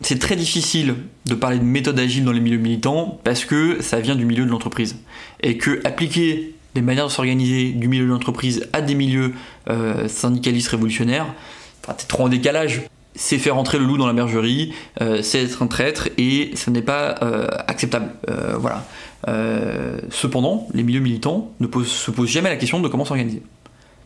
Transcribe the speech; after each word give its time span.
c'est 0.00 0.18
très 0.18 0.36
difficile 0.36 0.94
de 1.26 1.34
parler 1.34 1.58
de 1.58 1.64
méthode 1.64 1.98
agile 1.98 2.24
dans 2.24 2.32
les 2.32 2.40
milieux 2.40 2.58
militants 2.58 3.20
parce 3.22 3.44
que 3.44 3.82
ça 3.82 4.00
vient 4.00 4.14
du 4.14 4.24
milieu 4.24 4.44
de 4.44 4.50
l'entreprise. 4.50 4.96
Et 5.42 5.58
que 5.58 5.80
appliquer 5.84 6.54
des 6.74 6.82
manières 6.82 7.06
de 7.06 7.10
s'organiser 7.10 7.72
du 7.72 7.88
milieu 7.88 8.04
de 8.04 8.10
l'entreprise 8.10 8.68
à 8.72 8.80
des 8.80 8.94
milieux 8.94 9.34
euh, 9.68 10.08
syndicalistes 10.08 10.68
révolutionnaires, 10.68 11.26
enfin, 11.82 11.94
t'es 11.94 12.06
trop 12.06 12.24
en 12.24 12.28
décalage. 12.28 12.82
C'est 13.14 13.38
faire 13.38 13.56
entrer 13.56 13.78
le 13.78 13.84
loup 13.84 13.98
dans 13.98 14.06
la 14.06 14.12
bergerie, 14.12 14.72
euh, 15.00 15.20
c'est 15.20 15.42
être 15.42 15.62
un 15.62 15.66
traître 15.66 16.08
et 16.16 16.52
ce 16.54 16.70
n'est 16.70 16.80
pas 16.80 17.16
euh, 17.22 17.48
acceptable. 17.66 18.12
voilà. 18.58 18.86
cependant, 20.10 20.68
les 20.72 20.84
milieux 20.84 21.00
militants 21.00 21.52
ne 21.60 21.66
se 21.84 22.10
posent 22.10 22.30
jamais 22.30 22.48
la 22.48 22.56
question 22.56 22.80
de 22.80 22.88
comment 22.88 23.04
s'organiser. 23.04 23.42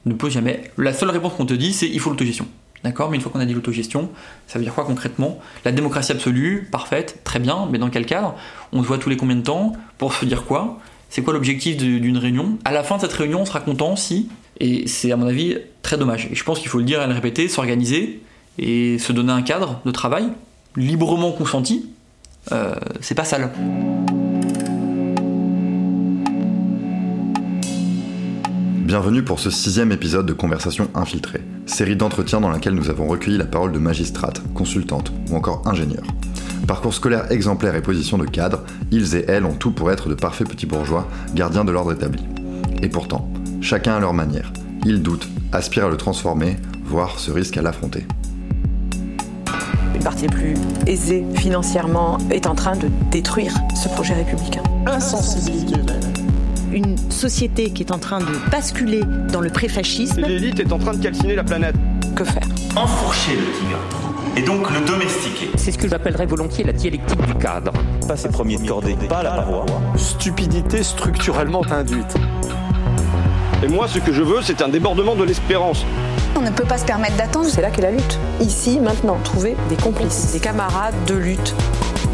Ne 0.07 0.15
posent 0.15 0.33
jamais. 0.33 0.71
La 0.77 0.93
seule 0.93 1.11
réponse 1.11 1.35
qu'on 1.35 1.47
te 1.47 1.55
dit, 1.55 1.73
c'est 1.73 1.89
il 1.89 2.01
faut 2.01 2.11
l'autogestion. 2.11 2.47
D'accord 2.85 3.11
Mais 3.11 3.17
une 3.17 3.23
fois 3.23 3.33
qu'on 3.33 3.41
a 3.41 3.47
dit 3.47 3.55
l'autogestion, 3.55 4.11
ça 4.47 4.59
veut 4.59 4.65
dire 4.65 4.75
quoi 4.75 4.85
concrètement? 4.85 5.41
La 5.65 5.73
démocratie 5.73 6.13
absolue, 6.13 6.69
parfaite, 6.71 7.21
très 7.25 7.39
bien, 7.39 7.67
mais 7.73 7.79
dans 7.79 7.89
quel 7.89 8.05
cadre? 8.05 8.35
On 8.73 8.83
se 8.83 8.87
voit 8.87 8.99
tous 8.99 9.09
les 9.09 9.17
combien 9.17 9.37
de 9.37 9.43
temps 9.43 9.73
Pour 9.97 10.13
se 10.13 10.27
dire 10.27 10.45
quoi? 10.45 10.79
C'est 11.09 11.23
quoi 11.23 11.33
l'objectif 11.33 11.79
d'une 11.79 12.19
réunion? 12.19 12.59
À 12.65 12.73
la 12.73 12.83
fin 12.83 12.97
de 12.97 13.01
cette 13.01 13.13
réunion, 13.13 13.41
on 13.41 13.47
sera 13.47 13.61
content 13.61 13.97
si. 13.97 14.29
Et 14.61 14.87
c'est 14.87 15.11
à 15.11 15.17
mon 15.17 15.27
avis 15.27 15.57
très 15.83 15.97
dommage. 15.97 16.29
Et 16.31 16.35
je 16.35 16.45
pense 16.45 16.61
qu'il 16.61 16.69
faut 16.69 16.79
le 16.79 16.85
dire 16.85 17.03
et 17.03 17.07
le 17.07 17.15
répéter, 17.15 17.49
s'organiser 17.49 18.21
et 18.59 18.99
se 18.99 19.13
donner 19.13 19.33
un 19.33 19.43
cadre 19.43 19.81
de 19.87 19.91
travail 19.91 20.29
librement 20.77 21.33
consenti, 21.33 21.89
euh, 22.53 22.75
c'est 23.01 23.15
pas 23.15 23.25
sale. 23.25 23.51
Bienvenue 28.85 29.23
pour 29.23 29.41
ce 29.41 29.51
sixième 29.51 29.93
épisode 29.93 30.27
de 30.27 30.33
Conversation 30.33 30.91
infiltrée, 30.95 31.41
série 31.67 31.97
d'entretiens 31.97 32.41
dans 32.41 32.51
laquelle 32.51 32.75
nous 32.75 32.91
avons 32.91 33.07
recueilli 33.07 33.39
la 33.39 33.45
parole 33.45 33.73
de 33.73 33.79
magistrates, 33.79 34.43
consultantes 34.55 35.13
ou 35.31 35.37
encore 35.37 35.63
ingénieurs. 35.67 36.07
Parcours 36.67 36.95
scolaire 36.95 37.31
exemplaire 37.31 37.75
et 37.75 37.83
position 37.83 38.17
de 38.19 38.25
cadre, 38.25 38.65
ils 38.91 39.15
et 39.17 39.25
elles 39.29 39.45
ont 39.45 39.55
tout 39.55 39.71
pour 39.71 39.91
être 39.91 40.09
de 40.09 40.15
parfaits 40.15 40.49
petits 40.49 40.67
bourgeois, 40.67 41.09
gardiens 41.35 41.65
de 41.65 41.73
l'ordre 41.73 41.93
établi. 41.93 42.25
Et 42.83 42.89
pourtant, 42.89 43.29
chacun 43.61 43.97
à 43.97 44.01
leur 44.01 44.15
manière, 44.15 44.53
ils 44.87 45.03
doutent, 45.03 45.29
aspirent 45.53 45.87
à 45.87 45.91
le 45.91 45.97
transformer, 45.97 46.57
voire 46.85 47.19
se 47.19 47.31
risquent 47.31 47.59
à 47.59 47.63
l'affronter. 47.63 48.07
Une 49.95 50.03
partie 50.03 50.27
plus 50.27 50.55
aisée 50.87 51.25
financièrement 51.35 52.19
est 52.31 52.47
en 52.47 52.55
train 52.55 52.77
de 52.77 52.89
détruire 53.11 53.55
ce 53.75 53.89
projet 53.89 54.15
républicain. 54.15 54.63
Insensibilité 54.87 55.77
une 56.75 56.97
société 57.11 57.71
qui 57.71 57.85
est 57.85 57.93
en 57.93 57.99
train 57.99 58.19
de 58.19 58.51
basculer 58.51 59.03
dans 59.33 59.41
le 59.41 59.49
préfascisme. 59.49 60.21
L'élite 60.21 60.59
est 60.59 60.73
en 60.73 60.79
train 60.79 60.93
de 60.93 61.03
calciner 61.03 61.37
la 61.37 61.45
planète. 61.45 61.77
Que 62.17 62.25
faire? 62.25 62.43
Enfourcher 62.77 63.37
le 63.37 63.53
tigre 63.59 63.79
et 64.37 64.43
donc 64.43 64.69
le 64.73 64.81
domestiquer. 64.81 65.51
C'est 65.57 65.71
ce 65.71 65.79
que 65.79 65.89
j'appellerais 65.89 66.27
volontiers 66.27 66.65
la 66.65 66.73
dialectique 66.73 67.25
du 67.25 67.35
cadre. 67.35 67.73
Pas 68.09 68.17
ses 68.17 68.29
premiers 68.29 68.57
de 68.57 68.67
cordée, 68.67 68.97
pas 69.09 69.23
la 69.23 69.31
paroi. 69.31 69.65
Stupidité 69.97 70.83
structurellement 70.83 71.63
induite. 71.71 72.17
Et 73.63 73.69
moi, 73.69 73.87
ce 73.87 74.01
que 74.01 74.13
je 74.13 74.23
veux, 74.23 74.43
c'est 74.43 74.61
un 74.61 74.69
débordement 74.69 75.15
de 75.15 75.23
l'espérance. 75.23 75.87
On 76.37 76.41
ne 76.41 76.51
peut 76.51 76.65
pas 76.65 76.79
se 76.79 76.85
permettre 76.85 77.17
d'attendre. 77.17 77.47
C'est 77.49 77.63
là 77.63 77.71
qu'est 77.71 77.83
la 77.83 77.93
lutte. 77.93 78.19
Ici, 78.41 78.81
maintenant, 78.81 79.19
trouver 79.23 79.57
des 79.69 79.77
complices, 79.77 80.33
des 80.33 80.41
camarades 80.41 80.95
de 81.07 81.15
lutte. 81.15 81.55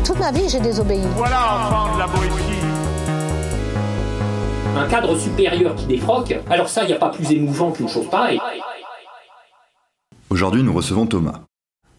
Toute 0.05 0.19
ma 0.19 0.30
vie, 0.30 0.48
j'ai 0.48 0.61
désobéi. 0.61 1.00
Voilà, 1.17 1.56
enfant 1.56 1.95
de 1.95 1.98
la 2.00 2.06
Boétie 2.06 2.59
un 4.77 4.89
cadre 4.89 5.17
supérieur 5.19 5.75
qui 5.75 5.87
défroque, 5.87 6.35
alors 6.49 6.69
ça, 6.69 6.83
il 6.85 6.89
n'y 6.89 6.93
a 6.93 6.99
pas 6.99 7.11
plus 7.11 7.31
émouvant 7.33 7.73
qu'une 7.73 7.89
chose 7.89 8.09
pareille. 8.09 8.41
Aujourd'hui, 10.29 10.63
nous 10.63 10.73
recevons 10.73 11.07
Thomas. 11.07 11.41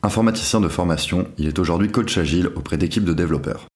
Informaticien 0.04 0.62
de 0.62 0.68
formation, 0.68 1.28
il 1.38 1.48
est 1.48 1.60
aujourd'hui 1.60 1.92
coach 1.92 2.18
agile 2.18 2.50
auprès 2.56 2.78
d'équipes 2.78 3.04
de 3.04 3.14
développeurs. 3.14 3.68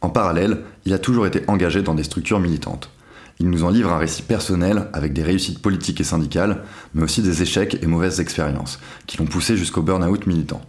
En 0.00 0.10
parallèle, 0.10 0.62
il 0.84 0.92
a 0.94 0.98
toujours 0.98 1.26
été 1.26 1.42
engagé 1.48 1.82
dans 1.82 1.94
des 1.94 2.04
structures 2.04 2.38
militantes. 2.38 2.90
Il 3.40 3.50
nous 3.50 3.64
en 3.64 3.70
livre 3.70 3.92
un 3.92 3.98
récit 3.98 4.22
personnel 4.22 4.88
avec 4.92 5.12
des 5.12 5.22
réussites 5.22 5.60
politiques 5.60 6.00
et 6.00 6.04
syndicales, 6.04 6.62
mais 6.94 7.02
aussi 7.02 7.22
des 7.22 7.42
échecs 7.42 7.78
et 7.82 7.86
mauvaises 7.86 8.20
expériences, 8.20 8.78
qui 9.06 9.18
l'ont 9.18 9.26
poussé 9.26 9.56
jusqu'au 9.56 9.82
burn-out 9.82 10.26
militant. 10.26 10.62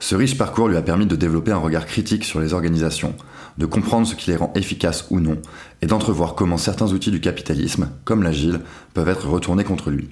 Ce 0.00 0.16
riche 0.16 0.36
parcours 0.36 0.68
lui 0.68 0.76
a 0.76 0.82
permis 0.82 1.06
de 1.06 1.14
développer 1.14 1.52
un 1.52 1.58
regard 1.58 1.86
critique 1.86 2.24
sur 2.24 2.40
les 2.40 2.54
organisations, 2.54 3.14
de 3.58 3.66
comprendre 3.66 4.06
ce 4.06 4.14
qui 4.14 4.30
les 4.30 4.36
rend 4.36 4.52
efficaces 4.54 5.06
ou 5.10 5.20
non, 5.20 5.38
et 5.80 5.86
d'entrevoir 5.86 6.34
comment 6.34 6.56
certains 6.56 6.92
outils 6.92 7.10
du 7.10 7.20
capitalisme, 7.20 7.90
comme 8.04 8.22
l'agile, 8.22 8.60
peuvent 8.94 9.08
être 9.08 9.28
retournés 9.28 9.64
contre 9.64 9.90
lui. 9.90 10.08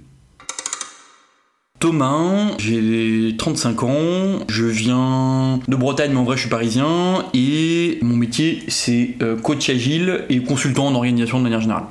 Thomas, 1.81 2.50
j'ai 2.59 3.34
35 3.39 3.83
ans, 3.84 4.39
je 4.50 4.67
viens 4.67 5.61
de 5.67 5.77
Bretagne 5.77 6.12
mais 6.12 6.19
en 6.19 6.25
vrai 6.25 6.37
je 6.37 6.43
suis 6.43 6.50
parisien 6.50 7.25
et 7.33 7.99
mon 8.03 8.17
métier 8.17 8.62
c'est 8.69 9.17
euh, 9.23 9.37
coach 9.37 9.71
agile 9.71 10.27
et 10.29 10.43
consultant 10.43 10.89
en 10.89 10.95
organisation 10.95 11.39
de 11.39 11.43
manière 11.43 11.62
générale. 11.62 11.84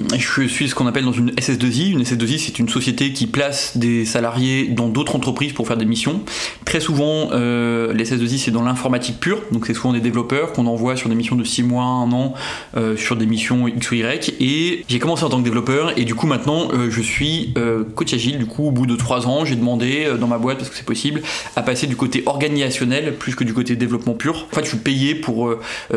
Je 0.00 0.48
suis 0.48 0.68
ce 0.68 0.74
qu'on 0.74 0.88
appelle 0.88 1.04
dans 1.04 1.12
une 1.12 1.30
SS2I. 1.30 1.92
Une 1.92 2.02
SS2I, 2.02 2.38
c'est 2.38 2.58
une 2.58 2.68
société 2.68 3.12
qui 3.12 3.28
place 3.28 3.76
des 3.76 4.04
salariés 4.04 4.66
dans 4.66 4.88
d'autres 4.88 5.14
entreprises 5.14 5.52
pour 5.52 5.68
faire 5.68 5.76
des 5.76 5.84
missions. 5.84 6.20
Très 6.64 6.80
souvent, 6.80 7.30
euh, 7.32 7.92
les 7.92 8.04
SS2I, 8.04 8.38
c'est 8.38 8.50
dans 8.50 8.62
l'informatique 8.62 9.20
pure. 9.20 9.40
Donc, 9.52 9.66
c'est 9.66 9.74
souvent 9.74 9.92
des 9.92 10.00
développeurs 10.00 10.52
qu'on 10.52 10.66
envoie 10.66 10.96
sur 10.96 11.08
des 11.08 11.14
missions 11.14 11.36
de 11.36 11.44
6 11.44 11.62
mois, 11.62 11.84
1 11.84 12.12
an, 12.12 12.34
euh, 12.76 12.96
sur 12.96 13.14
des 13.14 13.26
missions 13.26 13.68
X 13.68 13.90
ou 13.90 13.94
Y. 13.94 14.34
Et 14.40 14.84
j'ai 14.88 14.98
commencé 14.98 15.24
en 15.24 15.28
tant 15.28 15.38
que 15.38 15.44
développeur. 15.44 15.96
Et 15.96 16.04
du 16.04 16.16
coup, 16.16 16.26
maintenant, 16.26 16.68
euh, 16.72 16.90
je 16.90 17.00
suis 17.00 17.54
euh, 17.56 17.84
coach 17.94 18.12
agile. 18.12 18.38
Du 18.38 18.46
coup, 18.46 18.66
au 18.66 18.72
bout 18.72 18.86
de 18.86 18.96
3 18.96 19.28
ans, 19.28 19.44
j'ai 19.44 19.56
demandé 19.56 20.08
dans 20.18 20.26
ma 20.26 20.38
boîte, 20.38 20.58
parce 20.58 20.70
que 20.70 20.76
c'est 20.76 20.86
possible, 20.86 21.22
à 21.54 21.62
passer 21.62 21.86
du 21.86 21.94
côté 21.94 22.24
organisationnel 22.26 23.14
plus 23.14 23.36
que 23.36 23.44
du 23.44 23.54
côté 23.54 23.76
développement 23.76 24.14
pur. 24.14 24.48
En 24.50 24.54
fait, 24.56 24.64
je 24.64 24.70
suis 24.70 24.78
payé 24.78 25.14
pour 25.14 25.54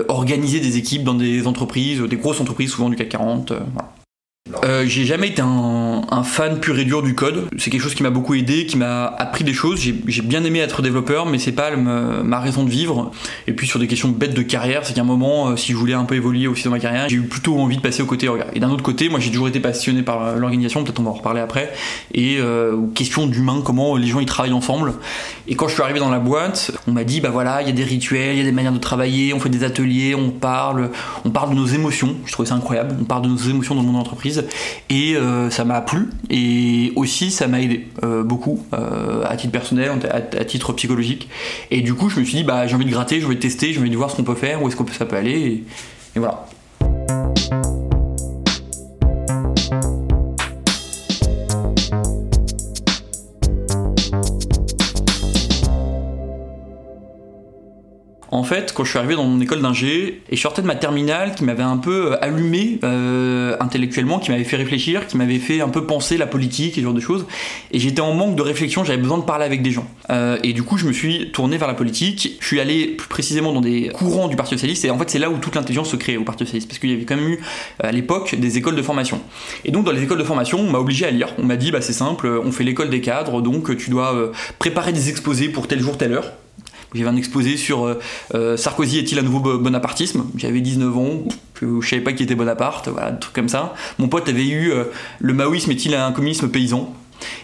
organiser 0.08 0.60
des 0.60 0.78
équipes 0.78 1.04
dans 1.04 1.16
des 1.16 1.48
entreprises, 1.48 2.02
des 2.02 2.18
grosses 2.18 2.42
entreprises, 2.42 2.72
souvent 2.72 2.90
du 2.90 2.96
CAC 2.96 3.10
40. 3.10 3.54
Voilà. 3.74 3.97
Euh, 4.64 4.86
j'ai 4.88 5.06
jamais 5.06 5.30
été 5.30 5.42
un, 5.42 6.24
fan 6.24 6.60
pur 6.60 6.78
et 6.78 6.86
dur 6.86 7.04
du 7.04 7.16
code. 7.16 7.48
C'est 7.58 7.70
quelque 7.70 7.82
chose 7.82 7.96
qui 7.96 8.04
m'a 8.04 8.10
beaucoup 8.10 8.34
aidé, 8.34 8.66
qui 8.66 8.78
m'a 8.78 9.06
appris 9.06 9.44
des 9.44 9.54
choses. 9.54 9.80
J'ai 9.80 10.22
bien 10.22 10.44
aimé 10.44 10.60
être 10.60 10.82
développeur, 10.82 11.26
mais 11.26 11.40
c'est 11.40 11.52
pas 11.52 11.76
ma 11.76 12.40
raison 12.40 12.64
de 12.64 12.70
vivre. 12.70 13.12
Et 13.48 13.54
puis 13.54 13.68
sur 13.68 13.80
des 13.80 13.88
questions 13.88 14.10
bêtes 14.10 14.34
de 14.34 14.42
carrière, 14.42 14.86
c'est 14.86 14.94
qu'à 14.94 15.02
un 15.02 15.06
moment, 15.06 15.50
euh, 15.50 15.56
si 15.56 15.72
je 15.72 15.78
voulais 15.78 15.94
un 15.94 16.06
peu 16.06 16.16
évoluer 16.16 16.48
aussi 16.48 16.64
dans 16.64 16.72
ma 16.72 16.80
carrière, 16.80 17.08
j'ai 17.10 17.18
eu 17.18 17.22
plutôt 17.22 17.60
envie 17.60 17.78
de 17.78 17.82
passer 17.82 18.02
au 18.02 18.06
côté 18.06 18.28
orga. 18.28 18.48
Et 18.54 18.60
d'un 18.60 18.70
autre 18.70 18.84
côté, 18.84 19.10
moi 19.10 19.20
j'ai 19.20 19.30
toujours 19.30 19.48
été 19.48 19.60
passionné 19.60 20.02
par 20.02 20.36
l'organisation, 20.36 20.84
peut-être 20.84 21.00
on 21.00 21.04
va 21.04 21.12
en 21.12 21.14
reparler 21.14 21.42
après, 21.42 21.72
et 22.14 22.38
euh, 22.40 22.78
question 22.96 23.28
d'humain, 23.28 23.62
comment 23.64 23.96
les 23.96 24.08
gens 24.08 24.20
ils 24.20 24.26
travaillent 24.26 24.54
ensemble. 24.54 24.94
Et 25.48 25.56
quand 25.56 25.68
je 25.68 25.74
suis 25.74 25.84
arrivé 25.84 26.00
dans 26.00 26.10
la 26.10 26.20
boîte, 26.20 26.72
on 26.88 26.92
m'a 26.92 27.04
dit 27.04 27.22
bah 27.22 27.30
voilà, 27.30 27.62
il 27.62 27.68
y 27.68 27.72
a 27.72 27.74
des 27.74 27.84
rituels, 27.84 28.36
il 28.36 28.40
y 28.40 28.42
a 28.42 28.46
des 28.46 28.52
manières 28.52 28.74
de 28.74 28.80
travailler, 28.80 29.34
on 29.34 29.40
fait 29.40 29.50
des 29.50 29.64
ateliers, 29.64 30.16
on 30.16 30.30
parle, 30.30 30.92
on 31.26 31.30
parle 31.30 31.52
de 31.52 31.56
nos 31.56 31.66
émotions. 31.66 32.16
Je 32.26 32.32
trouvais 32.32 32.50
ça 32.50 32.56
incroyable. 32.56 32.96
On 33.00 33.06
parle 33.06 33.24
de 33.24 33.30
nos 33.30 33.38
émotions 33.38 33.76
dans 33.76 33.82
le 33.82 33.88
monde 33.88 33.96
de 33.96 34.00
l'entreprise 34.00 34.37
et 34.90 35.16
euh, 35.16 35.50
ça 35.50 35.66
m'a 35.66 35.82
plu 35.82 36.10
et 36.30 36.92
aussi 36.96 37.32
ça 37.32 37.48
m'a 37.48 37.62
aidé 37.62 37.88
euh, 38.04 38.24
beaucoup 38.24 38.64
euh, 38.74 39.24
à 39.26 39.36
titre 39.38 39.52
personnel, 39.52 39.92
à, 40.12 40.46
titre 40.46 40.74
psychologique. 40.74 41.30
Et 41.72 41.82
du 41.82 41.94
coup, 41.94 42.10
je 42.10 42.20
me 42.20 42.26
suis 42.26 42.38
dit, 42.38 42.44
bah, 42.44 42.68
j'ai 42.68 42.76
envie 42.76 42.86
de 42.86 42.92
gratter, 42.92 43.20
j'ai 43.20 43.26
envie 43.26 43.36
de 43.36 43.42
tester, 43.42 43.74
j'ai 43.74 43.80
envie 43.80 43.90
de 43.90 43.98
voir 43.98 44.12
ce 44.12 44.16
qu'on 44.16 44.24
peut 44.24 44.36
faire, 44.36 44.62
où 44.62 44.68
est-ce 44.68 44.76
que 44.76 44.92
ça 44.94 45.06
peut 45.06 45.16
aller, 45.16 45.64
et 46.16 46.20
voilà. 46.20 46.46
En 58.38 58.44
fait, 58.44 58.72
quand 58.72 58.84
je 58.84 58.92
suis 58.92 59.00
arrivé 59.00 59.16
dans 59.16 59.24
mon 59.24 59.42
école 59.42 59.64
d'ingé, 59.64 60.22
et 60.30 60.36
je 60.36 60.40
sortais 60.40 60.62
de 60.62 60.68
ma 60.68 60.76
terminale 60.76 61.34
qui 61.34 61.44
m'avait 61.44 61.64
un 61.64 61.78
peu 61.78 62.12
euh, 62.12 62.18
allumé 62.24 62.78
euh, 62.84 63.58
intellectuellement, 63.60 64.20
qui 64.20 64.30
m'avait 64.30 64.44
fait 64.44 64.58
réfléchir, 64.58 65.08
qui 65.08 65.18
m'avait 65.18 65.40
fait 65.40 65.60
un 65.60 65.70
peu 65.70 65.88
penser 65.88 66.18
la 66.18 66.28
politique 66.28 66.78
et 66.78 66.82
ce 66.82 66.86
genre 66.86 66.94
de 66.94 67.00
choses, 67.00 67.26
et 67.72 67.80
j'étais 67.80 68.02
en 68.02 68.14
manque 68.14 68.36
de 68.36 68.44
réflexion, 68.44 68.84
j'avais 68.84 69.02
besoin 69.02 69.18
de 69.18 69.24
parler 69.24 69.44
avec 69.44 69.64
des 69.64 69.72
gens. 69.72 69.88
Euh, 70.12 70.38
et 70.44 70.54
du 70.54 70.62
coup, 70.62 70.78
je 70.78 70.86
me 70.86 70.94
suis 70.94 71.32
tourné 71.32 71.58
vers 71.58 71.68
la 71.68 71.74
politique, 71.74 72.38
je 72.40 72.46
suis 72.46 72.60
allé 72.60 72.86
plus 72.86 73.08
précisément 73.08 73.54
dans 73.54 73.62
des 73.62 73.90
courants 73.92 74.28
du 74.28 74.36
Parti 74.36 74.54
Socialiste, 74.54 74.86
et 74.86 74.92
en 74.92 75.00
fait, 75.00 75.10
c'est 75.10 75.20
là 75.20 75.32
où 75.32 75.40
toute 75.40 75.56
l'intelligence 75.56 75.90
se 75.90 75.96
crée 75.96 76.16
au 76.16 76.24
Parti 76.24 76.46
Socialiste, 76.46 76.68
parce 76.68 76.78
qu'il 76.78 76.92
y 76.92 76.94
avait 76.94 77.06
quand 77.06 77.16
même 77.16 77.30
eu 77.30 77.40
à 77.80 77.92
l'époque 77.92 78.36
des 78.36 78.60
écoles 78.60 78.76
de 78.76 78.84
formation. 78.84 79.20
Et 79.66 79.72
donc, 79.72 79.84
dans 79.84 79.92
les 79.92 80.04
écoles 80.04 80.20
de 80.20 80.24
formation, 80.24 80.60
on 80.60 80.70
m'a 80.70 80.78
obligé 80.78 81.08
à 81.08 81.10
lire, 81.10 81.30
on 81.40 81.44
m'a 81.44 81.56
dit, 81.56 81.72
bah 81.72 81.82
c'est 81.82 81.92
simple, 81.92 82.28
on 82.46 82.52
fait 82.52 82.64
l'école 82.64 82.92
des 82.92 83.02
cadres, 83.02 83.42
donc 83.42 83.76
tu 83.78 83.90
dois 83.90 84.32
préparer 84.60 84.94
des 84.94 85.10
exposés 85.10 85.50
pour 85.50 85.68
tel 85.68 85.80
jour, 85.80 85.98
telle 85.98 86.14
heure. 86.14 86.34
J'avais 86.94 87.10
un 87.10 87.16
exposé 87.16 87.58
sur 87.58 87.86
euh, 87.86 88.00
euh, 88.34 88.58
Sarkozy 88.58 89.00
est-il 89.00 89.20
un 89.20 89.24
nouveau 89.24 89.58
bonapartisme? 89.58 90.26
J'avais 90.38 90.62
19 90.62 90.98
ans, 90.98 91.24
je, 91.62 91.88
savais 91.88 92.02
pas 92.02 92.14
qui 92.14 92.24
était 92.24 92.36
Bonaparte, 92.36 92.88
voilà, 92.88 93.12
des 93.12 93.20
trucs 93.20 93.34
comme 93.34 93.50
ça. 93.50 93.74
Mon 94.00 94.08
pote 94.08 94.30
avait 94.30 94.48
eu 94.48 94.72
euh, 94.72 94.86
le 95.20 95.34
maoïsme 95.34 95.72
est-il 95.72 95.94
un 95.96 96.12
communisme 96.12 96.50
paysan? 96.50 96.94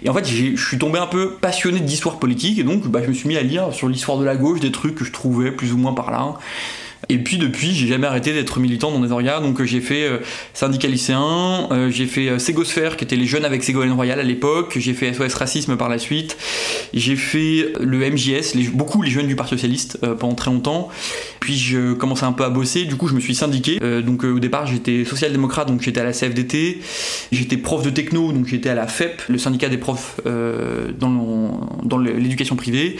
Et 0.04 0.10
en 0.10 0.14
fait, 0.14 0.26
je 0.26 0.56
suis 0.56 0.78
tombé 0.78 1.00
un 1.00 1.08
peu 1.08 1.34
passionné 1.42 1.80
d'histoire 1.80 2.20
politique, 2.20 2.60
et 2.60 2.64
donc 2.64 2.88
bah, 2.88 3.02
je 3.04 3.10
me 3.10 3.14
suis 3.14 3.28
mis 3.28 3.38
à 3.38 3.42
lire 3.42 3.74
sur 3.74 3.90
l'histoire 3.90 4.18
de 4.18 4.24
la 4.24 4.36
gauche 4.36 4.60
des 4.60 4.72
trucs 4.72 4.96
que 4.96 5.04
je 5.04 5.12
trouvais 5.12 5.52
plus 5.52 5.74
ou 5.74 5.78
moins 5.78 5.94
par 5.94 6.12
là. 6.12 6.36
Et 7.10 7.18
puis 7.18 7.38
depuis, 7.38 7.74
j'ai 7.74 7.88
jamais 7.88 8.08
arrêté 8.08 8.34
d'être 8.34 8.60
militant 8.60 8.92
dans 8.92 9.00
des 9.00 9.12
orgas. 9.12 9.40
Donc 9.40 9.60
euh, 9.60 9.66
j'ai 9.66 9.82
fait 9.82 10.04
euh, 10.04 10.20
syndicat 10.54 10.88
lycéen, 10.88 11.68
euh, 11.72 11.90
j'ai 11.90 12.06
fait 12.06 12.40
Ségosphère, 12.40 12.98
qui 12.98 13.04
était 13.04 13.16
les 13.16 13.26
jeunes 13.26 13.46
avec 13.46 13.64
Ségolène 13.64 13.92
Royal 13.92 14.20
à 14.20 14.24
l'époque. 14.24 14.76
J'ai 14.78 14.94
fait 14.94 15.14
SOS 15.14 15.34
Racisme 15.34 15.76
par 15.76 15.90
la 15.90 16.00
suite. 16.00 16.38
J'ai 16.94 17.16
fait 17.16 17.74
le 17.80 18.10
MJS, 18.10 18.56
les- 18.56 18.68
beaucoup 18.68 19.02
les 19.02 19.12
jeunes 19.12 19.28
du 19.28 19.36
Parti 19.36 19.52
Socialiste 19.56 20.00
pendant 20.20 20.36
très 20.36 20.52
longtemps. 20.52 20.90
Puis 21.40 21.58
je 21.58 21.94
commençais 21.94 22.26
un 22.26 22.32
peu 22.32 22.44
à 22.46 22.50
bosser. 22.50 22.86
Du 22.86 22.96
coup, 22.96 23.08
je 23.08 23.16
me 23.16 23.20
suis 23.20 23.36
syndiqué. 23.36 23.80
Donc 24.02 24.24
au 24.24 24.40
départ, 24.40 24.66
j'étais 24.66 25.04
social-démocrate, 25.04 25.68
donc 25.68 25.82
j'étais 25.82 26.00
à 26.00 26.04
la 26.04 26.14
CFDT. 26.14 26.80
J'étais 27.32 27.58
prof 27.58 27.84
de 27.84 27.90
techno, 27.90 28.32
donc 28.32 28.48
j'étais 28.48 28.70
à 28.70 28.76
la 28.76 28.88
FEP, 28.88 29.22
le 29.28 29.38
syndicat 29.38 29.70
des 29.70 29.78
profs 29.78 30.20
dans, 30.26 31.98
l'éducation 31.98 32.56
privée. 32.56 32.98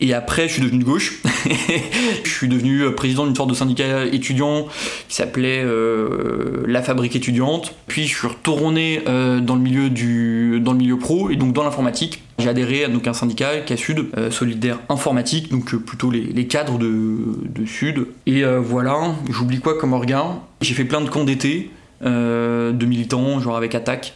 Et 0.00 0.12
après, 0.12 0.48
je 0.48 0.54
suis 0.54 0.62
devenu 0.62 0.78
de 0.78 0.84
gauche. 0.84 1.22
je 2.24 2.30
suis 2.30 2.48
devenu 2.48 2.82
euh, 2.82 2.90
président 2.90 3.24
d'une 3.24 3.34
sorte 3.34 3.50
de 3.50 3.54
syndicat 3.54 4.04
étudiant 4.06 4.66
qui 5.08 5.14
s'appelait 5.14 5.62
euh, 5.64 6.64
La 6.66 6.82
Fabrique 6.82 7.16
étudiante. 7.16 7.74
Puis 7.86 8.06
je 8.06 8.14
suis 8.14 8.28
retourné 8.28 9.02
euh, 9.08 9.40
dans 9.40 9.54
le 9.54 9.60
milieu 9.62 9.88
du 9.88 10.60
dans 10.60 10.72
le 10.72 10.78
milieu 10.78 10.98
pro 10.98 11.30
et 11.30 11.36
donc 11.36 11.52
dans 11.52 11.64
l'informatique. 11.64 12.22
J'ai 12.38 12.48
adhéré 12.48 12.84
à 12.84 12.88
donc 12.88 13.06
un 13.06 13.14
syndicat 13.14 13.60
CASUD, 13.60 14.08
euh, 14.18 14.30
solidaire 14.30 14.78
informatique, 14.90 15.50
donc 15.50 15.74
plutôt 15.74 16.10
les, 16.10 16.20
les 16.20 16.46
cadres 16.46 16.78
de, 16.78 17.16
de 17.46 17.64
Sud. 17.64 18.08
Et 18.26 18.44
voilà, 18.44 19.14
j'oublie 19.30 19.60
quoi 19.60 19.78
comme 19.78 19.94
organe. 19.94 20.36
J'ai 20.60 20.74
fait 20.74 20.84
plein 20.84 21.00
de 21.00 21.08
camps 21.08 21.24
d'été. 21.24 21.70
de 22.02 22.86
militants, 22.86 23.40
genre 23.40 23.56
avec 23.56 23.74
Attaque 23.74 24.14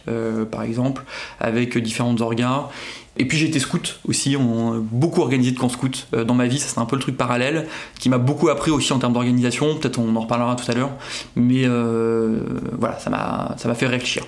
par 0.51 0.61
exemple, 0.61 1.03
avec 1.39 1.77
différentes 1.79 2.21
orgas. 2.21 2.69
Et 3.17 3.25
puis 3.25 3.37
j'ai 3.37 3.47
été 3.47 3.59
scout 3.59 3.99
aussi, 4.07 4.37
on 4.37 4.73
a 4.73 4.77
beaucoup 4.79 5.21
organisé 5.21 5.51
de 5.51 5.59
camps 5.59 5.69
scout 5.69 6.07
euh, 6.13 6.23
dans 6.23 6.33
ma 6.33 6.47
vie, 6.47 6.59
ça 6.59 6.67
c'est 6.69 6.79
un 6.79 6.85
peu 6.85 6.95
le 6.95 7.01
truc 7.01 7.17
parallèle 7.17 7.67
qui 7.99 8.07
m'a 8.07 8.17
beaucoup 8.17 8.47
appris 8.47 8.71
aussi 8.71 8.93
en 8.93 8.99
termes 8.99 9.13
d'organisation, 9.13 9.75
peut-être 9.75 9.99
on 9.99 10.15
en 10.15 10.21
reparlera 10.21 10.55
tout 10.55 10.69
à 10.71 10.73
l'heure, 10.73 10.91
mais 11.35 11.63
euh, 11.65 12.39
voilà, 12.79 12.99
ça 12.99 13.09
m'a 13.09 13.75
fait 13.75 13.87
réfléchir. 13.87 14.23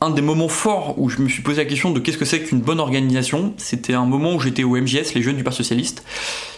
Un 0.00 0.10
des 0.10 0.22
moments 0.22 0.48
forts 0.48 0.94
où 0.98 1.08
je 1.08 1.20
me 1.20 1.28
suis 1.28 1.42
posé 1.42 1.62
la 1.62 1.68
question 1.68 1.90
de 1.90 1.98
qu'est-ce 1.98 2.18
que 2.18 2.24
c'est 2.24 2.42
qu'une 2.42 2.60
bonne 2.60 2.78
organisation, 2.78 3.54
c'était 3.56 3.94
un 3.94 4.04
moment 4.04 4.34
où 4.34 4.40
j'étais 4.40 4.62
au 4.62 4.76
MJS, 4.76 5.14
les 5.14 5.22
jeunes 5.22 5.36
du 5.36 5.42
Parti 5.42 5.58
Socialiste. 5.58 6.04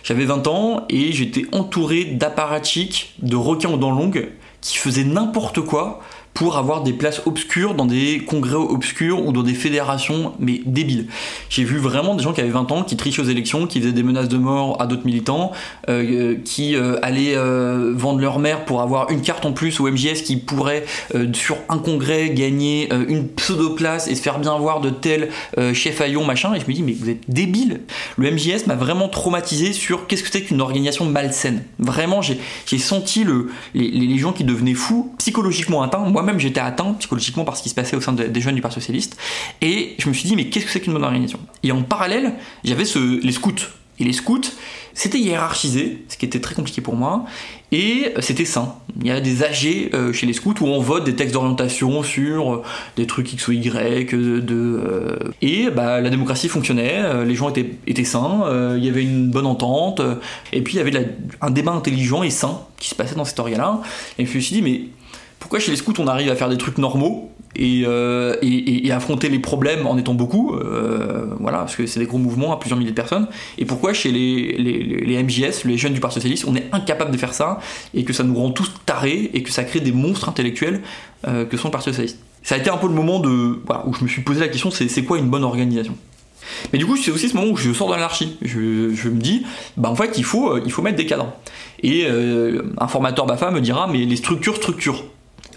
J'avais 0.02 0.26
20 0.26 0.46
ans 0.46 0.84
et 0.90 1.12
j'étais 1.12 1.46
entouré 1.52 2.04
d'apparatchiks, 2.04 3.14
de 3.22 3.36
requins 3.36 3.70
aux 3.70 3.78
dents 3.78 3.92
longues 3.92 4.28
qui 4.60 4.76
faisaient 4.76 5.04
n'importe 5.04 5.62
quoi 5.62 6.02
pour 6.34 6.56
avoir 6.56 6.82
des 6.82 6.92
places 6.92 7.22
obscures 7.26 7.74
dans 7.74 7.86
des 7.86 8.24
congrès 8.26 8.54
obscurs 8.54 9.26
ou 9.26 9.32
dans 9.32 9.42
des 9.42 9.54
fédérations, 9.54 10.32
mais 10.38 10.60
débiles. 10.64 11.06
J'ai 11.48 11.64
vu 11.64 11.78
vraiment 11.78 12.14
des 12.14 12.22
gens 12.22 12.32
qui 12.32 12.40
avaient 12.40 12.50
20 12.50 12.72
ans, 12.72 12.82
qui 12.82 12.96
trichaient 12.96 13.22
aux 13.22 13.26
élections, 13.26 13.66
qui 13.66 13.80
faisaient 13.80 13.92
des 13.92 14.02
menaces 14.02 14.28
de 14.28 14.38
mort 14.38 14.80
à 14.80 14.86
d'autres 14.86 15.04
militants, 15.04 15.52
euh, 15.88 16.36
qui 16.44 16.76
euh, 16.76 16.96
allaient 17.02 17.36
euh, 17.36 17.92
vendre 17.94 18.20
leur 18.20 18.38
mère 18.38 18.64
pour 18.64 18.80
avoir 18.80 19.10
une 19.10 19.22
carte 19.22 19.44
en 19.44 19.52
plus 19.52 19.80
au 19.80 19.90
MJS 19.90 20.22
qui 20.24 20.36
pourrait, 20.36 20.84
euh, 21.14 21.32
sur 21.32 21.56
un 21.68 21.78
congrès, 21.78 22.30
gagner 22.30 22.88
euh, 22.92 23.04
une 23.08 23.28
pseudo-place 23.28 24.08
et 24.08 24.14
se 24.14 24.22
faire 24.22 24.38
bien 24.38 24.56
voir 24.58 24.80
de 24.80 24.90
tel 24.90 25.30
euh, 25.58 25.74
chef 25.74 26.00
Aillon, 26.00 26.24
machin. 26.24 26.54
Et 26.54 26.60
je 26.60 26.66
me 26.66 26.72
dis, 26.72 26.82
mais 26.82 26.92
vous 26.92 27.10
êtes 27.10 27.28
débile. 27.28 27.80
Le 28.16 28.30
MJS 28.30 28.66
m'a 28.66 28.76
vraiment 28.76 29.08
traumatisé 29.08 29.72
sur 29.72 30.06
qu'est-ce 30.06 30.22
que 30.22 30.30
c'est 30.30 30.42
qu'une 30.42 30.60
organisation 30.60 31.04
malsaine. 31.04 31.64
Vraiment, 31.78 32.20
j'ai 32.22 32.78
senti 32.78 33.24
le, 33.24 33.50
les, 33.74 33.90
les 33.90 34.18
gens 34.18 34.32
qui 34.32 34.44
devenaient 34.44 34.74
fous, 34.74 35.12
psychologiquement 35.18 35.82
atteints. 35.82 35.98
Moi-même, 36.20 36.38
j'étais 36.38 36.60
atteint 36.60 36.92
psychologiquement 36.98 37.44
par 37.44 37.56
ce 37.56 37.62
qui 37.62 37.70
se 37.70 37.74
passait 37.74 37.96
au 37.96 38.00
sein 38.02 38.12
de- 38.12 38.24
des 38.24 38.40
jeunes 38.42 38.54
du 38.54 38.60
Parti 38.60 38.74
Socialiste. 38.74 39.16
Et 39.62 39.94
je 39.98 40.06
me 40.08 40.12
suis 40.14 40.28
dit, 40.28 40.36
mais 40.36 40.46
qu'est-ce 40.50 40.66
que 40.66 40.70
c'est 40.70 40.80
qu'une 40.80 40.92
bonne 40.92 41.04
organisation? 41.04 41.40
Et 41.62 41.72
en 41.72 41.82
parallèle, 41.82 42.34
j'avais 42.62 42.84
les 43.22 43.32
scouts. 43.32 43.54
Et 43.98 44.04
les 44.04 44.12
scouts, 44.12 44.40
c'était 44.94 45.18
hiérarchisé, 45.18 46.04
ce 46.08 46.16
qui 46.16 46.24
était 46.26 46.40
très 46.40 46.54
compliqué 46.54 46.80
pour 46.80 46.94
moi, 46.96 47.24
et 47.70 48.12
c'était 48.20 48.46
sain. 48.46 48.74
Il 49.00 49.06
y 49.06 49.10
a 49.10 49.20
des 49.20 49.42
AG 49.42 49.90
euh, 49.92 50.12
chez 50.14 50.26
les 50.26 50.32
scouts 50.32 50.54
où 50.62 50.66
on 50.66 50.80
vote 50.80 51.04
des 51.04 51.14
textes 51.14 51.34
d'orientation 51.34 52.02
sur 52.02 52.54
euh, 52.54 52.62
des 52.96 53.06
trucs 53.06 53.30
X 53.32 53.48
ou 53.48 53.52
Y, 53.52 54.14
euh, 54.14 54.40
de, 54.40 54.54
euh, 54.54 55.16
et 55.42 55.68
bah, 55.70 56.00
la 56.00 56.08
démocratie 56.10 56.48
fonctionnait, 56.48 56.96
euh, 56.96 57.24
les 57.26 57.34
gens 57.34 57.50
étaient, 57.50 57.72
étaient 57.86 58.04
sains, 58.04 58.40
euh, 58.44 58.76
il 58.78 58.84
y 58.84 58.88
avait 58.88 59.02
une 59.02 59.30
bonne 59.30 59.46
entente, 59.46 60.00
euh, 60.00 60.14
et 60.52 60.62
puis 60.62 60.74
il 60.74 60.76
y 60.78 60.80
avait 60.80 60.90
de 60.90 61.06
un 61.42 61.50
débat 61.50 61.72
intelligent 61.72 62.22
et 62.22 62.30
sain 62.30 62.62
qui 62.78 62.88
se 62.88 62.94
passait 62.94 63.14
dans 63.16 63.26
cet 63.26 63.38
orga-là, 63.38 63.82
et 64.18 64.24
je 64.24 64.34
me 64.34 64.40
suis 64.40 64.54
dit, 64.56 64.62
mais 64.62 64.80
pourquoi 65.40 65.58
chez 65.58 65.72
les 65.72 65.76
scouts 65.76 65.94
on 65.98 66.06
arrive 66.06 66.30
à 66.30 66.36
faire 66.36 66.48
des 66.48 66.58
trucs 66.58 66.78
normaux 66.78 67.32
et, 67.56 67.82
euh, 67.86 68.36
affronter 68.92 69.28
les 69.28 69.38
problèmes 69.38 69.86
en 69.86 69.98
étant 69.98 70.14
beaucoup, 70.14 70.54
euh, 70.54 71.34
voilà, 71.40 71.58
parce 71.58 71.76
que 71.76 71.86
c'est 71.86 72.00
des 72.00 72.06
gros 72.06 72.18
mouvements 72.18 72.52
à 72.52 72.58
plusieurs 72.58 72.78
milliers 72.78 72.90
de 72.90 72.96
personnes, 72.96 73.26
et 73.58 73.64
pourquoi 73.64 73.92
chez 73.92 74.12
les, 74.12 75.22
MJS, 75.22 75.64
les 75.64 75.76
jeunes 75.76 75.92
du 75.92 76.00
Parti 76.00 76.14
Socialiste, 76.14 76.44
on 76.46 76.54
est 76.54 76.68
incapable 76.72 77.10
de 77.10 77.16
faire 77.16 77.34
ça, 77.34 77.60
et 77.94 78.04
que 78.04 78.12
ça 78.12 78.22
nous 78.22 78.34
rend 78.34 78.50
tous 78.50 78.72
tarés, 78.86 79.30
et 79.34 79.42
que 79.42 79.50
ça 79.50 79.64
crée 79.64 79.80
des 79.80 79.92
monstres 79.92 80.28
intellectuels 80.28 80.82
euh, 81.26 81.44
que 81.44 81.56
sont 81.56 81.68
le 81.68 81.72
Parti 81.72 81.90
Socialiste? 81.90 82.18
Ça 82.42 82.54
a 82.54 82.58
été 82.58 82.70
un 82.70 82.76
peu 82.76 82.86
le 82.86 82.94
moment 82.94 83.20
de, 83.20 83.60
voilà, 83.66 83.84
où 83.86 83.94
je 83.94 84.02
me 84.02 84.08
suis 84.08 84.22
posé 84.22 84.40
la 84.40 84.48
question, 84.48 84.70
c'est 84.70 85.04
quoi 85.04 85.18
une 85.18 85.28
bonne 85.28 85.44
organisation? 85.44 85.96
Mais 86.72 86.78
du 86.78 86.86
coup, 86.86 86.96
c'est 86.96 87.10
aussi 87.10 87.28
ce 87.28 87.36
moment 87.36 87.52
où 87.52 87.56
je 87.56 87.72
sors 87.72 87.88
de 87.88 87.92
l'anarchie. 87.92 88.36
Je, 88.42 88.58
me 88.58 89.20
dis, 89.20 89.44
bah 89.76 89.90
en 89.90 89.94
fait, 89.94 90.16
il 90.16 90.24
faut, 90.24 90.54
mettre 90.82 90.96
des 90.96 91.06
cadres. 91.06 91.32
Et 91.82 92.06
un 92.08 92.88
formateur 92.88 93.26
BAFA 93.26 93.50
me 93.50 93.60
dira, 93.60 93.86
mais 93.86 93.98
les 93.98 94.16
structures 94.16 94.56
structurent. 94.56 95.04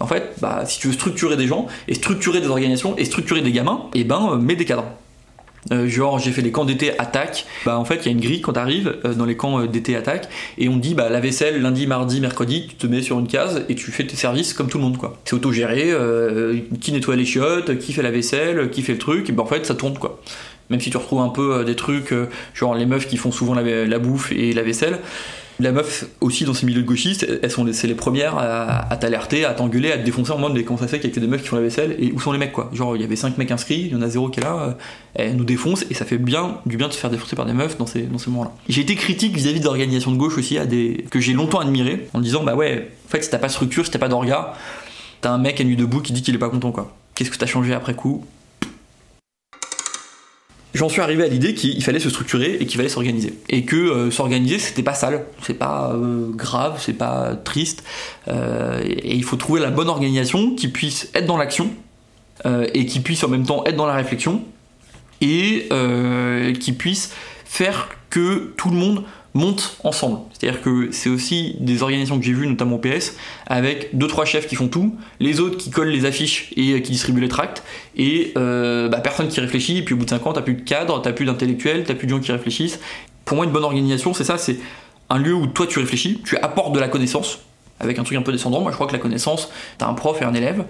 En 0.00 0.06
fait, 0.06 0.34
bah, 0.40 0.64
si 0.66 0.80
tu 0.80 0.88
veux 0.88 0.92
structurer 0.92 1.36
des 1.36 1.46
gens, 1.46 1.66
et 1.88 1.94
structurer 1.94 2.40
des 2.40 2.48
organisations, 2.48 2.96
et 2.96 3.04
structurer 3.04 3.42
des 3.42 3.52
gamins, 3.52 3.86
et 3.94 4.04
ben, 4.04 4.30
euh, 4.32 4.36
mets 4.36 4.56
des 4.56 4.64
cadres. 4.64 4.86
Euh, 5.72 5.88
genre, 5.88 6.18
j'ai 6.18 6.30
fait 6.30 6.42
des 6.42 6.50
camps 6.50 6.64
d'été 6.64 6.98
attaque. 6.98 7.46
Bah, 7.64 7.78
en 7.78 7.84
fait, 7.84 8.00
il 8.02 8.06
y 8.06 8.08
a 8.08 8.12
une 8.12 8.20
grille 8.20 8.40
quand 8.40 8.52
t'arrives 8.52 8.96
euh, 9.04 9.14
dans 9.14 9.24
les 9.24 9.36
camps 9.36 9.60
euh, 9.60 9.66
d'été 9.66 9.96
attaque, 9.96 10.28
et 10.58 10.68
on 10.68 10.76
dit, 10.76 10.94
bah, 10.94 11.08
la 11.08 11.20
vaisselle, 11.20 11.62
lundi, 11.62 11.86
mardi, 11.86 12.20
mercredi, 12.20 12.66
tu 12.68 12.74
te 12.76 12.86
mets 12.86 13.02
sur 13.02 13.18
une 13.18 13.26
case 13.26 13.64
et 13.68 13.74
tu 13.74 13.90
fais 13.90 14.06
tes 14.06 14.16
services 14.16 14.52
comme 14.52 14.68
tout 14.68 14.78
le 14.78 14.84
monde, 14.84 14.98
quoi. 14.98 15.16
C'est 15.24 15.34
autogéré, 15.34 15.92
qui 16.80 16.92
nettoie 16.92 17.16
les 17.16 17.24
chiottes, 17.24 17.78
qui 17.78 17.92
fait 17.92 18.02
la 18.02 18.10
vaisselle, 18.10 18.70
qui 18.70 18.82
fait 18.82 18.92
le 18.92 18.98
truc, 18.98 19.28
et 19.28 19.32
ben, 19.32 19.42
en 19.42 19.46
fait, 19.46 19.64
ça 19.64 19.74
tourne, 19.74 19.98
quoi. 19.98 20.20
Même 20.70 20.80
si 20.80 20.90
tu 20.90 20.96
retrouves 20.96 21.20
un 21.20 21.28
peu 21.28 21.62
des 21.64 21.76
trucs, 21.76 22.14
genre 22.54 22.74
les 22.74 22.86
meufs 22.86 23.06
qui 23.06 23.18
font 23.18 23.30
souvent 23.30 23.54
la 23.54 23.98
bouffe 23.98 24.32
et 24.32 24.52
la 24.54 24.62
vaisselle. 24.62 24.98
La 25.60 25.70
meuf 25.70 26.06
aussi 26.20 26.44
dans 26.44 26.54
ces 26.54 26.66
milieux 26.66 26.82
de 26.82 26.86
gauchistes, 26.86 27.26
elles 27.42 27.50
sont 27.50 27.66
c'est 27.72 27.86
les 27.86 27.94
premières 27.94 28.36
à, 28.36 28.96
t'alerter, 28.96 29.44
à 29.44 29.54
t'engueuler, 29.54 29.92
à 29.92 29.98
te 29.98 30.04
défoncer 30.04 30.32
en 30.32 30.38
mode 30.38 30.52
mais 30.52 30.64
comment 30.64 30.78
ça 30.78 30.88
fait 30.88 30.98
qu'il 30.98 31.10
y 31.10 31.12
a 31.12 31.14
que 31.14 31.20
des 31.20 31.28
meufs 31.28 31.42
qui 31.42 31.48
font 31.48 31.56
la 31.56 31.62
vaisselle 31.62 31.94
et 31.98 32.10
où 32.12 32.20
sont 32.20 32.32
les 32.32 32.38
mecs 32.38 32.52
quoi 32.52 32.70
Genre 32.72 32.96
il 32.96 33.02
y 33.02 33.04
avait 33.04 33.14
5 33.14 33.38
mecs 33.38 33.52
inscrits, 33.52 33.82
il 33.86 33.92
y 33.92 33.94
en 33.94 34.02
a 34.02 34.08
zéro 34.08 34.28
qui 34.30 34.40
est 34.40 34.42
là, 34.42 34.56
euh, 34.56 34.72
elles 35.14 35.36
nous 35.36 35.44
défoncent 35.44 35.84
et 35.90 35.94
ça 35.94 36.04
fait 36.04 36.18
bien 36.18 36.58
du 36.66 36.76
bien 36.76 36.88
de 36.88 36.92
se 36.92 36.98
faire 36.98 37.10
défoncer 37.10 37.36
par 37.36 37.46
des 37.46 37.52
meufs 37.52 37.78
dans 37.78 37.86
ces, 37.86 38.02
dans 38.02 38.18
ces 38.18 38.30
moments-là. 38.30 38.52
J'ai 38.68 38.80
été 38.80 38.96
critique 38.96 39.36
vis-à-vis 39.36 39.60
d'organisations 39.60 40.10
de 40.10 40.16
gauche 40.16 40.38
aussi 40.38 40.58
à 40.58 40.66
des 40.66 41.04
que 41.10 41.20
j'ai 41.20 41.34
longtemps 41.34 41.60
admiré 41.60 42.08
en 42.14 42.20
disant 42.20 42.42
bah 42.42 42.56
ouais, 42.56 42.90
en 43.06 43.10
fait 43.10 43.22
si 43.22 43.30
t'as 43.30 43.38
pas 43.38 43.46
de 43.46 43.52
structure, 43.52 43.84
si 43.84 43.92
t'as 43.92 44.00
pas 44.00 44.08
d'orga, 44.08 44.54
t'as 45.20 45.30
un 45.30 45.38
mec 45.38 45.60
à 45.60 45.64
nuit 45.64 45.76
debout 45.76 46.00
qui 46.00 46.12
dit 46.12 46.22
qu'il 46.22 46.34
est 46.34 46.38
pas 46.38 46.50
content 46.50 46.72
quoi. 46.72 46.96
Qu'est-ce 47.14 47.30
que 47.30 47.36
t'as 47.36 47.46
changé 47.46 47.72
après 47.72 47.94
coup? 47.94 48.24
J'en 50.74 50.88
suis 50.88 51.00
arrivé 51.00 51.24
à 51.24 51.28
l'idée 51.28 51.54
qu'il 51.54 51.82
fallait 51.82 52.00
se 52.00 52.10
structurer 52.10 52.56
et 52.60 52.66
qu'il 52.66 52.76
fallait 52.76 52.88
s'organiser. 52.88 53.38
Et 53.48 53.64
que 53.64 53.76
euh, 53.76 54.10
s'organiser, 54.10 54.58
c'était 54.58 54.82
pas 54.82 54.94
sale, 54.94 55.24
c'est 55.42 55.54
pas 55.54 55.92
euh, 55.94 56.30
grave, 56.30 56.82
c'est 56.84 56.94
pas 56.98 57.34
triste. 57.36 57.84
Euh, 58.28 58.82
et 58.84 59.14
il 59.14 59.24
faut 59.24 59.36
trouver 59.36 59.60
la 59.60 59.70
bonne 59.70 59.88
organisation 59.88 60.54
qui 60.54 60.68
puisse 60.68 61.10
être 61.14 61.26
dans 61.26 61.36
l'action 61.36 61.70
et 62.74 62.84
qui 62.84 63.00
puisse 63.00 63.24
en 63.24 63.28
même 63.28 63.46
temps 63.46 63.64
être 63.64 63.76
dans 63.76 63.86
la 63.86 63.94
réflexion 63.94 64.42
et 65.22 65.68
qui 66.60 66.72
puisse 66.72 67.12
faire 67.44 67.88
que 68.10 68.52
tout 68.58 68.68
le 68.68 68.76
monde 68.76 69.04
monte 69.34 69.76
ensemble. 69.82 70.20
C'est-à-dire 70.32 70.62
que 70.62 70.90
c'est 70.92 71.10
aussi 71.10 71.56
des 71.58 71.82
organisations 71.82 72.18
que 72.18 72.24
j'ai 72.24 72.32
vues, 72.32 72.46
notamment 72.46 72.76
au 72.76 72.78
PS, 72.78 73.16
avec 73.46 73.90
deux 73.92 74.06
trois 74.06 74.24
chefs 74.24 74.46
qui 74.46 74.54
font 74.54 74.68
tout, 74.68 74.94
les 75.20 75.40
autres 75.40 75.58
qui 75.58 75.70
collent 75.70 75.88
les 75.88 76.06
affiches 76.06 76.52
et 76.56 76.72
euh, 76.72 76.78
qui 76.80 76.92
distribuent 76.92 77.20
les 77.20 77.28
tracts, 77.28 77.62
et 77.96 78.32
euh, 78.38 78.88
bah, 78.88 79.00
personne 79.00 79.28
qui 79.28 79.40
réfléchit, 79.40 79.78
et 79.78 79.82
puis 79.82 79.94
au 79.94 79.98
bout 79.98 80.04
de 80.04 80.10
5 80.10 80.26
ans, 80.26 80.32
t'as 80.32 80.42
plus 80.42 80.54
de 80.54 80.62
cadres, 80.62 81.02
t'as 81.02 81.12
plus 81.12 81.26
d'intellectuels, 81.26 81.84
t'as 81.84 81.94
plus 81.94 82.06
de 82.06 82.12
gens 82.12 82.20
qui 82.20 82.32
réfléchissent. 82.32 82.78
Pour 83.24 83.36
moi, 83.36 83.44
une 83.44 83.52
bonne 83.52 83.64
organisation, 83.64 84.14
c'est 84.14 84.24
ça, 84.24 84.38
c'est 84.38 84.58
un 85.10 85.18
lieu 85.18 85.34
où 85.34 85.46
toi 85.46 85.66
tu 85.66 85.80
réfléchis, 85.80 86.22
tu 86.24 86.36
apportes 86.38 86.72
de 86.72 86.80
la 86.80 86.88
connaissance, 86.88 87.40
avec 87.80 87.98
un 87.98 88.04
truc 88.04 88.18
un 88.18 88.22
peu 88.22 88.32
descendant. 88.32 88.60
Moi, 88.60 88.70
je 88.70 88.76
crois 88.76 88.86
que 88.86 88.92
la 88.92 88.98
connaissance, 88.98 89.50
t'as 89.78 89.86
un 89.86 89.94
prof 89.94 90.20
et 90.22 90.24
un 90.24 90.34
élève. 90.34 90.64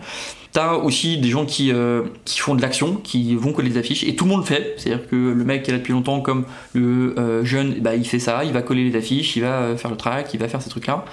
T'as 0.53 0.75
aussi 0.75 1.19
des 1.19 1.31
gens 1.31 1.47
qui, 1.47 1.73
euh, 1.73 2.03
qui 2.25 2.39
font 2.39 2.55
de 2.55 2.63
l'action, 2.63 2.95
qui 2.95 3.35
vont 3.35 3.53
coller 3.53 3.71
des 3.71 3.79
affiches, 3.79 4.05
et 4.05 4.15
tout 4.15 4.25
le 4.25 4.31
monde 4.31 4.41
le 4.41 4.47
fait. 4.47 4.75
C'est-à-dire 4.77 5.09
que 5.09 5.17
le 5.17 5.45
mec 5.45 5.65
qui 5.65 5.71
est 5.71 5.73
là 5.73 5.79
depuis 5.79 5.93
longtemps, 5.93 6.21
comme 6.21 6.45
le 6.75 7.19
euh, 7.19 7.45
jeune, 7.45 7.75
bah, 7.81 7.97
il 7.97 8.07
fait 8.07 8.21
ça, 8.21 8.45
il 8.45 8.53
va 8.53 8.63
coller 8.63 8.89
les 8.89 8.97
affiches, 8.97 9.35
il 9.35 9.43
va 9.43 9.61
euh, 9.61 9.77
faire 9.77 9.91
le 9.91 9.97
track, 9.97 10.33
il 10.33 10.39
va 10.39 10.49
faire 10.49 10.63
ces 10.63 10.71
trucs-là. 10.71 11.05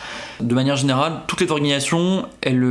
De 0.42 0.54
manière 0.54 0.76
générale, 0.76 1.22
toutes 1.28 1.42
les 1.42 1.50
organisations, 1.50 2.26
elles 2.42 2.64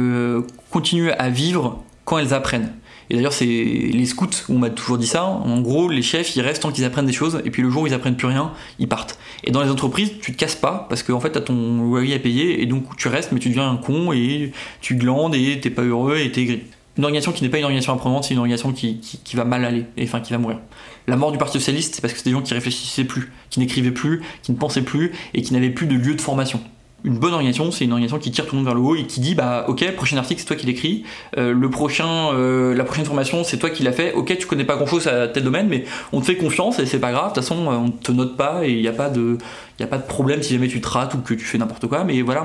continuent 0.70 1.12
à 1.18 1.28
vivre 1.28 1.82
quand 2.04 2.18
elles 2.18 2.34
apprennent. 2.34 2.72
Et 3.10 3.16
d'ailleurs, 3.16 3.32
c'est 3.32 3.44
les 3.44 4.06
scouts, 4.06 4.28
on 4.48 4.58
m'a 4.58 4.70
toujours 4.70 4.96
dit 4.96 5.06
ça. 5.06 5.24
En 5.24 5.60
gros, 5.60 5.88
les 5.88 6.02
chefs, 6.02 6.36
ils 6.36 6.42
restent 6.42 6.62
tant 6.62 6.70
qu'ils 6.70 6.84
apprennent 6.84 7.06
des 7.06 7.12
choses, 7.12 7.42
et 7.44 7.50
puis 7.50 7.60
le 7.60 7.68
jour 7.68 7.82
où 7.82 7.86
ils 7.88 7.94
apprennent 7.94 8.16
plus 8.16 8.28
rien, 8.28 8.52
ils 8.78 8.86
partent. 8.86 9.18
Et 9.42 9.50
dans 9.50 9.62
les 9.62 9.70
entreprises, 9.70 10.12
tu 10.22 10.32
te 10.32 10.38
casses 10.38 10.54
pas, 10.54 10.86
parce 10.88 11.02
qu'en 11.02 11.18
fait, 11.18 11.30
t'as 11.30 11.40
ton 11.40 11.82
loyer 11.82 12.14
à 12.14 12.18
payer, 12.20 12.62
et 12.62 12.66
donc 12.66 12.96
tu 12.96 13.08
restes, 13.08 13.32
mais 13.32 13.40
tu 13.40 13.48
deviens 13.48 13.68
un 13.68 13.76
con, 13.76 14.12
et 14.12 14.52
tu 14.80 14.94
glandes, 14.94 15.34
et 15.34 15.58
t'es 15.60 15.70
pas 15.70 15.82
heureux, 15.82 16.18
et 16.18 16.30
t'es 16.30 16.44
gris. 16.44 16.62
Une 16.98 17.04
organisation 17.04 17.32
qui 17.32 17.42
n'est 17.42 17.50
pas 17.50 17.58
une 17.58 17.64
organisation 17.64 17.94
apprenante, 17.94 18.24
c'est 18.24 18.34
une 18.34 18.38
organisation 18.38 18.72
qui, 18.72 19.00
va 19.34 19.44
mal 19.44 19.64
aller, 19.64 19.86
et 19.96 20.04
enfin 20.04 20.20
qui 20.20 20.32
va 20.32 20.38
mourir. 20.38 20.60
La 21.08 21.16
mort 21.16 21.32
du 21.32 21.38
Parti 21.38 21.58
Socialiste, 21.58 21.96
c'est 21.96 22.00
parce 22.02 22.12
que 22.12 22.18
c'est 22.20 22.26
des 22.26 22.32
gens 22.32 22.42
qui 22.42 22.54
réfléchissaient 22.54 23.04
plus, 23.04 23.32
qui 23.48 23.58
n'écrivaient 23.58 23.90
plus, 23.90 24.22
qui 24.42 24.52
ne 24.52 24.56
pensaient 24.56 24.82
plus, 24.82 25.10
et 25.34 25.42
qui 25.42 25.52
n'avaient 25.52 25.70
plus 25.70 25.86
de 25.86 25.94
lieu 25.94 26.14
de 26.14 26.20
formation 26.20 26.60
une 27.04 27.18
bonne 27.18 27.32
organisation, 27.32 27.70
c'est 27.70 27.84
une 27.84 27.92
organisation 27.92 28.18
qui 28.18 28.30
tire 28.30 28.46
tout 28.46 28.54
le 28.54 28.58
monde 28.58 28.66
vers 28.66 28.74
le 28.74 28.80
haut 28.80 28.96
et 28.96 29.04
qui 29.04 29.20
dit 29.20 29.34
bah 29.34 29.64
ok, 29.68 29.94
prochain 29.94 30.16
article 30.16 30.40
c'est 30.40 30.46
toi 30.46 30.56
qui 30.56 30.66
l'écris, 30.66 31.04
euh, 31.38 31.52
le 31.52 31.70
prochain, 31.70 32.32
euh, 32.32 32.74
la 32.74 32.84
prochaine 32.84 33.04
formation 33.04 33.44
c'est 33.44 33.56
toi 33.58 33.70
qui 33.70 33.82
l'as 33.82 33.92
fait. 33.92 34.12
Ok, 34.14 34.36
tu 34.38 34.46
connais 34.46 34.64
pas 34.64 34.76
grand 34.76 34.86
chose 34.86 35.06
à 35.06 35.28
tel 35.28 35.44
domaine, 35.44 35.68
mais 35.68 35.84
on 36.12 36.20
te 36.20 36.26
fait 36.26 36.36
confiance 36.36 36.78
et 36.78 36.86
c'est 36.86 36.98
pas 36.98 37.12
grave. 37.12 37.30
De 37.30 37.34
toute 37.34 37.44
façon, 37.44 37.66
on 37.66 37.90
te 37.90 38.12
note 38.12 38.36
pas 38.36 38.64
et 38.64 38.72
il 38.72 38.82
n'y 38.82 38.88
a 38.88 38.92
pas 38.92 39.08
de, 39.08 39.38
il 39.78 39.82
a 39.82 39.86
pas 39.86 39.98
de 39.98 40.06
problème 40.06 40.42
si 40.42 40.52
jamais 40.52 40.68
tu 40.68 40.80
te 40.80 40.88
rates 40.88 41.14
ou 41.14 41.18
que 41.18 41.34
tu 41.34 41.44
fais 41.44 41.58
n'importe 41.58 41.86
quoi. 41.86 42.04
Mais 42.04 42.20
voilà, 42.22 42.44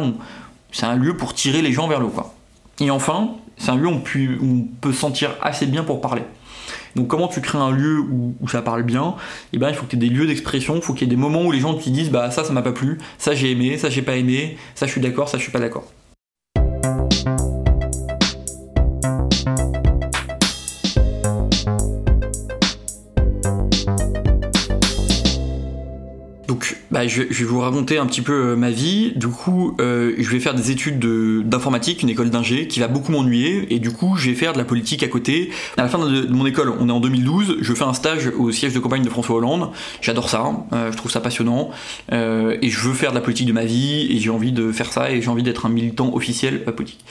c'est 0.72 0.86
un 0.86 0.96
lieu 0.96 1.18
pour 1.18 1.34
tirer 1.34 1.62
les 1.62 1.72
gens 1.72 1.88
vers 1.88 2.00
le 2.00 2.06
haut. 2.06 2.10
Quoi. 2.10 2.34
Et 2.80 2.92
enfin, 2.92 3.32
c'est 3.58 3.72
un 3.72 3.76
lieu 3.76 3.88
où 3.88 3.92
on, 3.92 3.98
où 3.98 4.46
on 4.46 4.68
peut 4.82 4.94
sentir 4.94 5.32
assez 5.42 5.66
bien 5.66 5.84
pour 5.84 6.02
parler. 6.02 6.24
Donc 6.96 7.08
comment 7.08 7.28
tu 7.28 7.42
crées 7.42 7.58
un 7.58 7.72
lieu 7.72 8.00
où, 8.00 8.48
ça 8.48 8.62
parle 8.62 8.84
bien? 8.84 9.16
Eh 9.54 9.58
ben 9.58 9.70
il 9.70 9.76
faut 9.76 9.86
que 9.86 9.92
tu 9.92 9.96
aies 9.98 10.00
des 10.00 10.10
lieux 10.10 10.28
d'expression, 10.28 10.76
il 10.76 10.82
faut 10.82 10.94
qu'il 10.94 11.08
y 11.08 11.12
ait 11.12 11.16
des 11.16 11.22
moments 11.22 11.44
où 11.44 11.52
les 11.52 11.60
gens 11.60 11.74
te 11.74 11.90
disent 11.90 12.10
bah 12.10 12.32
ça 12.32 12.44
ça 12.44 12.54
m'a 12.54 12.62
pas 12.62 12.72
plu, 12.72 12.98
ça 13.18 13.36
j'ai 13.36 13.52
aimé, 13.52 13.78
ça 13.78 13.90
j'ai 13.90 14.02
pas 14.02 14.16
aimé, 14.16 14.58
ça 14.76 14.86
je 14.86 14.92
suis 14.92 15.02
d'accord, 15.02 15.30
ça 15.30 15.38
je 15.38 15.44
suis 15.44 15.52
pas 15.52 15.60
d'accord. 15.60 15.92
Bah, 26.92 27.08
je, 27.08 27.24
vais 27.24 27.46
vous 27.46 27.60
raconter 27.60 27.98
un 27.98 28.06
petit 28.06 28.22
peu 28.22 28.34
euh, 28.34 28.56
ma 28.56 28.70
vie. 28.70 29.14
Du 29.16 29.28
coup, 29.28 29.76
euh, 29.80 30.14
je 30.18 30.30
vais 30.30 30.40
faire 30.40 30.54
des 30.54 30.72
études 30.72 31.00
d'informatique, 31.00 32.04
une 32.04 32.10
école 32.10 32.30
d'ingé 32.30 32.68
qui 32.68 32.80
va 32.80 32.88
beaucoup 32.88 33.12
m'ennuyer. 33.12 33.74
Et 33.74 33.80
du 33.80 33.92
coup, 33.92 34.16
je 34.18 34.30
vais 34.30 34.36
faire 34.36 34.54
de 34.54 34.58
la 34.58 34.66
politique 34.66 35.04
à 35.04 35.08
côté. 35.08 35.50
À 35.78 35.84
la 35.84 35.88
fin 35.88 36.00
de, 36.00 36.28
mon 36.28 36.46
école, 36.46 36.74
on 36.80 36.90
est 36.90 36.92
en 36.92 37.00
2012, 37.00 37.58
je 37.62 37.74
fais 37.74 37.84
un 37.84 37.94
stage 37.94 38.32
au 38.38 38.52
siège 38.52 38.74
de 38.74 38.80
campagne 38.80 39.04
de 39.04 39.10
François 39.10 39.36
Hollande. 39.36 39.70
J'adore 40.02 40.30
ça, 40.30 40.46
euh, 40.74 40.92
je 40.92 40.98
trouve 40.98 41.12
ça 41.12 41.22
passionnant. 41.22 41.72
et 42.12 42.70
je 42.70 42.80
veux 42.80 42.94
faire 42.94 43.12
de 43.12 43.16
la 43.16 43.22
politique 43.22 43.48
de 43.48 43.54
ma 43.54 43.66
vie. 43.66 44.08
Et 44.12 44.20
j'ai 44.20 44.30
envie 44.30 44.52
de 44.52 44.72
faire 44.72 44.92
ça. 44.92 45.12
Et 45.12 45.22
j'ai 45.22 45.30
envie 45.30 45.44
d'être 45.44 45.66
un 45.66 45.70
militant 45.70 46.14
officiel 46.14 46.64
politique. 46.64 47.04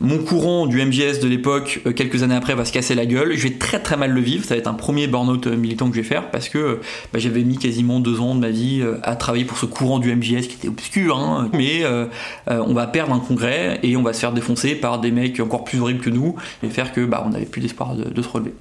Mon 0.00 0.18
courant 0.18 0.66
du 0.66 0.82
MGS 0.82 1.20
de 1.20 1.28
l'époque, 1.28 1.80
quelques 1.94 2.22
années 2.22 2.34
après, 2.34 2.54
va 2.54 2.64
se 2.64 2.72
casser 2.72 2.94
la 2.94 3.06
gueule. 3.06 3.34
Je 3.36 3.42
vais 3.44 3.54
très 3.54 3.80
très 3.80 3.96
mal 3.96 4.12
le 4.12 4.20
vivre. 4.20 4.44
Ça 4.44 4.54
va 4.54 4.58
être 4.58 4.66
un 4.66 4.74
premier 4.74 5.06
burn-out 5.06 5.46
militant 5.46 5.88
que 5.88 5.96
je 5.96 6.00
vais 6.00 6.06
faire 6.06 6.30
parce 6.30 6.48
que 6.48 6.80
bah, 7.12 7.18
j'avais 7.18 7.42
mis 7.42 7.58
quasiment 7.58 8.00
deux 8.00 8.20
ans 8.20 8.34
de 8.34 8.40
ma 8.40 8.50
vie 8.50 8.79
à 9.02 9.16
travailler 9.16 9.44
pour 9.44 9.58
ce 9.58 9.66
courant 9.66 9.98
du 9.98 10.14
MJS 10.14 10.48
qui 10.48 10.56
était 10.56 10.68
obscur, 10.68 11.18
hein. 11.18 11.48
mais 11.52 11.84
euh, 11.84 12.06
euh, 12.50 12.62
on 12.66 12.74
va 12.74 12.86
perdre 12.86 13.12
un 13.12 13.18
congrès 13.18 13.80
et 13.82 13.96
on 13.96 14.02
va 14.02 14.12
se 14.12 14.20
faire 14.20 14.32
défoncer 14.32 14.74
par 14.74 15.00
des 15.00 15.10
mecs 15.10 15.40
encore 15.40 15.64
plus 15.64 15.80
horribles 15.80 16.00
que 16.00 16.10
nous 16.10 16.36
et 16.62 16.68
faire 16.68 16.92
que 16.92 17.04
bah, 17.04 17.22
on 17.26 17.30
n'avait 17.30 17.46
plus 17.46 17.60
d'espoir 17.60 17.94
de, 17.94 18.22
se 18.22 18.28
relever. 18.28 18.54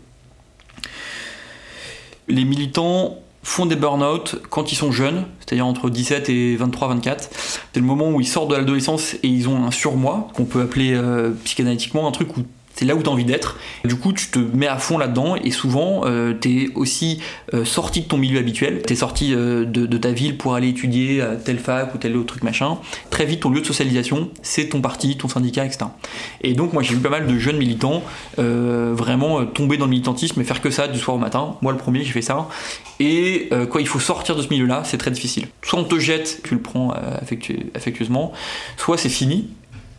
Les 2.27 2.45
militants 2.45 3.17
font 3.43 3.65
des 3.65 3.75
burn-out 3.75 4.41
quand 4.49 4.71
ils 4.71 4.75
sont 4.75 4.91
jeunes, 4.91 5.25
c'est-à-dire 5.39 5.65
entre 5.65 5.89
17 5.89 6.29
et 6.29 6.57
23-24. 6.57 7.29
C'est 7.73 7.79
le 7.79 7.85
moment 7.85 8.09
où 8.11 8.21
ils 8.21 8.27
sortent 8.27 8.49
de 8.51 8.55
l'adolescence 8.55 9.15
et 9.15 9.27
ils 9.27 9.49
ont 9.49 9.65
un 9.65 9.71
surmoi, 9.71 10.27
qu'on 10.33 10.45
peut 10.45 10.61
appeler 10.61 10.93
euh, 10.93 11.31
psychanalytiquement 11.43 12.07
un 12.07 12.11
truc 12.11 12.37
où 12.37 12.41
c'est 12.79 12.85
là 12.85 12.95
où 12.95 13.03
tu 13.03 13.09
as 13.09 13.11
envie 13.11 13.25
d'être. 13.25 13.57
Du 13.83 13.97
coup, 13.97 14.13
tu 14.13 14.27
te 14.27 14.39
mets 14.39 14.67
à 14.67 14.77
fond 14.77 14.97
là-dedans 14.97 15.35
et 15.35 15.51
souvent, 15.51 16.03
euh, 16.05 16.33
tu 16.39 16.63
es 16.63 16.69
aussi 16.75 17.19
euh, 17.53 17.65
sorti 17.65 18.01
de 18.01 18.05
ton 18.05 18.15
milieu 18.15 18.39
habituel. 18.39 18.81
Tu 18.87 18.93
es 18.93 18.95
sorti 18.95 19.33
euh, 19.33 19.65
de, 19.65 19.97
ta 19.97 20.11
ville 20.11 20.37
pour 20.37 20.55
aller 20.55 20.69
étudier 20.69 21.21
à 21.21 21.35
telle 21.35 21.59
fac 21.59 21.93
ou 21.93 21.97
tel 21.97 22.15
autre 22.15 22.27
truc 22.27 22.43
machin. 22.43 22.77
Très 23.09 23.25
vite, 23.25 23.41
ton 23.41 23.49
lieu 23.49 23.59
de 23.59 23.65
socialisation, 23.65 24.29
c'est 24.43 24.69
ton 24.69 24.79
parti, 24.79 25.17
ton 25.17 25.27
syndicat, 25.27 25.65
etc. 25.65 25.87
Et 26.39 26.53
donc, 26.53 26.71
moi, 26.71 26.81
j'ai 26.81 26.95
vu 26.95 27.01
pas 27.01 27.09
mal 27.09 27.27
de 27.27 27.37
jeunes 27.37 27.57
militants 27.57 28.01
vraiment 28.37 29.45
tomber 29.45 29.75
dans 29.75 29.85
le 29.85 29.91
militantisme 29.91 30.39
et 30.39 30.45
faire 30.45 30.61
que 30.61 30.69
ça 30.69 30.87
du 30.87 30.99
soir 30.99 31.17
au 31.17 31.19
matin. 31.19 31.57
Moi, 31.61 31.73
le 31.73 31.77
premier, 31.77 32.05
j'ai 32.05 32.13
fait 32.13 32.21
ça. 32.21 32.47
Et 33.01 33.49
quoi, 33.69 33.81
il 33.81 33.87
faut 33.87 33.99
sortir 33.99 34.37
de 34.37 34.41
ce 34.41 34.47
milieu-là, 34.47 34.83
c'est 34.85 34.97
très 34.97 35.11
difficile. 35.11 35.47
Soit 35.63 35.79
on 35.79 35.83
te 35.83 35.99
jette, 35.99 36.39
tu 36.45 36.53
le 36.53 36.61
prends 36.61 36.93
affectueusement, 37.75 38.31
soit 38.77 38.97
c'est 38.97 39.09
fini. 39.09 39.49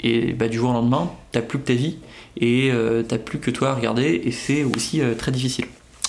Et 0.03 0.33
bah, 0.33 0.49
du 0.49 0.57
jour 0.57 0.71
au 0.71 0.73
lendemain, 0.73 1.11
t'as 1.33 1.43
plus 1.43 1.59
que 1.59 1.67
ta 1.67 1.75
vie 1.75 1.99
et 2.37 2.71
euh, 2.73 3.03
t'as 3.03 3.19
plus 3.19 3.39
que 3.39 3.51
toi 3.51 3.71
à 3.71 3.75
regarder 3.75 4.21
et 4.25 4.31
c'est 4.31 4.65
aussi 4.65 5.01
euh, 5.01 5.15
très 5.15 5.33
difficile. 5.33 5.67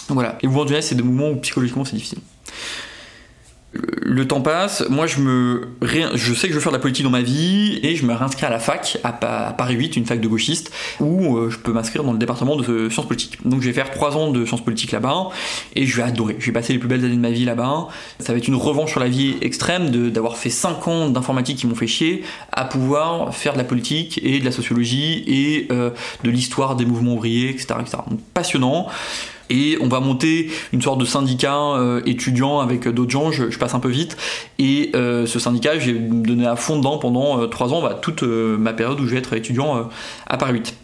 Voilà, 0.09 0.37
les 0.41 0.47
mouvements 0.47 0.65
du 0.65 0.81
c'est 0.81 0.95
des 0.95 1.03
moments 1.03 1.29
où 1.29 1.35
psychologiquement 1.37 1.85
c'est 1.85 1.95
difficile 1.95 2.19
le 3.73 4.27
temps 4.27 4.41
passe, 4.41 4.83
moi 4.89 5.07
je 5.07 5.21
me 5.21 5.69
je 5.81 6.33
sais 6.33 6.47
que 6.47 6.53
je 6.53 6.57
veux 6.57 6.61
faire 6.61 6.73
de 6.73 6.77
la 6.77 6.81
politique 6.81 7.05
dans 7.05 7.11
ma 7.11 7.21
vie 7.21 7.79
et 7.83 7.95
je 7.95 8.05
me 8.05 8.13
réinscris 8.13 8.45
à 8.45 8.49
la 8.49 8.59
fac 8.59 8.97
à, 9.03 9.13
Paris 9.13 9.75
8, 9.75 9.95
une 9.95 10.05
fac 10.05 10.19
de 10.19 10.27
gauchiste 10.27 10.71
où 10.99 11.37
euh, 11.37 11.49
je 11.49 11.57
peux 11.57 11.71
m'inscrire 11.71 12.03
dans 12.03 12.11
le 12.11 12.17
département 12.17 12.57
de 12.57 12.89
sciences 12.89 13.07
politiques. 13.07 13.37
Donc 13.45 13.61
je 13.61 13.67
vais 13.67 13.73
faire 13.73 13.89
trois 13.91 14.17
ans 14.17 14.31
de 14.31 14.45
sciences 14.45 14.63
politiques 14.63 14.91
là-bas 14.91 15.29
et 15.75 15.85
je 15.85 15.95
vais 15.95 16.03
adorer. 16.03 16.35
Je 16.39 16.47
vais 16.47 16.51
passer 16.51 16.73
les 16.73 16.79
plus 16.79 16.89
belles 16.89 17.05
années 17.05 17.15
de 17.15 17.21
ma 17.21 17.31
vie 17.31 17.45
là-bas. 17.45 17.87
Ça 18.19 18.33
va 18.33 18.39
être 18.39 18.47
une 18.47 18.55
revanche 18.55 18.91
sur 18.91 18.99
la 18.99 19.07
vie 19.07 19.35
extrême 19.41 19.89
d'avoir 20.09 20.37
fait 20.37 20.49
cinq 20.49 20.87
ans 20.89 21.09
d'informatique 21.09 21.59
qui 21.59 21.67
m'ont 21.67 21.75
fait 21.75 21.87
chier 21.87 22.23
à 22.51 22.65
pouvoir 22.65 23.33
faire 23.33 23.53
de 23.53 23.57
la 23.57 23.63
politique 23.63 24.19
et 24.23 24.39
de 24.39 24.45
la 24.45 24.51
sociologie 24.51 25.23
et 25.27 25.67
euh, 25.71 25.91
de 26.23 26.29
l'histoire 26.29 26.75
des 26.75 26.85
mouvements 26.85 27.13
ouvriers, 27.13 27.49
etc. 27.49 27.75
etc. 27.79 27.99
Donc 28.09 28.19
passionnant 28.33 28.87
et 29.51 29.77
on 29.81 29.87
va 29.87 29.99
monter 29.99 30.49
une 30.71 30.81
sorte 30.81 30.99
de 30.99 31.05
syndicat 31.05 31.55
euh, 31.55 32.01
étudiant 32.05 32.59
avec 32.59 32.87
d'autres 32.87 33.11
gens, 33.11 33.31
je, 33.31 33.45
passe 33.57 33.75
un 33.75 33.79
peu 33.79 33.89
vite, 33.89 34.17
et 34.57 34.91
euh, 34.95 35.25
ce 35.25 35.37
syndicat, 35.37 35.77
j'ai 35.77 35.93
donné 35.93 36.47
à 36.47 36.55
fond 36.55 36.77
dedans 36.77 36.97
pendant 36.97 37.41
euh, 37.41 37.47
trois 37.47 37.73
ans, 37.73 37.87
toute 38.01 38.23
ma 38.23 38.73
période 38.73 38.99
où 38.99 39.05
je 39.05 39.11
vais 39.11 39.17
être 39.17 39.33
étudiant 39.33 39.89
à 40.25 40.37
Paris 40.37 40.53
8. 40.53 40.75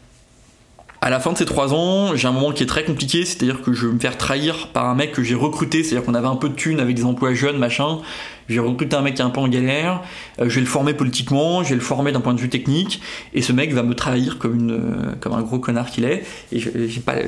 À 1.00 1.10
la 1.10 1.20
fin 1.20 1.32
de 1.32 1.38
ces 1.38 1.46
trois 1.46 1.74
ans, 1.74 2.16
j'ai 2.16 2.28
un 2.28 2.32
moment 2.32 2.52
qui 2.52 2.64
est 2.64 2.68
très 2.68 2.84
compliqué, 2.84 3.24
c'est-à-dire 3.24 3.62
que 3.62 3.72
je 3.72 3.88
vais 3.88 3.94
me 3.94 4.00
faire 4.00 4.18
trahir 4.18 4.70
par 4.74 4.90
un 4.90 4.96
mec 4.96 5.12
que 5.12 5.24
j'ai 5.24 5.36
recruté, 5.36 5.84
c'est-à-dire 5.84 6.06
qu'on 6.06 6.16
avait 6.16 6.28
un 6.28 6.36
peu 6.36 6.50
de 6.50 6.56
thunes 6.56 6.80
avec 6.80 6.96
des 6.96 7.06
emplois 7.06 7.34
jeunes, 7.34 7.58
machin. 7.58 8.00
J'ai 8.50 8.60
recruté 8.60 8.96
un 8.96 9.02
mec 9.02 9.16
qui 9.16 9.22
est 9.22 9.26
un 9.26 9.30
peu 9.30 9.42
en 9.42 9.48
galère, 9.48 10.02
je 10.40 10.54
vais 10.56 10.62
le 10.62 10.68
former 10.68 10.94
politiquement, 10.94 11.64
je 11.64 11.70
vais 11.70 11.76
le 11.76 11.82
former 11.82 12.12
d'un 12.12 12.22
point 12.22 12.34
de 12.34 12.40
vue 12.40 12.50
technique, 12.50 13.02
et 13.34 13.42
ce 13.42 13.52
mec 13.52 13.74
va 13.74 13.84
me 13.84 13.94
trahir 13.94 14.38
comme, 14.38 14.56
une, 14.56 15.16
comme 15.20 15.34
un 15.34 15.42
gros 15.42 15.60
connard 15.60 15.88
qu'il 15.88 16.06
est, 16.06 16.24
et 16.52 16.60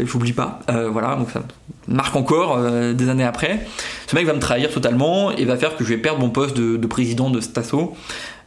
j'oublie 0.05 0.33
pas, 0.33 0.59
voilà, 0.91 1.15
donc 1.15 1.29
ça 1.31 1.43
marque 1.87 2.15
encore 2.15 2.59
des 2.93 3.09
années 3.09 3.23
après. 3.23 3.65
Ce 4.09 4.15
mec 4.15 4.25
va 4.25 4.33
me 4.33 4.39
trahir 4.39 4.71
totalement 4.71 5.31
et 5.31 5.45
va 5.45 5.55
faire 5.55 5.75
que 5.75 5.83
je 5.83 5.89
vais 5.89 5.97
perdre 5.97 6.19
mon 6.19 6.31
poste 6.31 6.57
de, 6.57 6.87
président 6.87 7.29
de 7.29 7.41
Stasso. 7.41 7.93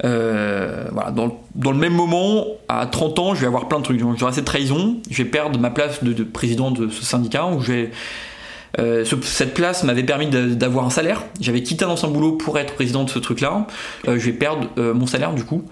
Euh, 0.04 0.88
voilà, 0.90 1.12
dans, 1.12 1.70
le 1.70 1.78
même 1.78 1.94
moment, 1.94 2.46
à 2.68 2.86
30 2.86 3.18
ans, 3.20 3.34
je 3.34 3.42
vais 3.42 3.46
avoir 3.46 3.68
plein 3.68 3.78
de 3.78 3.84
trucs. 3.84 4.00
Donc, 4.00 4.18
j'aurai 4.18 4.32
cette 4.32 4.44
trahison, 4.44 4.96
je 5.08 5.22
vais 5.22 5.28
perdre 5.28 5.58
ma 5.60 5.70
place 5.70 6.02
de, 6.02 6.24
président 6.24 6.70
de 6.70 6.88
ce 6.88 7.04
syndicat 7.04 7.46
où 7.46 7.60
j'ai. 7.60 7.90
Euh, 8.78 9.04
cette 9.22 9.54
place 9.54 9.84
m'avait 9.84 10.02
permis 10.02 10.28
d'avoir 10.28 10.86
un 10.86 10.90
salaire. 10.90 11.24
J'avais 11.40 11.62
quitté 11.62 11.84
un 11.84 11.88
ancien 11.88 12.08
boulot 12.08 12.32
pour 12.32 12.58
être 12.58 12.74
président 12.74 13.04
de 13.04 13.10
ce 13.10 13.18
truc-là. 13.18 13.66
Euh, 14.08 14.18
je 14.18 14.26
vais 14.26 14.32
perdre 14.32 14.68
mon 14.76 15.06
salaire 15.06 15.34
du 15.34 15.44
coup. 15.44 15.64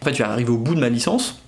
En 0.00 0.04
fait, 0.04 0.12
je 0.12 0.18
vais 0.18 0.28
arriver 0.28 0.50
au 0.50 0.58
bout 0.58 0.74
de 0.74 0.80
ma 0.80 0.88
licence. 0.88 1.40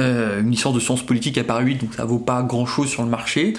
Euh, 0.00 0.40
une 0.40 0.50
licence 0.50 0.74
de 0.74 0.80
sciences 0.80 1.02
politiques 1.02 1.38
à 1.38 1.44
Paris 1.44 1.66
8, 1.66 1.74
donc 1.76 1.94
ça 1.94 2.04
vaut 2.04 2.18
pas 2.18 2.42
grand 2.42 2.66
chose 2.66 2.88
sur 2.88 3.02
le 3.02 3.08
marché. 3.08 3.52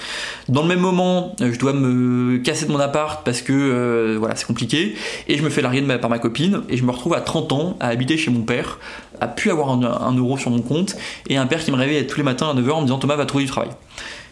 Dans 0.50 0.62
le 0.62 0.68
même 0.68 0.80
moment, 0.80 1.34
euh, 1.40 1.54
je 1.54 1.60
dois 1.60 1.72
me 1.72 2.38
casser 2.40 2.66
de 2.66 2.72
mon 2.72 2.80
appart 2.80 3.24
parce 3.24 3.42
que 3.42 3.54
euh, 3.54 4.18
voilà, 4.20 4.36
c'est 4.36 4.46
compliqué, 4.46 4.96
et 5.30 5.38
je 5.38 5.44
me 5.44 5.50
fais 5.50 5.62
larguer 5.62 5.82
de 5.82 5.98
par 5.98 6.10
ma 6.10 6.20
copine, 6.20 6.64
et 6.70 6.76
je 6.76 6.84
me 6.84 6.92
retrouve 6.92 7.14
à 7.14 7.22
30 7.22 7.52
ans 7.54 7.78
à 7.80 7.88
habiter 7.88 8.18
chez 8.18 8.32
mon 8.32 8.42
père, 8.42 8.80
à 9.22 9.28
plus 9.28 9.50
avoir 9.50 9.70
un, 9.70 10.16
euro 10.16 10.38
sur 10.38 10.52
mon 10.52 10.62
compte, 10.62 10.98
et 11.30 11.38
un 11.38 11.48
père 11.48 11.64
qui 11.64 11.72
me 11.72 11.78
réveille 11.78 12.06
tous 12.06 12.18
les 12.18 12.24
matins 12.24 12.50
à 12.50 12.54
9h 12.54 12.72
en 12.72 12.82
me 12.82 12.86
disant 12.88 13.00
Thomas 13.00 13.16
va 13.16 13.26
trouver 13.26 13.46
du 13.46 13.50
travail. 13.50 13.70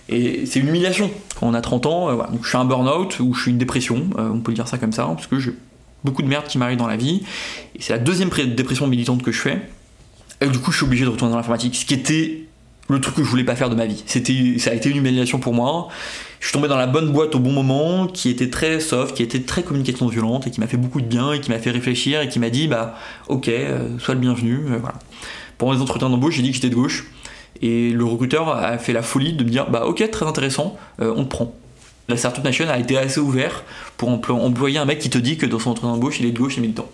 Et 0.09 0.45
c'est 0.45 0.59
une 0.59 0.67
humiliation 0.67 1.09
quand 1.39 1.47
on 1.47 1.53
a 1.53 1.61
30 1.61 1.85
ans. 1.85 2.13
voilà. 2.13 2.29
Donc 2.29 2.43
je 2.43 2.49
suis 2.49 2.57
un 2.57 2.65
burn-out 2.65 3.19
ou 3.19 3.33
je 3.33 3.41
suis 3.41 3.51
une 3.51 3.57
dépression, 3.57 4.09
on 4.17 4.39
peut 4.39 4.53
dire 4.53 4.67
ça 4.67 4.77
comme 4.77 4.91
ça, 4.91 5.05
parce 5.05 5.27
que 5.27 5.39
j'ai 5.39 5.53
beaucoup 6.03 6.21
de 6.21 6.27
merde 6.27 6.45
qui 6.47 6.57
m'arrive 6.57 6.77
dans 6.77 6.87
la 6.87 6.97
vie. 6.97 7.23
Et 7.75 7.81
c'est 7.81 7.93
la 7.93 7.99
deuxième 7.99 8.29
dépression 8.29 8.87
militante 8.87 9.23
que 9.23 9.31
je 9.31 9.39
fais. 9.39 9.61
Et 10.41 10.47
du 10.47 10.59
coup, 10.59 10.71
je 10.71 10.77
suis 10.77 10.85
obligé 10.85 11.05
de 11.05 11.09
retourner 11.09 11.31
dans 11.31 11.37
l'informatique, 11.37 11.75
ce 11.75 11.85
qui 11.85 11.93
était 11.93 12.43
le 12.89 12.99
truc 12.99 13.15
que 13.15 13.23
je 13.23 13.29
voulais 13.29 13.45
pas 13.45 13.55
faire 13.55 13.69
de 13.69 13.75
ma 13.75 13.85
vie. 13.85 14.03
C'était, 14.05 14.57
ça 14.59 14.71
a 14.71 14.73
été 14.73 14.89
une 14.89 14.97
humiliation 14.97 15.39
pour 15.39 15.53
moi. 15.53 15.87
Je 16.39 16.47
suis 16.47 16.53
tombé 16.53 16.67
dans 16.67 16.77
la 16.77 16.87
bonne 16.87 17.11
boîte 17.11 17.33
au 17.35 17.39
bon 17.39 17.53
moment, 17.53 18.07
qui 18.07 18.29
était 18.29 18.49
très 18.49 18.81
soft, 18.81 19.15
qui 19.15 19.23
était 19.23 19.41
très 19.41 19.63
communication 19.63 20.07
violente 20.07 20.47
et 20.47 20.51
qui 20.51 20.59
m'a 20.59 20.67
fait 20.67 20.77
beaucoup 20.77 20.99
de 20.99 21.05
bien 21.05 21.31
et 21.31 21.39
qui 21.39 21.49
m'a 21.49 21.59
fait 21.59 21.71
réfléchir 21.71 22.21
et 22.21 22.27
qui 22.27 22.39
m'a 22.39 22.49
dit 22.49 22.67
bah 22.67 22.97
ok, 23.29 23.47
euh, 23.47 23.97
sois 23.99 24.15
le 24.15 24.19
bienvenu. 24.19 24.65
Euh, 24.67 24.77
voilà. 24.79 24.95
Pendant 25.57 25.71
les 25.71 25.81
entretiens 25.81 26.09
d'embauche, 26.09 26.35
j'ai 26.35 26.41
dit 26.41 26.49
que 26.49 26.55
j'étais 26.55 26.69
de 26.69 26.75
gauche 26.75 27.05
et 27.61 27.91
le 27.91 28.03
recruteur 28.03 28.49
a 28.49 28.77
fait 28.77 28.93
la 28.93 29.01
folie 29.01 29.33
de 29.33 29.43
me 29.43 29.49
dire 29.49 29.69
bah 29.69 29.85
ok, 29.85 30.09
très 30.11 30.25
intéressant, 30.25 30.77
euh, 31.01 31.13
on 31.15 31.23
te 31.23 31.29
prend. 31.29 31.53
La 32.09 32.17
Startup 32.17 32.43
Nation 32.43 32.67
a 32.67 32.77
été 32.77 32.97
assez 32.97 33.19
ouvert 33.19 33.63
pour 33.95 34.09
employer 34.09 34.77
un 34.77 34.85
mec 34.85 34.99
qui 34.99 35.09
te 35.09 35.17
dit 35.17 35.37
que 35.37 35.45
dans 35.45 35.59
son 35.59 35.71
entretien 35.71 35.91
d'embauche, 35.93 36.19
il 36.19 36.25
est 36.25 36.31
de 36.31 36.37
gauche 36.37 36.57
et 36.57 36.61
militant. 36.61 36.89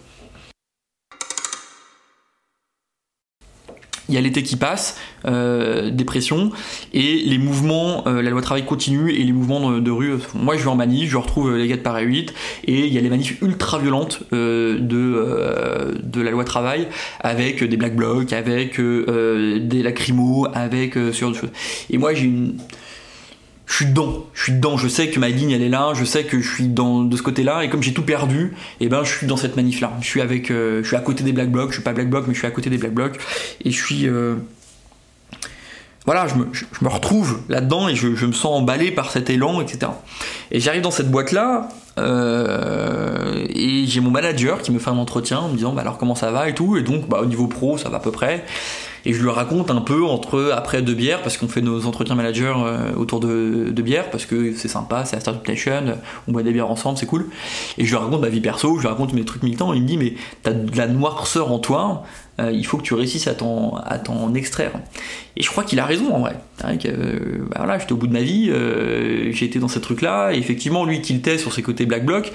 Il 4.09 4.15
y 4.15 4.17
a 4.17 4.21
l'été 4.21 4.43
qui 4.43 4.55
passe, 4.55 4.97
euh, 5.25 5.89
dépression, 5.91 6.51
et 6.93 7.21
les 7.25 7.37
mouvements, 7.37 8.07
euh, 8.07 8.21
la 8.21 8.31
loi 8.31 8.41
travail 8.41 8.65
continue, 8.65 9.11
et 9.11 9.23
les 9.23 9.31
mouvements 9.31 9.71
de, 9.79 9.91
rue. 9.91 10.15
Moi, 10.33 10.57
je 10.57 10.63
vais 10.63 10.69
en 10.69 10.75
manif, 10.75 11.09
je 11.09 11.17
retrouve 11.17 11.55
les 11.55 11.67
gars 11.67 11.77
de 11.77 11.81
Paris 11.81 12.05
8, 12.05 12.33
et 12.65 12.85
il 12.87 12.93
y 12.93 12.97
a 12.97 13.01
les 13.01 13.09
manifs 13.09 13.41
ultra 13.41 13.79
violentes 13.79 14.23
euh, 14.33 14.79
de, 14.79 14.97
euh, 14.97 15.93
de 16.03 16.21
la 16.21 16.31
loi 16.31 16.43
travail, 16.43 16.87
avec 17.19 17.63
des 17.63 17.77
black 17.77 17.95
blocs, 17.95 18.33
avec 18.33 18.79
euh, 18.79 19.59
des 19.59 19.83
lacrymos, 19.83 20.47
avec 20.53 20.95
ce 20.95 21.11
genre 21.11 21.31
de 21.31 21.35
choses. 21.35 21.51
Et 21.89 21.97
moi, 21.97 22.13
j'ai 22.13 22.25
une 22.25 22.55
je 23.69 23.75
suis 23.75 23.85
dedans, 23.85 24.25
je 24.33 24.43
suis 24.43 24.51
dedans, 24.53 24.77
je 24.77 24.87
sais 24.87 25.09
que 25.09 25.19
ma 25.19 25.29
ligne 25.29 25.51
elle 25.51 25.61
est 25.61 25.69
là, 25.69 25.91
je 25.93 26.03
sais 26.03 26.23
que 26.23 26.41
je 26.41 26.51
suis 26.51 26.67
dans 26.67 27.03
de 27.03 27.15
ce 27.15 27.21
côté-là. 27.21 27.63
Et 27.63 27.69
comme 27.69 27.83
j'ai 27.83 27.93
tout 27.93 28.01
perdu, 28.01 28.55
et 28.81 28.89
ben 28.89 29.03
je 29.03 29.15
suis 29.15 29.27
dans 29.27 29.37
cette 29.37 29.55
manif 29.55 29.79
là. 29.79 29.93
Je 30.01 30.07
suis 30.07 30.21
avec 30.21 30.49
euh, 30.49 30.81
je 30.81 30.87
suis 30.87 30.95
à 30.95 31.01
côté 31.01 31.23
des 31.23 31.33
black 31.33 31.51
blocs, 31.51 31.69
je 31.69 31.75
suis 31.75 31.83
pas 31.83 31.93
black 31.93 32.09
bloc 32.09 32.25
mais 32.27 32.33
je 32.33 32.39
suis 32.39 32.47
à 32.47 32.51
côté 32.51 32.71
des 32.71 32.79
black 32.79 32.93
blocs. 32.93 33.19
Et 33.63 33.69
je 33.69 33.77
suis 33.77 34.07
euh, 34.07 34.37
voilà, 36.05 36.25
je 36.27 36.33
me, 36.33 36.89
retrouve 36.89 37.41
là-dedans 37.47 37.87
et 37.87 37.95
je, 37.95 38.15
je, 38.15 38.25
me 38.25 38.31
sens 38.31 38.59
emballé 38.59 38.89
par 38.89 39.11
cet 39.11 39.29
élan, 39.29 39.61
etc. 39.61 39.91
Et 40.49 40.59
j'arrive 40.59 40.81
dans 40.81 40.89
cette 40.89 41.11
boîte 41.11 41.31
là 41.31 41.69
euh, 41.99 43.45
et 43.49 43.85
j'ai 43.85 44.01
mon 44.01 44.09
manager 44.09 44.63
qui 44.63 44.71
me 44.71 44.79
fait 44.79 44.89
un 44.89 44.97
entretien 44.97 45.37
en 45.41 45.49
me 45.49 45.55
disant 45.55 45.73
bah 45.73 45.81
alors 45.81 45.99
comment 45.99 46.15
ça 46.15 46.31
va 46.31 46.49
et 46.49 46.55
tout. 46.55 46.75
Et 46.75 46.81
donc 46.81 47.07
bah 47.07 47.19
au 47.21 47.27
niveau 47.27 47.45
pro 47.45 47.77
ça 47.77 47.89
va 47.89 47.97
à 47.97 47.99
peu 47.99 48.11
près 48.11 48.43
et 49.05 49.13
je 49.13 49.21
lui 49.21 49.29
raconte 49.29 49.71
un 49.71 49.81
peu 49.81 50.05
entre 50.05 50.51
après 50.55 50.81
deux 50.81 50.93
bières 50.93 51.21
parce 51.21 51.37
qu'on 51.37 51.47
fait 51.47 51.61
nos 51.61 51.85
entretiens 51.85 52.15
managers 52.15 52.53
euh, 52.57 52.93
autour 52.95 53.19
de, 53.19 53.71
bières 53.81 54.09
parce 54.09 54.25
que 54.25 54.53
c'est 54.53 54.67
sympa 54.67 55.05
c'est 55.05 55.15
la 55.15 55.21
Startup 55.21 55.47
Nation 55.47 55.97
on 56.27 56.31
boit 56.31 56.43
des 56.43 56.51
bières 56.51 56.69
ensemble 56.69 56.97
c'est 56.97 57.05
cool. 57.05 57.27
Et 57.77 57.85
je 57.85 57.89
lui 57.89 57.97
raconte 57.97 58.21
ma 58.21 58.29
vie 58.29 58.41
perso 58.41 58.75
je 58.75 58.81
lui 58.81 58.87
raconte 58.87 59.13
mes 59.13 59.23
trucs 59.23 59.43
militants 59.43 59.73
il 59.73 59.83
me 59.83 59.87
dit 59.87 59.97
mais 59.97 60.13
t'as 60.43 60.51
de 60.51 60.77
la 60.77 60.87
noirceur 60.87 61.51
en 61.51 61.59
toi 61.59 62.03
euh, 62.39 62.51
il 62.51 62.65
faut 62.65 62.77
que 62.77 62.83
tu 62.83 62.93
réussisses 62.93 63.27
à 63.27 63.33
t'en, 63.33 64.33
extraire. 64.33 64.71
Et 65.35 65.43
je 65.43 65.49
crois 65.49 65.63
qu'il 65.63 65.79
a 65.79 65.85
raison 65.85 66.13
en 66.13 66.19
vrai. 66.19 66.35
Que, 66.59 66.87
euh, 66.87 67.45
bah 67.49 67.57
voilà 67.59 67.79
j'étais 67.79 67.93
au 67.93 67.97
bout 67.97 68.07
de 68.07 68.13
ma 68.13 68.21
vie 68.21 68.49
euh, 68.49 69.31
été 69.31 69.59
dans 69.59 69.67
ces 69.69 69.79
trucs 69.79 70.01
là 70.01 70.31
et 70.33 70.37
effectivement 70.37 70.83
lui 70.83 71.01
tiltait 71.01 71.37
sur 71.37 71.53
ses 71.53 71.61
côtés 71.61 71.85
black 71.85 72.05
bloc 72.05 72.33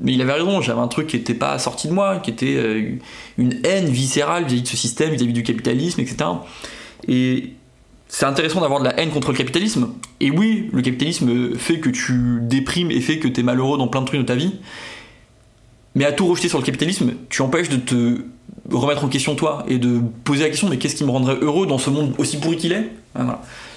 mais 0.00 0.12
il 0.12 0.20
avait 0.20 0.34
raison, 0.34 0.60
j'avais 0.60 0.80
un 0.80 0.88
truc 0.88 1.06
qui 1.06 1.16
n'était 1.16 1.34
pas 1.34 1.58
sorti 1.58 1.88
de 1.88 1.92
moi, 1.92 2.18
qui 2.18 2.30
était 2.30 2.56
euh, 2.56 2.98
une 3.38 3.60
haine 3.64 3.86
viscérale 3.86 4.44
vis-à-vis 4.44 4.62
de 4.62 4.68
ce 4.68 4.76
système, 4.76 5.10
vis-à-vis 5.12 5.32
du 5.32 5.42
capitalisme, 5.42 6.00
etc. 6.00 6.16
Et 7.08 7.54
c'est 8.08 8.26
intéressant 8.26 8.60
d'avoir 8.60 8.80
de 8.80 8.84
la 8.84 8.98
haine 9.00 9.10
contre 9.10 9.32
le 9.32 9.36
capitalisme. 9.36 9.88
Et 10.20 10.30
oui, 10.30 10.68
le 10.72 10.82
capitalisme 10.82 11.56
fait 11.56 11.80
que 11.80 11.88
tu 11.88 12.38
déprimes 12.42 12.90
et 12.90 13.00
fait 13.00 13.18
que 13.18 13.28
tu 13.28 13.40
es 13.40 13.42
malheureux 13.42 13.78
dans 13.78 13.88
plein 13.88 14.02
de 14.02 14.06
trucs 14.06 14.20
de 14.20 14.26
ta 14.26 14.34
vie. 14.34 14.52
Mais 15.94 16.04
à 16.04 16.12
tout 16.12 16.26
rejeter 16.26 16.48
sur 16.48 16.58
le 16.58 16.64
capitalisme, 16.64 17.14
tu 17.30 17.40
empêches 17.40 17.70
de 17.70 17.76
te 17.76 18.22
remettre 18.70 19.04
en 19.04 19.08
question 19.08 19.34
toi 19.34 19.64
et 19.68 19.78
de 19.78 20.00
poser 20.24 20.42
la 20.42 20.50
question 20.50 20.68
mais 20.68 20.76
qu'est-ce 20.76 20.96
qui 20.96 21.04
me 21.04 21.10
rendrait 21.10 21.38
heureux 21.40 21.66
dans 21.66 21.78
ce 21.78 21.88
monde 21.88 22.14
aussi 22.18 22.38
pourri 22.38 22.56
qu'il 22.56 22.72
est? 22.72 22.90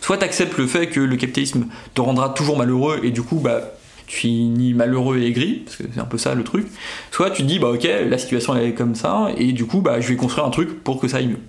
Soit 0.01 0.17
tu 0.17 0.25
acceptes 0.25 0.57
le 0.57 0.67
fait 0.67 0.87
que 0.87 0.99
le 0.99 1.15
capitalisme 1.15 1.67
te 1.93 2.01
rendra 2.01 2.29
toujours 2.29 2.57
malheureux 2.57 2.99
et 3.03 3.11
du 3.11 3.21
coup 3.21 3.37
bah 3.37 3.61
tu 4.09 4.17
finis 4.17 4.73
malheureux 4.73 5.19
et 5.19 5.27
aigri, 5.27 5.61
parce 5.63 5.77
que 5.77 5.83
c'est 5.93 5.99
un 5.99 6.05
peu 6.05 6.17
ça 6.17 6.33
le 6.33 6.43
truc, 6.43 6.65
soit 7.11 7.29
tu 7.29 7.43
te 7.43 7.47
dis, 7.47 7.59
bah 7.59 7.69
ok, 7.69 7.87
la 8.09 8.17
situation 8.17 8.57
est 8.57 8.73
comme 8.73 8.95
ça, 8.95 9.27
et 9.37 9.53
du 9.53 9.65
coup, 9.65 9.81
bah 9.81 10.01
je 10.01 10.07
vais 10.07 10.15
construire 10.15 10.47
un 10.47 10.49
truc 10.49 10.83
pour 10.83 10.99
que 10.99 11.07
ça 11.07 11.17
aille 11.17 11.27
mieux. 11.27 11.39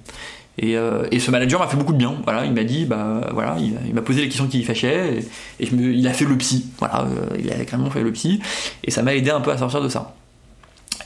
Et, 0.59 0.76
euh, 0.76 1.05
ce 1.19 1.31
manager 1.31 1.59
m'a 1.59 1.69
fait 1.69 1.79
beaucoup 1.79 1.95
de 1.95 1.99
bien. 1.99 2.17
Voilà, 2.25 2.45
il 2.45 2.52
m'a 2.52 2.64
dit, 2.64 2.85
bah 2.85 3.31
voilà, 3.33 3.57
il, 3.59 3.95
m'a 3.95 4.02
posé 4.02 4.21
les 4.21 4.26
questions 4.26 4.47
qui 4.47 4.62
fâchaient, 4.62 5.25
et, 5.59 5.64
et 5.64 5.69
il 5.73 6.07
a 6.07 6.12
fait 6.12 6.26
le 6.26 6.37
psy. 6.37 6.67
Voilà, 6.79 7.05
euh, 7.05 7.37
il 7.38 7.50
a 7.50 7.64
carrément 7.64 7.90
fait 7.90 8.02
le 8.02 8.12
psy, 8.12 8.40
et 8.85 8.90
ça 8.90 9.02
m'a 9.02 9.14
aidé 9.14 9.31
un 9.31 9.40
peu 9.40 9.50
à 9.50 9.57
sortir 9.57 9.81
de 9.81 9.88
ça. 9.88 10.14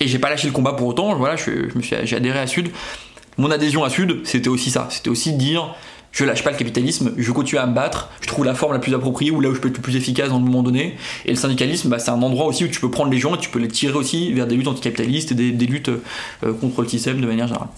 Et 0.00 0.08
j'ai 0.08 0.18
pas 0.18 0.30
lâché 0.30 0.48
le 0.48 0.52
combat 0.52 0.72
pour 0.72 0.88
autant. 0.88 1.14
Voilà, 1.14 1.36
je, 1.36 1.68
j'ai 1.80 2.16
adhéré 2.16 2.40
à 2.40 2.48
Sud. 2.48 2.70
Mon 3.38 3.52
adhésion 3.52 3.84
à 3.84 3.90
Sud, 3.90 4.22
c'était 4.24 4.48
aussi 4.48 4.70
ça. 4.70 4.88
C'était 4.90 5.08
aussi 5.08 5.34
dire, 5.34 5.72
je 6.14 6.24
lâche 6.24 6.44
pas 6.44 6.52
le 6.52 6.56
capitalisme, 6.56 7.12
je 7.16 7.32
continue 7.32 7.58
à 7.58 7.66
me 7.66 7.74
battre, 7.74 8.08
je 8.20 8.28
trouve 8.28 8.44
la 8.44 8.54
forme 8.54 8.72
la 8.72 8.78
plus 8.78 8.94
appropriée 8.94 9.32
ou 9.32 9.40
là 9.40 9.50
où 9.50 9.54
je 9.54 9.60
peux 9.60 9.68
être 9.68 9.76
le 9.76 9.82
plus 9.82 9.96
efficace 9.96 10.28
dans 10.28 10.38
le 10.38 10.44
moment 10.44 10.62
donné. 10.62 10.96
Et 11.26 11.30
le 11.30 11.36
syndicalisme, 11.36 11.88
bah, 11.88 11.98
c'est 11.98 12.12
un 12.12 12.22
endroit 12.22 12.46
aussi 12.46 12.64
où 12.64 12.68
tu 12.68 12.80
peux 12.80 12.90
prendre 12.90 13.10
les 13.10 13.18
gens 13.18 13.34
et 13.34 13.38
tu 13.38 13.50
peux 13.50 13.58
les 13.58 13.68
tirer 13.68 13.94
aussi 13.94 14.32
vers 14.32 14.46
des 14.46 14.54
luttes 14.54 14.68
anticapitalistes 14.68 15.32
et 15.32 15.34
des, 15.34 15.66
luttes 15.66 15.88
euh, 15.88 16.52
contre 16.60 16.82
le 16.82 16.88
système 16.88 17.20
de 17.20 17.26
manière 17.26 17.48
générale. 17.48 17.68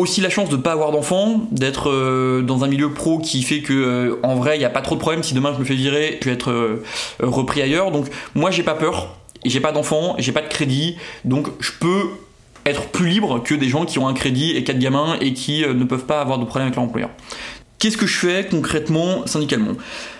Aussi 0.00 0.20
la 0.20 0.30
chance 0.30 0.48
de 0.48 0.56
pas 0.56 0.72
avoir 0.72 0.90
d'enfants, 0.92 1.46
d'être 1.52 1.90
euh, 1.90 2.42
dans 2.42 2.64
un 2.64 2.68
milieu 2.68 2.92
pro 2.92 3.18
qui 3.18 3.42
fait 3.42 3.60
que 3.60 3.72
euh, 3.72 4.16
en 4.22 4.34
vrai 4.34 4.56
il 4.56 4.58
n'y 4.58 4.64
a 4.64 4.70
pas 4.70 4.80
trop 4.80 4.94
de 4.94 5.00
problèmes. 5.00 5.22
Si 5.22 5.34
demain 5.34 5.52
je 5.54 5.60
me 5.60 5.64
fais 5.64 5.74
virer, 5.74 6.18
je 6.20 6.28
vais 6.28 6.34
être 6.34 6.50
euh, 6.50 6.82
repris 7.20 7.62
ailleurs. 7.62 7.90
Donc 7.90 8.06
moi 8.34 8.50
j'ai 8.50 8.62
pas 8.62 8.74
peur, 8.74 9.16
j'ai 9.44 9.60
pas 9.60 9.72
d'enfants, 9.72 10.16
j'ai 10.18 10.32
pas 10.32 10.42
de 10.42 10.48
crédit, 10.48 10.96
donc 11.24 11.48
je 11.60 11.72
peux 11.78 12.08
être 12.66 12.88
plus 12.88 13.08
libre 13.08 13.42
que 13.42 13.54
des 13.54 13.68
gens 13.68 13.84
qui 13.84 13.98
ont 13.98 14.08
un 14.08 14.14
crédit 14.14 14.52
et 14.56 14.64
quatre 14.64 14.78
gamins 14.78 15.16
et 15.20 15.32
qui 15.32 15.62
ne 15.62 15.84
peuvent 15.84 16.04
pas 16.04 16.20
avoir 16.20 16.38
de 16.38 16.44
problème 16.44 16.66
avec 16.66 16.76
leur 16.76 16.84
employeur. 16.84 17.10
Qu'est-ce 17.78 17.96
que 17.96 18.06
je 18.06 18.18
fais 18.18 18.46
concrètement 18.50 19.26
syndicalement? 19.26 19.72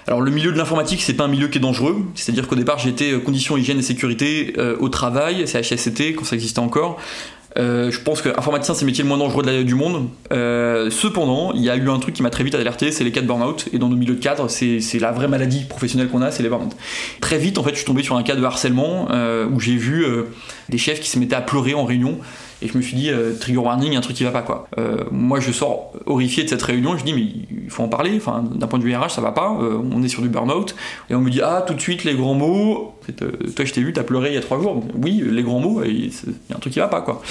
Alors 0.06 0.22
le 0.22 0.30
milieu 0.30 0.50
de 0.50 0.56
l'informatique 0.56 1.02
c'est 1.02 1.12
pas 1.12 1.24
un 1.24 1.28
milieu 1.28 1.48
qui 1.48 1.58
est 1.58 1.60
dangereux, 1.60 1.98
c'est-à-dire 2.14 2.48
qu'au 2.48 2.56
départ 2.56 2.78
j'étais 2.78 3.12
conditions 3.20 3.58
hygiène 3.58 3.78
et 3.78 3.82
sécurité 3.82 4.54
au 4.78 4.88
travail, 4.88 5.46
c'est 5.46 5.60
HSCT 5.60 6.14
quand 6.14 6.24
ça 6.24 6.34
existait 6.36 6.60
encore. 6.60 6.98
Euh, 7.58 7.90
je 7.90 8.00
pense 8.00 8.22
que 8.22 8.28
informaticien 8.28 8.74
c'est 8.74 8.82
le 8.82 8.86
métier 8.86 9.02
le 9.02 9.08
moins 9.08 9.18
dangereux 9.18 9.64
du 9.64 9.74
monde. 9.74 10.08
Euh, 10.32 10.90
cependant, 10.90 11.52
il 11.52 11.62
y 11.62 11.70
a 11.70 11.76
eu 11.76 11.88
un 11.90 11.98
truc 11.98 12.14
qui 12.14 12.22
m'a 12.22 12.30
très 12.30 12.44
vite 12.44 12.54
alerté, 12.54 12.92
c'est 12.92 13.04
les 13.04 13.12
cas 13.12 13.20
de 13.20 13.26
burn-out. 13.26 13.68
Et 13.72 13.78
dans 13.78 13.88
nos 13.88 13.96
milieux 13.96 14.14
de 14.14 14.20
cadre, 14.20 14.48
c'est 14.48 14.80
la 15.00 15.12
vraie 15.12 15.28
maladie 15.28 15.64
professionnelle 15.64 16.08
qu'on 16.08 16.22
a, 16.22 16.30
c'est 16.30 16.42
les 16.42 16.48
burn-out. 16.48 16.76
Très 17.20 17.38
vite, 17.38 17.58
en 17.58 17.62
fait, 17.62 17.70
je 17.70 17.76
suis 17.76 17.84
tombé 17.84 18.02
sur 18.02 18.16
un 18.16 18.22
cas 18.22 18.36
de 18.36 18.44
harcèlement 18.44 19.08
euh, 19.10 19.46
où 19.48 19.60
j'ai 19.60 19.76
vu 19.76 20.04
des 20.68 20.78
chefs 20.78 21.00
qui 21.00 21.08
se 21.08 21.18
mettaient 21.18 21.36
à 21.36 21.40
pleurer 21.40 21.74
en 21.74 21.84
réunion. 21.84 22.18
Et 22.62 22.68
je 22.68 22.76
me 22.76 22.82
suis 22.82 22.94
dit, 22.94 23.10
trigger 23.40 23.58
warning, 23.58 23.96
un 23.96 24.02
truc 24.02 24.16
qui 24.16 24.24
va 24.24 24.30
pas 24.30 24.42
quoi. 24.42 24.68
Moi 25.10 25.40
je 25.40 25.50
sors 25.50 25.92
horrifié 26.04 26.44
de 26.44 26.48
cette 26.50 26.60
réunion, 26.60 26.96
je 26.98 27.04
dis 27.04 27.14
mais 27.14 27.22
il 27.22 27.70
faut 27.70 27.82
en 27.82 27.88
parler, 27.88 28.12
enfin 28.18 28.44
d'un 28.54 28.66
point 28.66 28.78
de 28.78 28.84
vue 28.84 28.94
RH 28.94 29.08
ça 29.08 29.22
va 29.22 29.32
pas, 29.32 29.50
on 29.50 30.02
est 30.02 30.08
sur 30.08 30.20
du 30.20 30.28
burn-out. 30.28 30.74
Et 31.08 31.14
on 31.14 31.22
me 31.22 31.30
dit 31.30 31.40
ah 31.42 31.64
tout 31.66 31.72
de 31.72 31.80
suite 31.80 32.04
les 32.04 32.14
grands 32.14 32.34
mots, 32.34 32.94
toi 33.16 33.64
je 33.64 33.72
t'ai 33.72 33.82
vu, 33.82 33.92
t'as 33.92 34.02
pleuré 34.02 34.30
il 34.30 34.34
y 34.34 34.38
a 34.38 34.40
trois 34.40 34.60
jours, 34.60 34.82
oui 34.94 35.22
les 35.24 35.42
grands 35.42 35.60
mots, 35.60 35.82
il 35.84 36.06
y 36.06 36.12
a 36.52 36.56
un 36.56 36.58
truc 36.58 36.72
qui 36.72 36.78
va 36.78 36.88
pas 36.88 37.00
quoi. 37.00 37.22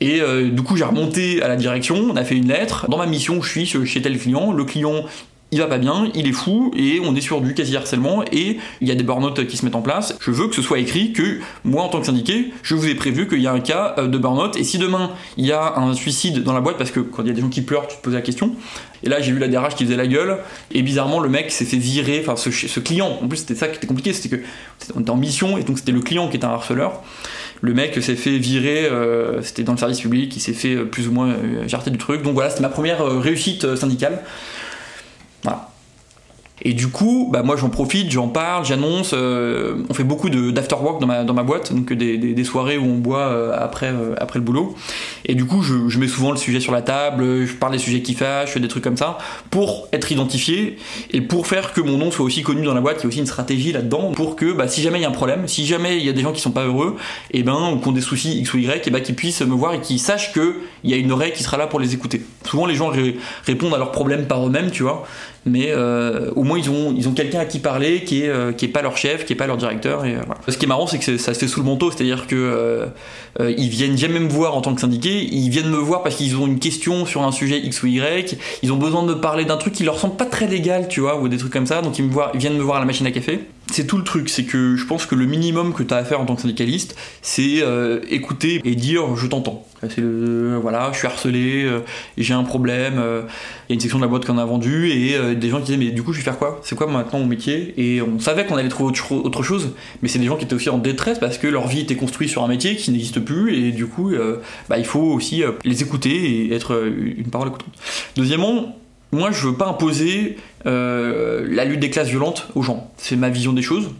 Et 0.00 0.20
du 0.50 0.62
coup 0.62 0.76
j'ai 0.76 0.84
remonté 0.84 1.42
à 1.42 1.48
la 1.48 1.56
direction, 1.56 1.96
on 1.96 2.16
a 2.16 2.24
fait 2.24 2.36
une 2.36 2.48
lettre, 2.48 2.88
dans 2.88 2.98
ma 2.98 3.06
mission 3.06 3.40
je 3.42 3.48
suis 3.48 3.66
chez 3.86 4.02
tel 4.02 4.18
client, 4.18 4.52
le 4.52 4.64
client 4.64 5.04
il 5.52 5.58
va 5.58 5.66
pas 5.66 5.78
bien, 5.78 6.10
il 6.14 6.26
est 6.26 6.32
fou, 6.32 6.72
et 6.74 6.98
on 7.04 7.14
est 7.14 7.20
sur 7.20 7.42
du 7.42 7.52
quasi-harcèlement, 7.52 8.24
et 8.32 8.58
il 8.80 8.88
y 8.88 8.90
a 8.90 8.94
des 8.94 9.04
burn-out 9.04 9.46
qui 9.46 9.56
se 9.56 9.64
mettent 9.64 9.76
en 9.76 9.82
place. 9.82 10.16
Je 10.18 10.30
veux 10.30 10.48
que 10.48 10.54
ce 10.54 10.62
soit 10.62 10.78
écrit 10.78 11.12
que, 11.12 11.40
moi 11.64 11.82
en 11.82 11.88
tant 11.88 12.00
que 12.00 12.06
syndiqué, 12.06 12.52
je 12.62 12.74
vous 12.74 12.88
ai 12.88 12.94
prévu 12.94 13.28
qu'il 13.28 13.40
y 13.40 13.46
a 13.46 13.52
un 13.52 13.60
cas 13.60 13.94
de 13.98 14.18
burn-out, 14.18 14.56
et 14.56 14.64
si 14.64 14.78
demain 14.78 15.10
il 15.36 15.46
y 15.46 15.52
a 15.52 15.76
un 15.76 15.92
suicide 15.94 16.42
dans 16.42 16.54
la 16.54 16.60
boîte, 16.60 16.78
parce 16.78 16.90
que 16.90 17.00
quand 17.00 17.22
il 17.22 17.28
y 17.28 17.30
a 17.30 17.34
des 17.34 17.42
gens 17.42 17.50
qui 17.50 17.60
pleurent, 17.60 17.86
tu 17.86 17.96
te 17.96 18.02
poses 18.02 18.14
la 18.14 18.22
question, 18.22 18.56
et 19.04 19.10
là 19.10 19.20
j'ai 19.20 19.32
vu 19.32 19.38
la 19.38 19.48
DRH 19.48 19.74
qui 19.74 19.84
faisait 19.84 19.96
la 19.96 20.06
gueule, 20.06 20.38
et 20.70 20.80
bizarrement 20.80 21.20
le 21.20 21.28
mec 21.28 21.50
s'est 21.52 21.66
fait 21.66 21.76
virer, 21.76 22.24
enfin 22.26 22.36
ce, 22.36 22.50
ce, 22.50 22.80
client, 22.80 23.18
en 23.22 23.28
plus 23.28 23.38
c'était 23.38 23.54
ça 23.54 23.68
qui 23.68 23.76
était 23.76 23.86
compliqué, 23.86 24.14
c'était 24.14 24.38
que 24.38 24.42
on 24.94 25.00
était 25.00 25.10
en 25.10 25.16
mission, 25.16 25.58
et 25.58 25.64
donc 25.64 25.78
c'était 25.78 25.92
le 25.92 26.00
client 26.00 26.28
qui 26.28 26.36
était 26.36 26.46
un 26.46 26.50
harceleur. 26.50 27.02
Le 27.62 27.74
mec 27.74 28.02
s'est 28.02 28.16
fait 28.16 28.38
virer, 28.38 28.86
euh, 28.86 29.40
c'était 29.42 29.62
dans 29.62 29.72
le 29.72 29.78
service 29.78 30.00
public, 30.00 30.34
il 30.34 30.40
s'est 30.40 30.52
fait 30.52 30.76
plus 30.84 31.06
ou 31.06 31.12
moins 31.12 31.28
euh, 31.28 31.68
jarter 31.68 31.90
du 31.90 31.98
truc. 31.98 32.22
Donc 32.22 32.34
voilà, 32.34 32.50
c'était 32.50 32.62
ma 32.62 32.68
première 32.68 33.02
euh, 33.02 33.20
réussite 33.20 33.76
syndicale. 33.76 34.20
Voilà. 35.42 35.71
Et 36.64 36.74
du 36.74 36.88
coup, 36.88 37.28
bah 37.32 37.42
moi 37.42 37.56
j'en 37.56 37.70
profite, 37.70 38.10
j'en 38.10 38.28
parle, 38.28 38.64
j'annonce. 38.64 39.12
Euh, 39.14 39.82
on 39.90 39.94
fait 39.94 40.04
beaucoup 40.04 40.30
d'afterwork 40.30 41.00
dans 41.00 41.08
ma, 41.08 41.24
dans 41.24 41.34
ma 41.34 41.42
boîte, 41.42 41.72
donc 41.72 41.92
des, 41.92 42.16
des, 42.16 42.44
soirées 42.44 42.78
où 42.78 42.84
on 42.84 42.98
boit 42.98 43.26
euh, 43.26 43.52
après, 43.58 43.88
euh, 43.88 44.14
après 44.18 44.38
le 44.38 44.44
boulot. 44.44 44.76
Et 45.24 45.34
du 45.34 45.44
coup, 45.44 45.62
je, 45.62 45.98
mets 45.98 46.06
souvent 46.06 46.30
le 46.30 46.36
sujet 46.36 46.60
sur 46.60 46.72
la 46.72 46.82
table, 46.82 47.44
je 47.46 47.52
parle 47.54 47.72
des 47.72 47.78
sujets 47.78 48.00
qui 48.02 48.14
fâchent, 48.14 48.50
je 48.50 48.54
fais 48.54 48.60
des 48.60 48.68
trucs 48.68 48.84
comme 48.84 48.96
ça, 48.96 49.18
pour 49.50 49.88
être 49.92 50.12
identifié 50.12 50.76
et 51.10 51.20
pour 51.20 51.48
faire 51.48 51.72
que 51.72 51.80
mon 51.80 51.98
nom 51.98 52.12
soit 52.12 52.24
aussi 52.24 52.42
connu 52.42 52.64
dans 52.64 52.74
la 52.74 52.80
boîte. 52.80 52.98
Il 53.00 53.02
y 53.02 53.06
a 53.06 53.08
aussi 53.08 53.18
une 53.18 53.26
stratégie 53.26 53.72
là-dedans 53.72 54.12
pour 54.12 54.36
que 54.36 54.52
bah, 54.52 54.68
si 54.68 54.82
jamais 54.82 55.00
il 55.00 55.02
y 55.02 55.06
a 55.06 55.08
un 55.08 55.12
problème, 55.12 55.48
si 55.48 55.66
jamais 55.66 55.98
il 55.98 56.04
y 56.04 56.08
a 56.08 56.12
des 56.12 56.22
gens 56.22 56.32
qui 56.32 56.40
sont 56.40 56.52
pas 56.52 56.64
heureux, 56.64 56.96
et 57.32 57.42
ben, 57.42 57.72
ou 57.72 57.80
qui 57.80 57.88
ont 57.88 57.92
des 57.92 58.00
soucis 58.00 58.38
X 58.38 58.54
ou 58.54 58.58
Y, 58.58 58.86
et 58.86 58.90
ben, 58.90 59.02
qu'ils 59.02 59.16
puissent 59.16 59.42
me 59.42 59.54
voir 59.54 59.74
et 59.74 59.80
qu'ils 59.80 59.98
sachent 59.98 60.32
qu'il 60.32 60.54
y 60.84 60.94
a 60.94 60.96
une 60.96 61.10
oreille 61.10 61.32
qui 61.32 61.42
sera 61.42 61.56
là 61.56 61.66
pour 61.66 61.80
les 61.80 61.92
écouter. 61.94 62.22
Souvent, 62.44 62.66
les 62.66 62.76
gens 62.76 62.88
ré 62.88 63.16
répondent 63.44 63.74
à 63.74 63.78
leurs 63.78 63.92
problèmes 63.92 64.26
par 64.26 64.46
eux-mêmes, 64.46 64.70
tu 64.70 64.84
vois, 64.84 65.04
mais 65.44 65.70
euh, 65.70 66.30
au 66.36 66.44
moins 66.44 66.58
ils 66.58 66.70
ont, 66.70 66.94
ils 66.96 67.08
ont 67.08 67.12
quelqu'un 67.12 67.40
à 67.40 67.44
qui 67.44 67.58
parler 67.58 68.04
qui 68.04 68.22
est, 68.22 68.28
euh, 68.28 68.52
pas 68.72 68.82
leur 68.82 68.96
chef, 68.96 69.24
qui 69.24 69.32
est 69.32 69.36
pas 69.36 69.46
leur 69.46 69.56
directeur. 69.56 70.04
Et, 70.04 70.14
euh, 70.14 70.20
voilà. 70.26 70.40
Ce 70.48 70.56
qui 70.56 70.64
est 70.64 70.68
marrant, 70.68 70.86
c'est 70.86 70.98
que 70.98 71.16
ça 71.16 71.34
se 71.34 71.38
fait 71.38 71.48
sous 71.48 71.60
le 71.60 71.66
manteau, 71.66 71.90
c'est-à-dire 71.90 72.26
que 72.26 72.88
ils 73.40 73.68
viennent 73.68 73.96
jamais 73.96 74.20
me 74.20 74.28
voir 74.28 74.56
en 74.56 74.60
tant 74.60 74.74
que 74.74 74.80
syndiqué, 74.80 75.26
ils 75.32 75.48
viennent 75.48 75.70
me 75.70 75.78
voir 75.78 76.02
parce 76.02 76.16
qu'ils 76.16 76.36
ont 76.36 76.46
une 76.46 76.58
question 76.58 77.06
sur 77.06 77.22
un 77.22 77.32
sujet 77.32 77.58
X 77.58 77.82
ou 77.82 77.86
Y, 77.86 78.36
ils 78.62 78.72
ont 78.72 78.76
besoin 78.76 79.02
de 79.02 79.14
me 79.14 79.20
parler 79.20 79.44
d'un 79.44 79.56
truc 79.56 79.72
qui 79.72 79.84
leur 79.84 79.98
semble 79.98 80.16
pas 80.16 80.26
très 80.26 80.46
légal, 80.46 80.88
tu 80.88 81.00
vois, 81.00 81.20
ou 81.20 81.28
des 81.28 81.38
trucs 81.38 81.52
comme 81.52 81.66
ça, 81.66 81.82
donc 81.82 81.98
ils, 81.98 82.04
me 82.04 82.10
voient, 82.10 82.30
ils 82.34 82.40
viennent 82.40 82.56
me 82.56 82.62
voir 82.62 82.76
à 82.76 82.80
la 82.80 82.86
machine 82.86 83.06
à 83.06 83.10
café. 83.10 83.40
C'est 83.72 83.86
tout 83.86 83.96
le 83.96 84.04
truc, 84.04 84.28
c'est 84.28 84.44
que 84.44 84.76
je 84.76 84.84
pense 84.84 85.06
que 85.06 85.14
le 85.14 85.24
minimum 85.24 85.72
que 85.72 85.82
tu 85.82 85.94
as 85.94 85.96
à 85.96 86.04
faire 86.04 86.20
en 86.20 86.26
tant 86.26 86.34
que 86.34 86.42
syndicaliste, 86.42 86.94
c'est 87.22 87.62
euh, 87.62 88.00
écouter 88.10 88.60
et 88.64 88.74
dire 88.74 89.16
je 89.16 89.26
t'entends. 89.26 89.66
C'est 89.88 90.02
voilà, 90.60 90.90
je 90.92 90.98
suis 90.98 91.06
harcelé, 91.06 91.64
euh, 91.64 91.80
j'ai 92.18 92.34
un 92.34 92.44
problème, 92.44 92.98
euh, 92.98 93.22
il 93.68 93.72
y 93.72 93.72
a 93.72 93.74
une 93.74 93.80
section 93.80 93.98
de 93.98 94.04
la 94.04 94.08
boîte 94.08 94.26
qu'on 94.26 94.36
a 94.36 94.44
vendue 94.44 94.90
et 94.90 95.34
des 95.34 95.48
gens 95.48 95.58
qui 95.58 95.64
disaient 95.64 95.78
mais 95.78 95.90
du 95.90 96.02
coup 96.02 96.12
je 96.12 96.18
vais 96.18 96.24
faire 96.24 96.38
quoi? 96.38 96.60
C'est 96.62 96.76
quoi 96.76 96.86
maintenant 96.86 97.20
mon 97.20 97.26
métier? 97.26 97.72
Et 97.78 98.02
on 98.02 98.20
savait 98.20 98.44
qu'on 98.44 98.56
allait 98.56 98.68
trouver 98.68 98.92
autre, 99.10 99.42
chose, 99.42 99.70
mais 100.02 100.08
c'est 100.08 100.18
des 100.18 100.26
gens 100.26 100.36
qui 100.36 100.44
étaient 100.44 100.54
aussi 100.54 100.68
en 100.68 100.78
détresse 100.78 101.18
parce 101.18 101.38
que 101.38 101.46
leur 101.46 101.66
vie 101.66 101.80
était 101.80 101.96
construite 101.96 102.28
sur 102.28 102.44
un 102.44 102.48
métier 102.48 102.76
qui 102.76 102.90
n'existe 102.90 103.20
plus 103.20 103.56
et 103.56 103.72
du 103.72 103.86
coup 103.86 104.12
bah, 104.68 104.76
il 104.76 104.84
faut 104.84 105.00
aussi 105.00 105.42
les 105.64 105.82
écouter 105.82 106.10
et 106.10 106.54
être 106.54 106.86
une 106.86 107.30
parole 107.30 107.48
écoutante. 107.48 107.72
Deuxièmement, 108.16 108.76
moi 109.12 109.30
je 109.30 109.48
veux 109.48 109.54
pas 109.54 109.68
imposer 109.68 110.36
la 110.64 111.64
lutte 111.64 111.80
des 111.80 111.90
classes 111.90 112.08
violentes 112.08 112.48
aux 112.54 112.62
gens. 112.62 112.90
C'est 112.96 113.16
ma 113.16 113.28
vision 113.28 113.52
des 113.52 113.62
choses. 113.62 113.90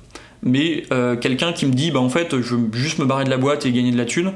Mais 0.42 0.85
euh, 0.92 1.16
quelqu'un 1.16 1.53
qui 1.53 1.66
me 1.66 1.72
dit 1.72 1.90
bah 1.90 2.01
en 2.01 2.09
fait 2.09 2.40
je 2.40 2.57
veux 2.57 2.68
juste 2.72 2.98
me 2.98 3.05
barrer 3.05 3.25
de 3.25 3.31
la 3.31 3.37
boîte 3.37 3.64
et 3.64 3.72
gagner 3.72 3.92
de 3.92 3.96
la 3.96 4.05
thune, 4.05 4.33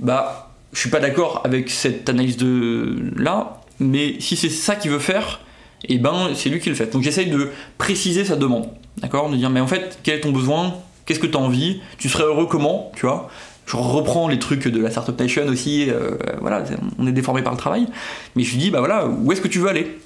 bah 0.00 0.50
je 0.72 0.80
suis 0.80 0.90
pas 0.90 0.98
d'accord 0.98 1.42
avec 1.44 1.70
cette 1.70 2.08
analyse 2.08 2.36
de 2.36 3.12
là. 3.16 3.60
Mais 3.78 4.16
si 4.18 4.36
c'est 4.36 4.48
ça 4.48 4.74
qu'il 4.74 4.90
veut 4.90 4.98
faire, 4.98 5.40
et 5.88 5.98
ben 5.98 6.30
c'est 6.34 6.48
lui 6.48 6.58
qui 6.58 6.70
le 6.70 6.74
fait. 6.74 6.92
Donc 6.92 7.02
j'essaye 7.02 7.30
de 7.30 7.50
préciser 7.78 8.24
sa 8.24 8.34
demande, 8.34 8.66
d'accord, 8.98 9.30
de 9.30 9.36
dire 9.36 9.50
mais 9.50 9.60
en 9.60 9.68
fait 9.68 9.98
quel 10.02 10.16
est 10.16 10.20
ton 10.22 10.32
besoin, 10.32 10.74
qu'est-ce 11.06 11.20
que 11.20 11.26
tu 11.26 11.36
as 11.36 11.40
envie, 11.40 11.80
tu 11.98 12.08
serais 12.08 12.24
heureux 12.24 12.46
comment, 12.46 12.90
tu 12.96 13.06
vois? 13.06 13.30
Je 13.66 13.76
reprends 13.76 14.28
les 14.28 14.38
trucs 14.38 14.68
de 14.68 14.80
la 14.80 14.90
Startup 14.90 15.18
Nation 15.18 15.46
aussi, 15.46 15.88
euh, 15.88 16.18
voilà, 16.40 16.64
on 16.98 17.06
est 17.06 17.12
déformé 17.12 17.42
par 17.42 17.52
le 17.52 17.58
travail. 17.58 17.86
Mais 18.34 18.42
je 18.42 18.50
lui 18.50 18.58
dis 18.58 18.70
bah 18.70 18.80
voilà 18.80 19.06
où 19.06 19.30
est-ce 19.30 19.40
que 19.40 19.48
tu 19.48 19.60
veux 19.60 19.68
aller? 19.68 19.96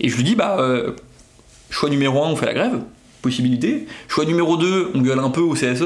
Et 0.00 0.08
je 0.08 0.16
lui 0.16 0.24
dis, 0.24 0.34
bah, 0.34 0.56
euh, 0.58 0.92
choix 1.74 1.90
numéro 1.90 2.22
1, 2.22 2.28
on 2.28 2.36
fait 2.36 2.46
la 2.46 2.54
grève, 2.54 2.78
possibilité. 3.20 3.86
Choix 4.06 4.24
numéro 4.24 4.56
2, 4.56 4.92
on 4.94 5.00
gueule 5.00 5.18
un 5.18 5.30
peu 5.30 5.40
au 5.40 5.54
CSE. 5.54 5.82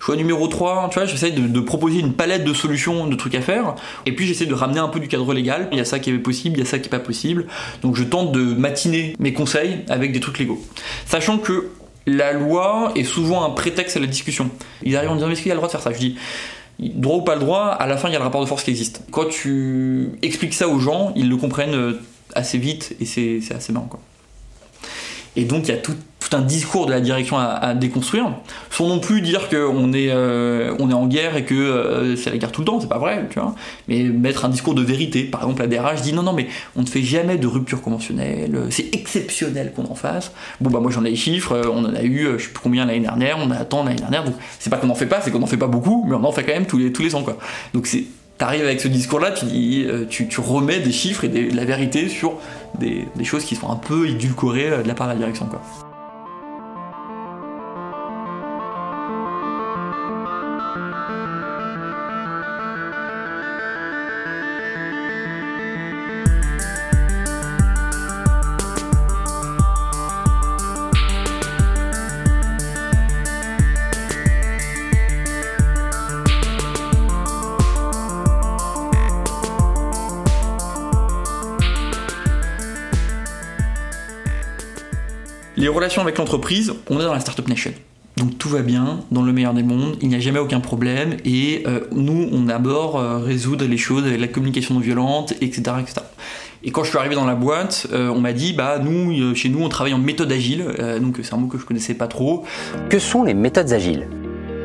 Choix 0.00 0.16
numéro 0.16 0.48
3, 0.48 0.88
tu 0.90 0.98
vois, 0.98 1.06
j'essaie 1.06 1.30
de, 1.30 1.60
proposer 1.60 2.00
une 2.00 2.14
palette 2.14 2.44
de 2.44 2.54
solutions, 2.54 3.06
de 3.06 3.14
trucs 3.16 3.34
à 3.34 3.42
faire. 3.42 3.74
Et 4.06 4.12
puis 4.12 4.26
j'essaie 4.26 4.46
de 4.46 4.54
ramener 4.54 4.80
un 4.80 4.88
peu 4.88 4.98
du 4.98 5.08
cadre 5.08 5.34
légal. 5.34 5.68
Il 5.72 5.78
y 5.78 5.80
a 5.80 5.84
ça 5.84 5.98
qui 5.98 6.10
est 6.10 6.18
possible, 6.18 6.56
il 6.56 6.60
y 6.60 6.62
a 6.62 6.64
ça 6.66 6.78
qui 6.78 6.86
est 6.86 6.90
pas 6.90 6.98
possible. 6.98 7.46
Donc 7.82 7.96
je 7.96 8.04
tente 8.04 8.32
de 8.32 8.40
matiner 8.40 9.14
mes 9.18 9.34
conseils 9.34 9.80
avec 9.88 10.12
des 10.12 10.20
trucs 10.20 10.38
légaux. 10.38 10.62
Sachant 11.04 11.36
que 11.36 11.68
la 12.06 12.32
loi 12.32 12.92
est 12.94 13.04
souvent 13.04 13.44
un 13.44 13.50
prétexte 13.50 13.98
à 13.98 14.00
la 14.00 14.06
discussion. 14.06 14.50
Ils 14.82 14.96
arrivent 14.96 15.10
en 15.10 15.16
disant, 15.16 15.26
mais 15.26 15.34
est-ce 15.34 15.42
qu'il 15.42 15.50
a 15.50 15.54
le 15.54 15.58
droit 15.58 15.68
de 15.68 15.72
faire 15.72 15.82
ça? 15.82 15.92
Je 15.92 15.98
dis, 15.98 16.16
droit 16.78 17.16
ou 17.16 17.22
pas 17.22 17.34
le 17.34 17.40
droit, 17.40 17.66
à 17.66 17.86
la 17.86 17.98
fin 17.98 18.08
il 18.08 18.12
y 18.12 18.16
a 18.16 18.18
le 18.18 18.24
rapport 18.24 18.40
de 18.40 18.46
force 18.46 18.62
qui 18.62 18.70
existe. 18.70 19.02
Quand 19.10 19.26
tu 19.28 20.12
expliques 20.22 20.54
ça 20.54 20.68
aux 20.68 20.78
gens, 20.78 21.12
ils 21.14 21.28
le 21.28 21.36
comprennent 21.36 21.74
euh, 21.74 22.00
assez 22.34 22.56
vite 22.56 22.96
et 23.00 23.04
c'est 23.04 23.40
assez 23.54 23.72
marrant 23.72 23.88
quoi. 23.88 24.00
Et 25.36 25.44
donc 25.44 25.68
il 25.68 25.74
y 25.74 25.74
a 25.74 25.78
tout, 25.78 25.94
un 26.32 26.40
discours 26.40 26.86
de 26.86 26.90
la 26.90 27.00
direction 27.00 27.38
à, 27.38 27.74
déconstruire, 27.74 28.30
sans 28.70 28.88
non 28.88 28.98
plus 28.98 29.20
dire 29.20 29.48
qu'on 29.48 29.92
est, 29.92 30.10
euh, 30.10 30.74
on 30.78 30.90
est 30.90 30.94
en 30.94 31.06
guerre 31.06 31.36
et 31.36 31.44
que 31.44 31.54
euh, 31.54 32.16
c'est 32.16 32.30
la 32.30 32.38
guerre 32.38 32.52
tout 32.52 32.62
le 32.62 32.66
temps, 32.66 32.80
c'est 32.80 32.88
pas 32.88 32.98
vrai, 32.98 33.26
tu 33.30 33.38
vois. 33.38 33.54
Mais 33.88 34.02
mettre 34.02 34.44
un 34.44 34.48
discours 34.48 34.74
de 34.74 34.82
vérité. 34.82 35.24
Par 35.24 35.42
exemple, 35.42 35.62
la 35.62 35.68
DRH 35.68 36.02
dit 36.02 36.12
non, 36.12 36.22
non, 36.22 36.32
mais 36.32 36.48
on 36.74 36.82
ne 36.82 36.86
fait 36.86 37.02
jamais 37.02 37.36
de 37.36 37.46
rupture 37.46 37.80
conventionnelle, 37.82 38.66
c'est 38.70 38.94
exceptionnel 38.94 39.72
qu'on 39.74 39.84
en 39.84 39.94
fasse. 39.94 40.32
Bon, 40.60 40.70
bah 40.70 40.80
moi 40.80 40.90
j'en 40.90 41.04
ai 41.04 41.10
les 41.10 41.16
chiffres, 41.16 41.52
euh, 41.52 41.70
on 41.72 41.84
en 41.84 41.94
a 41.94 42.02
eu, 42.02 42.26
je 42.38 42.44
sais 42.44 42.50
plus 42.50 42.62
combien 42.62 42.86
l'année 42.86 43.00
dernière, 43.00 43.38
on 43.38 43.50
a 43.50 43.64
tant 43.64 43.84
l'année 43.84 43.96
dernière, 43.96 44.24
donc 44.24 44.34
c'est 44.58 44.70
pas 44.70 44.78
qu'on 44.78 44.90
en 44.90 44.94
fait 44.94 45.06
pas, 45.06 45.20
c'est 45.20 45.30
qu'on 45.30 45.42
en 45.42 45.46
fait 45.46 45.56
pas 45.56 45.68
beaucoup, 45.68 46.04
mais 46.08 46.16
on 46.16 46.24
en 46.24 46.32
fait 46.32 46.44
quand 46.44 46.52
même 46.52 46.66
tous 46.66 46.78
les, 46.78 46.92
tous 46.92 47.02
les 47.02 47.14
ans, 47.14 47.22
quoi. 47.22 47.38
Donc 47.72 47.86
c'est 47.86 48.04
T'arrives 48.38 48.64
avec 48.64 48.80
ce 48.80 48.88
discours-là, 48.88 49.30
tu, 49.30 49.46
euh, 49.46 50.04
tu, 50.08 50.28
tu 50.28 50.40
remets 50.40 50.80
des 50.80 50.92
chiffres 50.92 51.24
et 51.24 51.28
de 51.28 51.56
la 51.56 51.64
vérité 51.64 52.08
sur 52.08 52.34
des, 52.78 53.08
des 53.16 53.24
choses 53.24 53.44
qui 53.44 53.56
sont 53.56 53.70
un 53.70 53.76
peu 53.76 54.08
édulcorées 54.08 54.70
euh, 54.70 54.82
de 54.82 54.88
la 54.88 54.94
part 54.94 55.06
de 55.06 55.12
la 55.12 55.18
direction. 55.18 55.46
Quoi. 55.46 55.62
Avec 85.86 86.18
l'entreprise, 86.18 86.74
on 86.90 86.98
est 86.98 87.04
dans 87.04 87.14
la 87.14 87.20
Startup 87.20 87.46
Nation. 87.46 87.72
Donc 88.16 88.38
tout 88.38 88.48
va 88.48 88.62
bien, 88.62 89.00
dans 89.12 89.22
le 89.22 89.32
meilleur 89.32 89.54
des 89.54 89.62
mondes, 89.62 89.96
il 90.02 90.08
n'y 90.08 90.16
a 90.16 90.18
jamais 90.18 90.40
aucun 90.40 90.58
problème, 90.58 91.16
et 91.24 91.62
euh, 91.68 91.80
nous, 91.92 92.28
on 92.32 92.48
aborde 92.48 92.96
euh, 92.96 93.18
résoudre 93.18 93.64
les 93.64 93.76
choses 93.76 94.04
avec 94.04 94.20
la 94.20 94.26
communication 94.26 94.74
non 94.74 94.80
violente, 94.80 95.34
etc. 95.40 95.62
etc. 95.80 96.00
Et 96.64 96.72
quand 96.72 96.82
je 96.82 96.88
suis 96.88 96.98
arrivé 96.98 97.14
dans 97.14 97.24
la 97.24 97.36
boîte, 97.36 97.86
euh, 97.92 98.08
on 98.08 98.20
m'a 98.20 98.32
dit, 98.32 98.52
bah 98.52 98.80
nous, 98.82 99.34
chez 99.36 99.48
nous, 99.48 99.62
on 99.62 99.68
travaille 99.68 99.94
en 99.94 99.98
méthode 99.98 100.32
agile, 100.32 100.64
donc 101.00 101.20
c'est 101.22 101.34
un 101.34 101.36
mot 101.36 101.46
que 101.46 101.56
je 101.56 101.64
connaissais 101.64 101.94
pas 101.94 102.08
trop. 102.08 102.44
Que 102.90 102.98
sont 102.98 103.22
les 103.22 103.34
méthodes 103.34 103.72
agiles? 103.72 104.08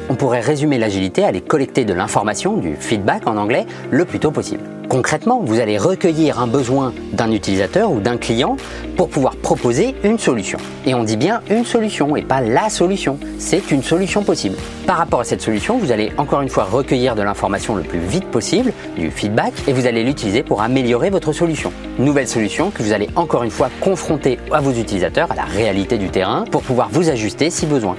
On 0.10 0.16
pourrait 0.16 0.42
résumer 0.42 0.80
l'agilité 0.80 1.24
à 1.24 1.28
aller 1.28 1.42
collecter 1.42 1.86
de 1.86 1.94
l'information, 1.94 2.58
du 2.58 2.76
feedback 2.76 3.28
en 3.28 3.38
anglais, 3.38 3.68
le 3.92 4.06
plus 4.06 4.20
tôt 4.20 4.32
possible. 4.32 4.64
Concrètement, 4.92 5.40
vous 5.42 5.62
allez 5.62 5.78
recueillir 5.78 6.42
un 6.42 6.48
besoin 6.48 6.94
d'un 7.14 7.32
utilisateur 7.32 7.94
ou 7.94 8.02
d'un 8.02 8.18
client 8.18 8.58
pour 8.98 9.08
pouvoir 9.08 9.38
proposer 9.38 9.96
une 10.04 10.20
solution. 10.20 10.60
Et 10.86 10.94
on 10.94 11.06
dit 11.06 11.16
bien 11.16 11.40
une 11.50 11.64
solution 11.64 12.18
et 12.18 12.22
pas 12.24 12.42
la 12.42 12.70
solution, 12.70 13.18
c'est 13.40 13.72
une 13.72 13.84
solution 13.84 14.22
possible. 14.22 14.58
Par 14.86 14.98
rapport 14.98 15.22
à 15.22 15.24
cette 15.24 15.42
solution, 15.42 15.78
vous 15.78 15.94
allez 15.94 16.12
encore 16.18 16.42
une 16.42 16.50
fois 16.50 16.66
recueillir 16.66 17.16
de 17.16 17.22
l'information 17.22 17.74
le 17.78 17.84
plus 17.84 18.00
vite 18.00 18.26
possible, 18.26 18.74
du 18.98 19.12
feedback, 19.12 19.54
et 19.66 19.72
vous 19.72 19.88
allez 19.88 20.04
l'utiliser 20.04 20.44
pour 20.44 20.62
améliorer 20.62 21.10
votre 21.10 21.32
solution. 21.32 21.72
Nouvelle 21.98 22.28
solution 22.28 22.70
que 22.70 22.84
vous 22.84 22.92
allez 22.92 23.08
encore 23.16 23.44
une 23.44 23.50
fois 23.50 23.70
confronter 23.80 24.40
à 24.52 24.60
vos 24.60 24.74
utilisateurs, 24.74 25.32
à 25.32 25.36
la 25.36 25.46
réalité 25.46 25.98
du 25.98 26.10
terrain, 26.10 26.44
pour 26.44 26.64
pouvoir 26.64 26.90
vous 26.92 27.10
ajuster 27.10 27.50
si 27.50 27.66
besoin. 27.66 27.96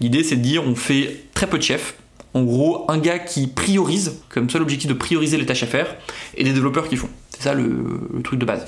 L'idée, 0.00 0.24
c'est 0.24 0.36
de 0.36 0.40
dire, 0.40 0.62
on 0.66 0.74
fait 0.74 1.16
très 1.34 1.46
peu 1.46 1.58
de 1.58 1.62
chefs. 1.62 1.96
En 2.34 2.42
gros, 2.42 2.84
un 2.88 2.98
gars 2.98 3.20
qui 3.20 3.46
priorise, 3.46 4.20
comme 4.28 4.50
seul 4.50 4.62
objectif 4.62 4.88
de 4.88 4.94
prioriser 4.94 5.38
les 5.38 5.46
tâches 5.46 5.62
à 5.62 5.66
faire, 5.66 5.96
et 6.36 6.42
des 6.42 6.52
développeurs 6.52 6.88
qui 6.88 6.96
font. 6.96 7.08
C'est 7.30 7.42
ça 7.42 7.54
le, 7.54 8.00
truc 8.24 8.40
de 8.40 8.44
base. 8.44 8.66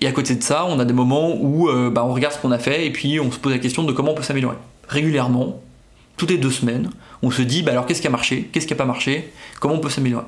Et 0.00 0.06
à 0.06 0.12
côté 0.12 0.36
de 0.36 0.42
ça, 0.42 0.64
on 0.64 0.78
a 0.78 0.84
des 0.84 0.92
moments 0.92 1.36
où 1.36 1.68
euh, 1.68 1.90
bah, 1.90 2.04
on 2.04 2.14
regarde 2.14 2.34
ce 2.34 2.38
qu'on 2.38 2.52
a 2.52 2.58
fait 2.58 2.86
et 2.86 2.92
puis 2.92 3.18
on 3.18 3.32
se 3.32 3.38
pose 3.38 3.52
la 3.52 3.58
question 3.58 3.82
de 3.82 3.92
comment 3.92 4.12
on 4.12 4.14
peut 4.14 4.22
s'améliorer. 4.22 4.56
Régulièrement, 4.88 5.60
toutes 6.16 6.30
les 6.30 6.38
deux 6.38 6.52
semaines, 6.52 6.90
on 7.22 7.32
se 7.32 7.42
dit 7.42 7.62
bah, 7.62 7.72
alors 7.72 7.86
qu'est-ce 7.86 8.00
qui 8.00 8.06
a 8.06 8.10
marché, 8.10 8.48
qu'est-ce 8.52 8.66
qui 8.66 8.72
n'a 8.72 8.78
pas 8.78 8.84
marché, 8.84 9.32
comment 9.58 9.74
on 9.74 9.80
peut 9.80 9.90
s'améliorer. 9.90 10.24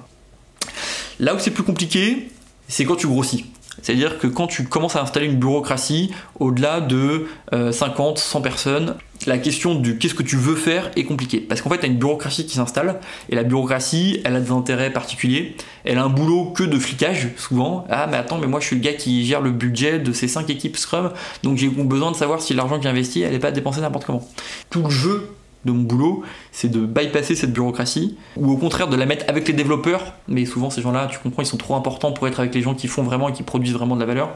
Là 1.21 1.35
où 1.35 1.39
c'est 1.39 1.53
plus 1.53 1.63
compliqué, 1.63 2.31
c'est 2.67 2.85
quand 2.85 2.97
tu 2.97 3.07
grossis. 3.07 3.47
C'est-à-dire 3.81 4.19
que 4.19 4.27
quand 4.27 4.47
tu 4.47 4.65
commences 4.65 4.97
à 4.97 5.03
installer 5.03 5.27
une 5.27 5.37
bureaucratie 5.39 6.13
au-delà 6.39 6.81
de 6.81 7.27
euh, 7.53 7.73
50, 7.73 8.19
100 8.19 8.41
personnes, 8.43 8.97
la 9.27 9.39
question 9.39 9.75
du 9.75 9.99
qu'est-ce 9.99 10.15
que 10.15 10.23
tu 10.23 10.37
veux 10.37 10.57
faire 10.57 10.91
est 10.97 11.05
compliquée. 11.05 11.41
Parce 11.41 11.63
qu'en 11.63 11.71
fait, 11.71 11.79
tu 11.79 11.85
as 11.85 11.89
une 11.89 11.99
bureaucratie 11.99 12.45
qui 12.45 12.57
s'installe, 12.57 13.01
et 13.29 13.37
la 13.37 13.45
bureaucratie, 13.45 14.21
elle 14.25 14.37
a 14.37 14.41
des 14.41 14.51
intérêts 14.51 14.93
particuliers. 14.93 15.57
Elle 15.85 15.99
a 15.99 16.05
un 16.05 16.09
boulot 16.09 16.47
que 16.47 16.65
de 16.65 16.79
flicage, 16.79 17.29
souvent. 17.37 17.87
Ah, 17.89 18.07
mais 18.11 18.17
attends, 18.17 18.39
mais 18.39 18.47
moi 18.47 18.61
je 18.61 18.67
suis 18.67 18.77
le 18.77 18.83
gars 18.83 18.95
qui 18.95 19.25
gère 19.25 19.41
le 19.41 19.51
budget 19.51 19.99
de 19.99 20.13
ces 20.13 20.29
5 20.29 20.51
équipes 20.51 20.77
Scrum, 20.77 21.13
donc 21.43 21.57
j'ai 21.57 21.69
besoin 21.69 22.11
de 22.11 22.17
savoir 22.17 22.41
si 22.41 22.55
l'argent 22.55 22.77
que 22.77 22.83
j'ai 22.83 22.89
investi, 22.89 23.23
elle 23.23 23.33
n'est 23.33 23.39
pas 23.39 23.53
dépensée 23.53 23.81
n'importe 23.81 24.05
comment. 24.05 24.27
Tout 24.71 24.83
le 24.83 24.91
jeu 24.91 25.29
de 25.65 25.73
mon 25.73 25.83
boulot, 25.83 26.23
c'est 26.51 26.71
de 26.71 26.81
bypasser 26.81 27.35
cette 27.35 27.53
bureaucratie, 27.53 28.17
ou 28.37 28.51
au 28.51 28.57
contraire 28.57 28.89
de 28.89 28.97
la 28.97 29.07
mettre 29.07 29.25
avec 29.29 29.47
les 29.47 29.55
développeurs, 29.55 30.15
mais 30.29 30.45
souvent 30.45 30.71
ces 30.71 30.83
gens-là, 30.83 31.09
tu 31.11 31.19
comprends, 31.19 31.43
ils 31.43 31.47
sont 31.47 31.57
trop 31.57 31.75
importants 31.75 32.13
pour 32.13 32.27
être 32.27 32.41
avec 32.41 32.55
les 32.55 32.63
gens 32.63 32.75
qui 32.75 32.89
font 32.89 33.03
vraiment 33.03 33.29
et 33.29 33.33
qui 33.33 33.43
produisent 33.43 33.75
vraiment 33.75 33.95
de 33.95 34.01
la 34.01 34.07
valeur. 34.07 34.35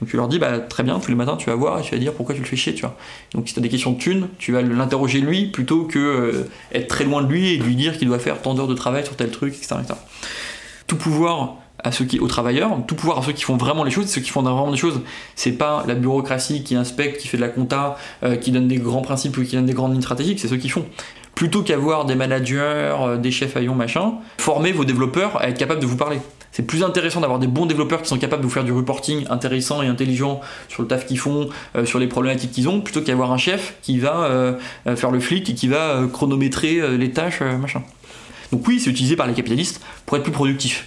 Donc 0.00 0.08
tu 0.08 0.16
leur 0.16 0.28
dis, 0.28 0.38
bah 0.38 0.58
très 0.58 0.82
bien, 0.82 0.98
tous 1.00 1.10
les 1.10 1.16
matins 1.16 1.36
tu 1.36 1.50
vas 1.50 1.56
voir 1.56 1.80
et 1.80 1.82
tu 1.82 1.94
vas 1.94 2.00
dire 2.00 2.12
pourquoi 2.12 2.34
tu 2.34 2.40
le 2.40 2.46
fais 2.46 2.56
chier, 2.56 2.74
tu 2.74 2.82
vois. 2.82 2.96
Donc 3.34 3.48
si 3.48 3.54
tu 3.54 3.60
as 3.60 3.62
des 3.62 3.68
questions 3.68 3.92
de 3.92 3.98
thunes, 3.98 4.28
tu 4.38 4.52
vas 4.52 4.62
l'interroger 4.62 5.20
lui 5.20 5.46
plutôt 5.46 5.84
que 5.84 5.98
euh, 5.98 6.50
être 6.72 6.88
très 6.88 7.04
loin 7.04 7.22
de 7.22 7.28
lui 7.28 7.54
et 7.54 7.56
lui 7.56 7.74
dire 7.74 7.98
qu'il 7.98 8.08
doit 8.08 8.18
faire 8.18 8.40
tant 8.40 8.54
d'heures 8.54 8.68
de 8.68 8.74
travail 8.74 9.04
sur 9.04 9.16
tel 9.16 9.30
truc, 9.30 9.54
etc. 9.54 9.76
etc. 9.82 9.94
Tout 10.86 10.96
pouvoir 10.96 11.56
à 11.82 11.92
ceux 11.92 12.04
qui, 12.04 12.18
aux 12.18 12.26
travailleurs, 12.26 12.76
tout 12.86 12.94
pouvoir 12.94 13.18
à 13.18 13.22
ceux 13.22 13.32
qui 13.32 13.44
font 13.44 13.56
vraiment 13.56 13.84
les 13.84 13.90
choses, 13.90 14.06
ceux 14.06 14.20
qui 14.20 14.30
font 14.30 14.42
vraiment 14.42 14.70
des 14.70 14.76
choses. 14.76 15.00
C'est 15.36 15.52
pas 15.52 15.84
la 15.86 15.94
bureaucratie 15.94 16.64
qui 16.64 16.74
inspecte, 16.74 17.20
qui 17.20 17.28
fait 17.28 17.36
de 17.36 17.42
la 17.42 17.48
compta, 17.48 17.96
euh, 18.22 18.36
qui 18.36 18.50
donne 18.50 18.68
des 18.68 18.78
grands 18.78 19.02
principes 19.02 19.36
ou 19.38 19.44
qui 19.44 19.54
donne 19.54 19.66
des 19.66 19.74
grandes 19.74 19.92
lignes 19.92 20.02
stratégiques, 20.02 20.40
c'est 20.40 20.48
ceux 20.48 20.56
qui 20.56 20.68
font. 20.68 20.84
Plutôt 21.34 21.62
qu'avoir 21.62 22.04
des 22.04 22.16
managers, 22.16 22.58
euh, 22.60 23.16
des 23.16 23.30
chefs 23.30 23.56
haillons, 23.56 23.76
machin, 23.76 24.14
formez 24.38 24.72
vos 24.72 24.84
développeurs 24.84 25.40
à 25.40 25.48
être 25.48 25.58
capables 25.58 25.80
de 25.80 25.86
vous 25.86 25.96
parler. 25.96 26.18
C'est 26.50 26.64
plus 26.64 26.82
intéressant 26.82 27.20
d'avoir 27.20 27.38
des 27.38 27.46
bons 27.46 27.66
développeurs 27.66 28.02
qui 28.02 28.08
sont 28.08 28.18
capables 28.18 28.42
de 28.42 28.48
vous 28.48 28.52
faire 28.52 28.64
du 28.64 28.72
reporting 28.72 29.26
intéressant 29.30 29.82
et 29.82 29.86
intelligent 29.86 30.40
sur 30.68 30.82
le 30.82 30.88
taf 30.88 31.06
qu'ils 31.06 31.18
font, 31.18 31.48
euh, 31.76 31.84
sur 31.84 32.00
les 32.00 32.08
problématiques 32.08 32.50
qu'ils 32.50 32.68
ont, 32.68 32.80
plutôt 32.80 33.02
qu'avoir 33.02 33.30
un 33.30 33.38
chef 33.38 33.74
qui 33.82 33.98
va 33.98 34.56
faire 34.96 35.10
le 35.10 35.20
flic 35.20 35.48
et 35.50 35.54
qui 35.54 35.68
va 35.68 36.02
chronométrer 36.12 36.96
les 36.96 37.10
tâches, 37.12 37.40
machin. 37.40 37.82
Donc 38.50 38.66
oui, 38.66 38.80
c'est 38.80 38.90
utilisé 38.90 39.14
par 39.14 39.26
les 39.26 39.34
capitalistes 39.34 39.80
pour 40.06 40.16
être 40.16 40.22
plus 40.22 40.32
productif. 40.32 40.86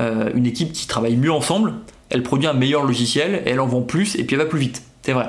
Euh, 0.00 0.30
une 0.34 0.46
équipe 0.46 0.72
qui 0.72 0.86
travaille 0.86 1.16
mieux 1.16 1.32
ensemble, 1.32 1.74
elle 2.10 2.22
produit 2.22 2.46
un 2.46 2.52
meilleur 2.52 2.84
logiciel, 2.84 3.42
elle 3.46 3.60
en 3.60 3.66
vend 3.66 3.82
plus, 3.82 4.16
et 4.16 4.24
puis 4.24 4.34
elle 4.34 4.42
va 4.42 4.48
plus 4.48 4.58
vite. 4.58 4.82
C'est 5.02 5.12
vrai. 5.12 5.28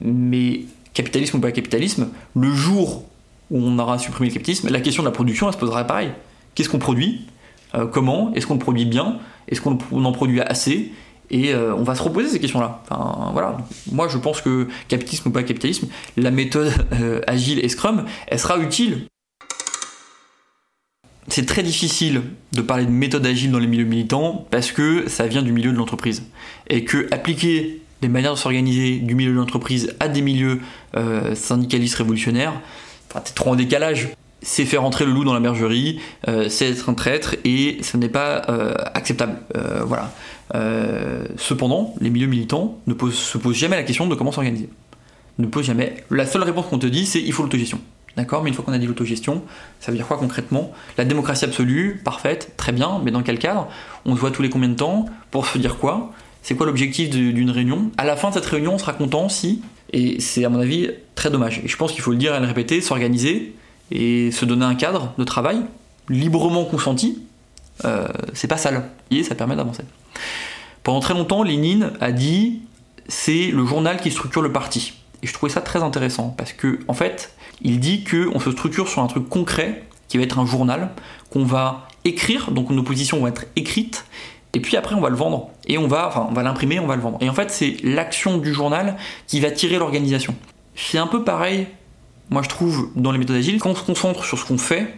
Mais 0.00 0.62
capitalisme 0.94 1.38
ou 1.38 1.40
pas 1.40 1.52
capitalisme, 1.52 2.08
le 2.34 2.52
jour 2.52 3.04
où 3.50 3.58
on 3.58 3.78
aura 3.78 3.98
supprimé 3.98 4.28
le 4.28 4.34
capitalisme, 4.34 4.68
la 4.68 4.80
question 4.80 5.02
de 5.02 5.08
la 5.08 5.12
production, 5.12 5.48
elle 5.48 5.54
se 5.54 5.58
posera 5.58 5.84
pareil. 5.84 6.10
Qu'est-ce 6.54 6.68
qu'on 6.68 6.78
produit? 6.78 7.26
Euh, 7.74 7.86
Comment? 7.86 8.32
Est-ce 8.34 8.46
qu'on 8.46 8.58
produit 8.58 8.86
bien? 8.86 9.18
Est-ce 9.48 9.60
qu'on 9.60 9.78
en 10.04 10.12
produit 10.12 10.40
assez? 10.40 10.92
Et 11.32 11.54
euh, 11.54 11.74
on 11.76 11.84
va 11.84 11.94
se 11.94 12.02
reposer 12.02 12.28
ces 12.28 12.40
questions-là. 12.40 12.82
Voilà. 13.32 13.58
Moi, 13.92 14.08
je 14.08 14.18
pense 14.18 14.40
que 14.40 14.66
capitalisme 14.88 15.28
ou 15.28 15.32
pas 15.32 15.44
capitalisme, 15.44 15.88
la 16.16 16.32
méthode 16.32 16.72
agile 17.28 17.64
et 17.64 17.68
Scrum, 17.68 18.04
elle 18.26 18.38
sera 18.38 18.58
utile. 18.58 19.06
C'est 21.30 21.46
très 21.46 21.62
difficile 21.62 22.22
de 22.52 22.60
parler 22.60 22.84
de 22.84 22.90
méthode 22.90 23.24
agile 23.24 23.50
dans 23.50 23.58
les 23.58 23.66
milieux 23.66 23.84
militants 23.84 24.46
parce 24.50 24.72
que 24.72 25.08
ça 25.08 25.26
vient 25.26 25.42
du 25.42 25.52
milieu 25.52 25.72
de 25.72 25.76
l'entreprise. 25.76 26.24
Et 26.68 26.84
que 26.84 27.08
appliquer 27.12 27.80
les 28.02 28.08
manières 28.08 28.34
de 28.34 28.38
s'organiser 28.38 28.98
du 28.98 29.14
milieu 29.14 29.30
de 29.30 29.36
l'entreprise 29.36 29.94
à 30.00 30.08
des 30.08 30.22
milieux 30.22 30.60
syndicalistes 31.34 31.96
révolutionnaires, 31.96 32.60
enfin, 33.08 33.20
t'es 33.20 33.32
trop 33.32 33.50
en 33.50 33.56
décalage 33.56 34.08
c'est 34.42 34.64
faire 34.64 34.84
entrer 34.84 35.04
le 35.04 35.12
loup 35.12 35.24
dans 35.24 35.34
la 35.34 35.40
bergerie, 35.40 36.00
euh, 36.28 36.48
c'est 36.48 36.70
être 36.70 36.88
un 36.88 36.94
traître 36.94 37.36
et 37.44 37.78
ce 37.82 37.96
n'est 37.96 38.08
pas 38.08 38.42
euh, 38.48 38.74
acceptable. 38.94 39.38
Euh, 39.56 39.82
voilà. 39.84 40.12
cependant, 41.36 41.94
les 42.00 42.10
milieux 42.10 42.26
militants 42.26 42.78
ne 42.86 42.94
se 43.10 43.38
posent 43.38 43.56
jamais 43.56 43.76
la 43.76 43.82
question 43.82 44.06
de 44.06 44.14
comment 44.14 44.32
s'organiser. 44.32 44.68
Ne 45.38 45.46
posent 45.46 45.66
jamais. 45.66 46.04
La 46.10 46.26
seule 46.26 46.42
réponse 46.42 46.66
qu'on 46.66 46.78
te 46.78 46.86
dit, 46.86 47.06
c'est 47.06 47.20
il 47.20 47.32
faut 47.32 47.42
l'autogestion. 47.42 47.80
D'accord 48.16 48.42
Mais 48.42 48.50
une 48.50 48.54
fois 48.54 48.64
qu'on 48.64 48.72
a 48.72 48.78
dit 48.78 48.86
l'autogestion, 48.86 49.42
ça 49.78 49.90
veut 49.90 49.96
dire 49.96 50.06
quoi 50.06 50.18
concrètement? 50.18 50.72
La 50.98 51.04
démocratie 51.04 51.44
absolue, 51.44 52.00
parfaite, 52.04 52.54
très 52.56 52.72
bien, 52.72 53.00
mais 53.04 53.10
dans 53.10 53.22
quel 53.22 53.38
cadre? 53.38 53.68
On 54.04 54.14
se 54.14 54.20
voit 54.20 54.30
tous 54.30 54.42
les 54.42 54.50
combien 54.50 54.68
de 54.68 54.74
temps 54.74 55.06
Pour 55.30 55.46
se 55.46 55.58
dire 55.58 55.78
quoi? 55.78 56.12
C'est 56.42 56.54
quoi 56.54 56.66
l'objectif 56.66 57.10
d'une 57.10 57.50
réunion? 57.50 57.90
À 57.98 58.04
la 58.04 58.16
fin 58.16 58.30
de 58.30 58.34
cette 58.34 58.46
réunion, 58.46 58.74
on 58.74 58.78
sera 58.78 58.94
content 58.94 59.28
si, 59.28 59.62
et 59.92 60.20
c'est 60.20 60.44
à 60.44 60.48
mon 60.48 60.58
avis 60.58 60.90
très 61.14 61.30
dommage, 61.30 61.60
et 61.64 61.68
je 61.68 61.76
pense 61.76 61.92
qu'il 61.92 62.00
faut 62.00 62.12
le 62.12 62.16
dire 62.16 62.34
et 62.34 62.40
le 62.40 62.46
répéter, 62.46 62.80
s'organiser, 62.80 63.54
et 63.90 64.30
se 64.30 64.44
donner 64.44 64.64
un 64.64 64.74
cadre 64.74 65.12
de 65.18 65.24
travail 65.24 65.60
librement 66.08 66.64
consenti, 66.64 67.22
euh, 67.84 68.08
c'est 68.34 68.48
pas 68.48 68.56
sale. 68.56 68.84
Et 69.10 69.22
ça 69.22 69.34
permet 69.34 69.56
d'avancer. 69.56 69.82
Pendant 70.82 71.00
très 71.00 71.14
longtemps, 71.14 71.42
Lénine 71.42 71.92
a 72.00 72.12
dit 72.12 72.60
c'est 73.08 73.48
le 73.48 73.66
journal 73.66 74.00
qui 74.00 74.10
structure 74.10 74.42
le 74.42 74.52
parti. 74.52 74.94
Et 75.22 75.26
je 75.26 75.32
trouvais 75.32 75.52
ça 75.52 75.60
très 75.60 75.82
intéressant 75.82 76.34
parce 76.36 76.52
que 76.52 76.80
en 76.88 76.94
fait, 76.94 77.34
il 77.62 77.80
dit 77.80 78.04
qu'on 78.04 78.40
se 78.40 78.50
structure 78.50 78.88
sur 78.88 79.02
un 79.02 79.06
truc 79.06 79.28
concret 79.28 79.84
qui 80.08 80.16
va 80.16 80.24
être 80.24 80.38
un 80.38 80.46
journal 80.46 80.90
qu'on 81.30 81.44
va 81.44 81.88
écrire, 82.04 82.50
donc 82.50 82.70
nos 82.70 82.82
positions 82.82 83.20
vont 83.20 83.26
être 83.26 83.44
écrites, 83.56 84.06
et 84.54 84.60
puis 84.60 84.76
après 84.76 84.94
on 84.94 85.00
va 85.00 85.10
le 85.10 85.16
vendre 85.16 85.50
et 85.66 85.78
on 85.78 85.86
va, 85.86 86.08
enfin, 86.08 86.26
on 86.28 86.32
va 86.32 86.42
l'imprimer, 86.42 86.80
on 86.80 86.86
va 86.86 86.96
le 86.96 87.02
vendre. 87.02 87.18
Et 87.20 87.28
en 87.28 87.34
fait, 87.34 87.50
c'est 87.50 87.76
l'action 87.82 88.38
du 88.38 88.52
journal 88.52 88.96
qui 89.26 89.40
va 89.40 89.50
tirer 89.50 89.78
l'organisation. 89.78 90.34
C'est 90.74 90.98
un 90.98 91.06
peu 91.06 91.22
pareil 91.22 91.66
moi 92.30 92.42
je 92.42 92.48
trouve, 92.48 92.90
dans 92.96 93.12
les 93.12 93.18
méthodes 93.18 93.36
agiles, 93.36 93.60
quand 93.60 93.70
on 93.70 93.74
se 93.74 93.82
concentre 93.82 94.24
sur 94.24 94.38
ce 94.38 94.44
qu'on 94.44 94.58
fait 94.58 94.94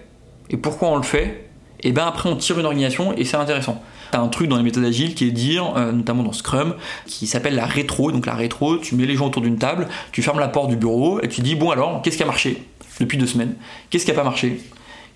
et 0.51 0.57
pourquoi 0.57 0.89
on 0.89 0.97
le 0.97 1.03
fait, 1.03 1.49
et 1.81 1.93
ben 1.93 2.07
après 2.07 2.29
on 2.29 2.37
tire 2.37 2.59
une 2.61 2.67
organisation 2.67 3.17
et 3.17 3.25
c'est 3.25 3.39
intéressant. 3.39 3.83
T'as 4.13 4.21
un 4.21 4.29
truc 4.29 4.49
dans 4.49 4.59
les 4.59 4.63
méthodes 4.63 4.85
agiles 4.85 5.15
qui 5.15 5.27
est 5.27 5.31
dire, 5.31 5.73
euh, 5.75 5.91
notamment 5.91 6.23
dans 6.23 6.35
Scrum, 6.35 6.75
qui 7.07 7.27
s'appelle 7.27 7.55
la 7.55 7.65
rétro. 7.65 8.13
Donc 8.13 8.27
la 8.27 8.35
rétro, 8.35 8.77
tu 8.77 8.95
mets 8.95 9.07
les 9.07 9.17
gens 9.17 9.27
autour 9.27 9.41
d'une 9.41 9.57
table, 9.57 9.89
tu 10.13 10.21
fermes 10.21 10.39
la 10.39 10.49
porte 10.49 10.69
du 10.69 10.77
bureau 10.77 11.19
et 11.23 11.29
tu 11.29 11.41
dis 11.41 11.55
bon 11.55 11.71
alors 11.71 12.03
qu'est-ce 12.03 12.19
qui 12.19 12.23
a 12.23 12.27
marché 12.27 12.63
depuis 13.01 13.17
deux 13.17 13.27
semaines? 13.27 13.55
Qu'est-ce 13.89 14.05
qui 14.05 14.11
a 14.11 14.15
pas 14.15 14.23
marché? 14.23 14.61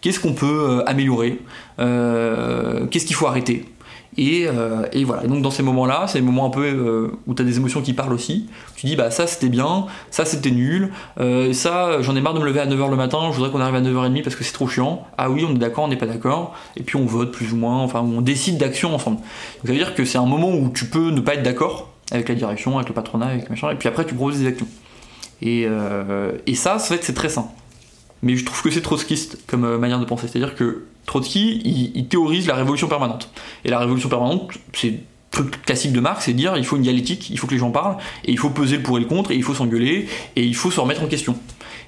Qu'est-ce 0.00 0.18
qu'on 0.18 0.32
peut 0.32 0.46
euh, 0.70 0.82
améliorer? 0.88 1.38
Euh, 1.78 2.86
Qu'est-ce 2.86 3.04
qu'il 3.04 3.16
faut 3.16 3.26
arrêter? 3.26 3.66
Euh, 4.18 4.86
et, 4.92 5.04
voilà. 5.04 5.26
donc 5.26 5.42
dans 5.42 5.50
ces 5.50 5.62
moments-là, 5.62 6.06
c'est 6.08 6.18
des 6.18 6.24
moments 6.24 6.46
un 6.46 6.50
peu 6.50 6.64
euh, 6.64 7.10
où 7.26 7.34
tu 7.34 7.42
as 7.42 7.44
des 7.44 7.56
émotions 7.56 7.82
qui 7.82 7.92
parlent 7.92 8.12
aussi. 8.12 8.46
Tu 8.76 8.86
dis 8.86 8.96
bah 8.96 9.10
ça 9.10 9.26
c'était 9.26 9.48
bien, 9.48 9.86
ça 10.10 10.24
c'était 10.24 10.50
nul, 10.50 10.90
euh, 11.20 11.52
ça 11.52 12.00
j'en 12.02 12.16
ai 12.16 12.20
marre 12.20 12.34
de 12.34 12.40
me 12.40 12.46
lever 12.46 12.60
à 12.60 12.66
9h 12.66 12.90
le 12.90 12.96
matin, 12.96 13.18
je 13.30 13.36
voudrais 13.36 13.50
qu'on 13.50 13.60
arrive 13.60 13.74
à 13.74 13.80
9h30 13.80 14.22
parce 14.22 14.36
que 14.36 14.44
c'est 14.44 14.52
trop 14.52 14.68
chiant. 14.68 15.06
Ah 15.18 15.30
oui, 15.30 15.44
on 15.48 15.54
est 15.54 15.58
d'accord, 15.58 15.84
on 15.84 15.88
n'est 15.88 15.96
pas 15.96 16.06
d'accord. 16.06 16.54
Et 16.76 16.82
puis 16.82 16.96
on 16.96 17.04
vote 17.04 17.32
plus 17.32 17.52
ou 17.52 17.56
moins, 17.56 17.78
enfin 17.78 18.00
on 18.00 18.20
décide 18.20 18.58
d'action 18.58 18.94
ensemble. 18.94 19.16
Donc 19.18 19.66
ça 19.66 19.72
veut 19.72 19.78
dire 19.78 19.94
que 19.94 20.04
c'est 20.04 20.18
un 20.18 20.26
moment 20.26 20.50
où 20.50 20.70
tu 20.70 20.86
peux 20.86 21.10
ne 21.10 21.20
pas 21.20 21.34
être 21.34 21.42
d'accord 21.42 21.90
avec 22.10 22.28
la 22.28 22.34
direction, 22.34 22.76
avec 22.76 22.88
le 22.88 22.94
patronat, 22.94 23.26
avec 23.26 23.50
machin, 23.50 23.70
et 23.70 23.74
puis 23.74 23.88
après 23.88 24.04
tu 24.06 24.14
proposes 24.14 24.38
des 24.38 24.46
actions. 24.46 24.68
Et, 25.42 25.66
et 26.46 26.54
ça, 26.54 26.78
ça 26.78 26.94
fait 26.94 26.98
que 26.98 27.04
c'est 27.04 27.12
très 27.12 27.28
sain. 27.28 27.48
Mais 28.26 28.34
je 28.34 28.44
trouve 28.44 28.60
que 28.60 28.72
c'est 28.72 28.82
trotskiste 28.82 29.38
comme 29.46 29.76
manière 29.76 30.00
de 30.00 30.04
penser. 30.04 30.26
C'est-à-dire 30.26 30.56
que 30.56 30.86
Trotsky, 31.06 31.62
il, 31.94 32.08
théorise 32.08 32.48
la 32.48 32.56
révolution 32.56 32.88
permanente. 32.88 33.30
Et 33.64 33.70
la 33.70 33.78
révolution 33.78 34.08
permanente, 34.08 34.50
c'est 34.72 34.94
truc 35.30 35.62
classique 35.62 35.92
de 35.92 36.00
Marx, 36.00 36.24
c'est 36.24 36.32
dire 36.32 36.56
il 36.56 36.64
faut 36.64 36.74
une 36.74 36.82
dialectique, 36.82 37.30
il 37.30 37.38
faut 37.38 37.46
que 37.46 37.52
les 37.52 37.60
gens 37.60 37.70
parlent, 37.70 37.98
et 38.24 38.32
il 38.32 38.38
faut 38.38 38.50
peser 38.50 38.78
le 38.78 38.82
pour 38.82 38.96
et 38.96 39.00
le 39.00 39.06
contre, 39.06 39.30
et 39.30 39.36
il 39.36 39.44
faut 39.44 39.54
s'engueuler, 39.54 40.08
et 40.34 40.42
il 40.42 40.56
faut 40.56 40.72
se 40.72 40.80
remettre 40.80 41.04
en 41.04 41.06
question. 41.06 41.36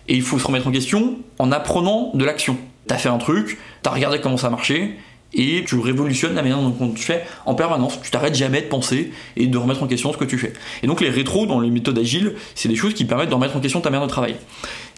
Et 0.07 0.15
il 0.15 0.23
faut 0.23 0.39
se 0.39 0.47
remettre 0.47 0.69
en 0.69 0.71
question 0.71 1.17
en 1.41 1.51
apprenant 1.51 2.13
de 2.15 2.25
l'action. 2.25 2.57
T'as 2.87 2.99
fait 2.99 3.09
un 3.09 3.19
truc, 3.19 3.59
t'as 3.83 3.91
regardé 3.91 4.21
comment 4.21 4.37
ça 4.37 4.49
marchait, 4.49 4.93
et 5.35 5.65
tu 5.67 5.77
révolutionnes 5.79 6.35
la 6.35 6.43
manière 6.43 6.61
dont 6.61 6.93
tu 6.93 7.03
fais 7.03 7.25
en 7.45 7.55
permanence. 7.55 8.01
Tu 8.01 8.11
t'arrêtes 8.11 8.35
jamais 8.35 8.63
de 8.63 8.67
penser 8.67 9.13
et 9.37 9.47
de 9.47 9.59
remettre 9.59 9.83
en 9.83 9.87
question 9.87 10.13
ce 10.13 10.17
que 10.17 10.25
tu 10.25 10.39
fais. 10.39 10.53
Et 10.83 10.87
donc 10.87 11.01
les 11.01 11.11
rétros 11.11 11.47
dans 11.47 11.61
les 11.61 11.71
méthodes 11.71 11.99
agiles, 11.99 12.35
c'est 12.55 12.69
des 12.69 12.77
choses 12.77 12.95
qui 12.95 13.05
permettent 13.05 13.29
de 13.29 13.35
remettre 13.35 13.57
en 13.57 13.61
question 13.61 13.81
ta 13.81 13.91
manière 13.91 14.07
de 14.07 14.11
travailler. 14.11 14.37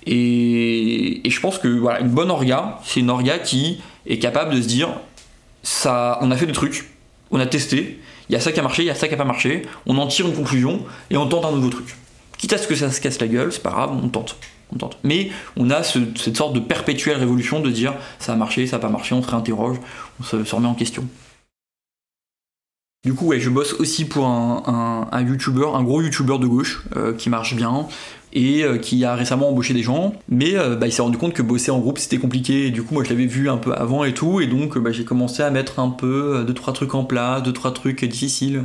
Et, 0.06 1.22
je 1.24 1.40
pense 1.40 1.58
que 1.58 1.68
voilà, 1.68 2.00
une 2.00 2.08
bonne 2.08 2.30
orga, 2.30 2.78
c'est 2.84 3.00
une 3.00 3.10
orga 3.10 3.38
qui 3.38 3.80
est 4.06 4.18
capable 4.18 4.54
de 4.54 4.62
se 4.62 4.66
dire 4.66 4.88
ça, 5.62 6.18
on 6.22 6.30
a 6.30 6.36
fait 6.36 6.46
des 6.46 6.52
trucs, 6.52 6.90
on 7.30 7.38
a 7.38 7.46
testé, 7.46 8.00
il 8.28 8.32
y 8.32 8.36
a 8.36 8.40
ça 8.40 8.52
qui 8.52 8.60
a 8.60 8.62
marché, 8.62 8.82
il 8.82 8.86
y 8.86 8.90
a 8.90 8.94
ça 8.94 9.08
qui 9.08 9.14
a 9.14 9.16
pas 9.16 9.24
marché, 9.24 9.62
on 9.86 9.98
en 9.98 10.06
tire 10.06 10.26
une 10.26 10.34
conclusion 10.34 10.84
et 11.10 11.16
on 11.16 11.26
tente 11.26 11.44
un 11.44 11.52
nouveau 11.52 11.68
truc. 11.68 11.96
Quitte 12.38 12.52
à 12.54 12.58
ce 12.58 12.66
que 12.66 12.74
ça 12.74 12.90
se 12.90 13.00
casse 13.00 13.20
la 13.20 13.28
gueule, 13.28 13.52
c'est 13.52 13.62
pas 13.62 13.70
grave, 13.70 13.90
on 13.92 14.08
tente. 14.08 14.36
On 14.72 14.78
tente. 14.78 14.98
Mais 15.02 15.30
on 15.56 15.68
a 15.70 15.82
cette 15.82 16.36
sorte 16.36 16.54
de 16.54 16.60
perpétuelle 16.60 17.18
révolution 17.18 17.60
de 17.60 17.70
dire 17.70 17.94
ça 18.18 18.32
a 18.32 18.36
marché, 18.36 18.66
ça 18.66 18.76
a 18.76 18.78
pas 18.78 18.88
marché, 18.88 19.14
on 19.14 19.22
se 19.22 19.28
réinterroge, 19.28 19.78
on 20.20 20.22
se, 20.22 20.54
remet 20.54 20.68
en 20.68 20.74
question. 20.74 21.06
Du 23.04 23.14
coup, 23.14 23.26
ouais, 23.26 23.40
je 23.40 23.50
bosse 23.50 23.72
aussi 23.74 24.04
pour 24.04 24.26
un, 24.26 25.08
un, 25.12 25.16
un 25.16 25.82
gros 25.82 26.02
YouTuber 26.02 26.38
de 26.38 26.46
gauche 26.46 26.84
euh, 26.96 27.14
qui 27.14 27.30
marche 27.30 27.54
bien, 27.54 27.88
et 28.32 28.62
euh, 28.62 28.78
qui 28.78 29.04
a 29.04 29.14
récemment 29.14 29.48
embauché 29.48 29.74
des 29.74 29.82
gens, 29.82 30.14
mais 30.28 30.56
euh, 30.56 30.76
bah, 30.76 30.86
il 30.86 30.92
s'est 30.92 31.02
rendu 31.02 31.18
compte 31.18 31.32
que 31.32 31.42
bosser 31.42 31.70
en 31.70 31.80
groupe 31.80 31.98
c'était 31.98 32.18
compliqué, 32.18 32.66
et 32.66 32.70
du 32.70 32.82
coup 32.82 32.94
moi 32.94 33.04
je 33.04 33.10
l'avais 33.10 33.26
vu 33.26 33.50
un 33.50 33.56
peu 33.56 33.72
avant 33.72 34.04
et 34.04 34.14
tout, 34.14 34.40
et 34.40 34.46
donc 34.46 34.78
bah, 34.78 34.92
j'ai 34.92 35.04
commencé 35.04 35.42
à 35.42 35.50
mettre 35.50 35.78
un 35.78 35.90
peu 35.90 36.36
euh, 36.36 36.44
deux 36.44 36.54
trois 36.54 36.72
trucs 36.72 36.94
en 36.94 37.04
place, 37.04 37.42
deux 37.42 37.52
trois 37.52 37.72
trucs 37.72 38.04
difficiles. 38.04 38.64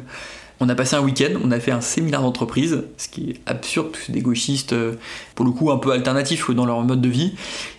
On 0.62 0.70
a 0.70 0.76
passé 0.76 0.96
un 0.96 1.02
week-end, 1.02 1.38
on 1.44 1.52
a 1.52 1.60
fait 1.60 1.72
un 1.72 1.82
séminaire 1.82 2.22
d'entreprise, 2.22 2.84
ce 2.96 3.10
qui 3.10 3.32
est 3.32 3.36
absurde, 3.46 3.90
c'est 4.06 4.14
des 4.14 4.22
gauchistes, 4.22 4.74
pour 5.36 5.46
le 5.46 5.52
coup 5.52 5.70
un 5.70 5.78
peu 5.78 5.92
alternatifs 5.92 6.50
dans 6.52 6.66
leur 6.66 6.82
mode 6.82 7.02
de 7.02 7.10
vie. 7.10 7.34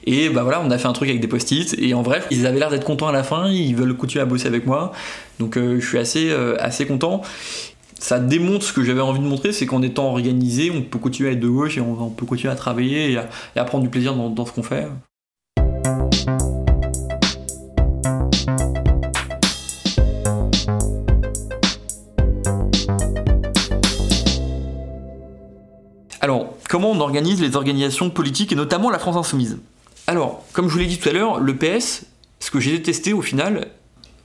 Et 0.05 0.29
bah 0.29 0.43
voilà, 0.43 0.61
on 0.63 0.71
a 0.71 0.77
fait 0.77 0.87
un 0.87 0.93
truc 0.93 1.09
avec 1.09 1.23
des 1.23 1.27
post-it, 1.27 1.75
et 1.79 1.95
en 1.95 2.03
bref, 2.03 2.27
ils 2.31 2.45
avaient 2.45 2.59
l'air 2.59 2.69
d'être 2.69 2.85
contents 2.85 3.09
à 3.09 3.13
la 3.13 3.23
fin, 3.23 3.49
ils 3.49 3.75
veulent 3.75 3.97
continuer 3.97 4.21
à 4.21 4.27
bosser 4.27 4.47
avec 4.47 4.67
moi, 4.67 4.93
donc 5.39 5.55
je 5.57 5.81
suis 5.81 5.97
assez, 5.97 6.31
assez 6.59 6.85
content 6.85 7.23
ça 7.99 8.19
démontre 8.19 8.65
ce 8.65 8.73
que 8.73 8.85
j'avais 8.85 9.01
envie 9.01 9.21
de 9.21 9.25
montrer, 9.25 9.53
c'est 9.53 9.67
qu'en 9.67 9.83
étant 9.83 10.09
organisé, 10.09 10.71
on 10.71 10.83
peut 10.83 10.99
continuer 10.99 11.31
à 11.31 11.33
être 11.33 11.41
de 11.41 11.49
gauche 11.49 11.79
et 11.79 11.81
on, 11.81 12.11
peut 12.11 12.27
continuer 12.27 12.53
à 12.53 12.57
travailler 12.57 13.13
et 13.13 13.59
à, 13.59 13.65
prendre 13.65 13.85
du 13.85 13.91
plaisir 13.91 14.15
dans, 14.15 14.47
ce 14.47 14.53
qu'on 14.53 14.63
fait. 14.63 14.87
Alors, 26.21 26.55
comment 26.69 26.91
on 26.91 27.01
organise 27.01 27.41
les 27.41 27.57
organisations 27.57 28.11
politiques 28.11 28.53
et 28.53 28.57
notamment 28.57 28.91
la 28.91 28.99
France 28.99 29.17
Insoumise? 29.17 29.59
Alors, 30.07 30.45
comme 30.53 30.69
je 30.69 30.73
vous 30.73 30.79
l'ai 30.79 30.87
dit 30.87 30.99
tout 30.99 31.09
à 31.09 31.13
l'heure, 31.13 31.41
le 31.41 31.57
PS, 31.57 32.05
ce 32.41 32.51
que 32.51 32.61
j'ai 32.61 32.73
détesté 32.73 33.13
au 33.13 33.23
final, 33.23 33.69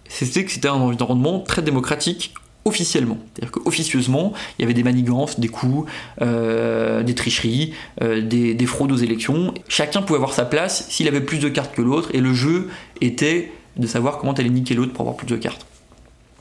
c'était 0.10 0.44
que 0.46 0.52
c'était 0.52 0.68
un 0.68 0.74
environnement 0.74 1.40
très 1.40 1.62
démocratique 1.62 2.34
officiellement. 2.66 3.18
C'est-à-dire 3.34 3.52
qu'officieusement, 3.52 4.34
il 4.58 4.64
y 4.64 4.66
avait 4.66 4.74
des 4.74 4.84
manigances, 4.84 5.40
des 5.40 5.48
coups, 5.48 5.90
euh, 6.22 7.04
des 7.04 7.16
tricheries, 7.16 7.74
euh, 8.02 8.22
des, 8.22 8.66
fraudes 8.66 8.92
aux 8.92 8.98
élections. 8.98 9.54
Chacun 9.68 10.02
pouvait 10.02 10.18
avoir 10.18 10.34
sa 10.34 10.46
place 10.46 10.88
s'il 10.90 11.08
avait 11.08 11.22
plus 11.22 11.40
de 11.40 11.50
cartes 11.50 11.76
que 11.76 11.82
l'autre, 11.82 12.10
et 12.14 12.20
le 12.20 12.34
jeu 12.34 12.70
était 13.02 13.52
de 13.78 13.88
savoir 13.88 14.18
comment 14.18 14.34
aller 14.34 14.50
niquer 14.50 14.76
l'autre 14.76 14.94
pour 14.94 15.02
avoir 15.02 15.16
plus 15.16 15.28
de 15.28 15.36
cartes. 15.38 15.66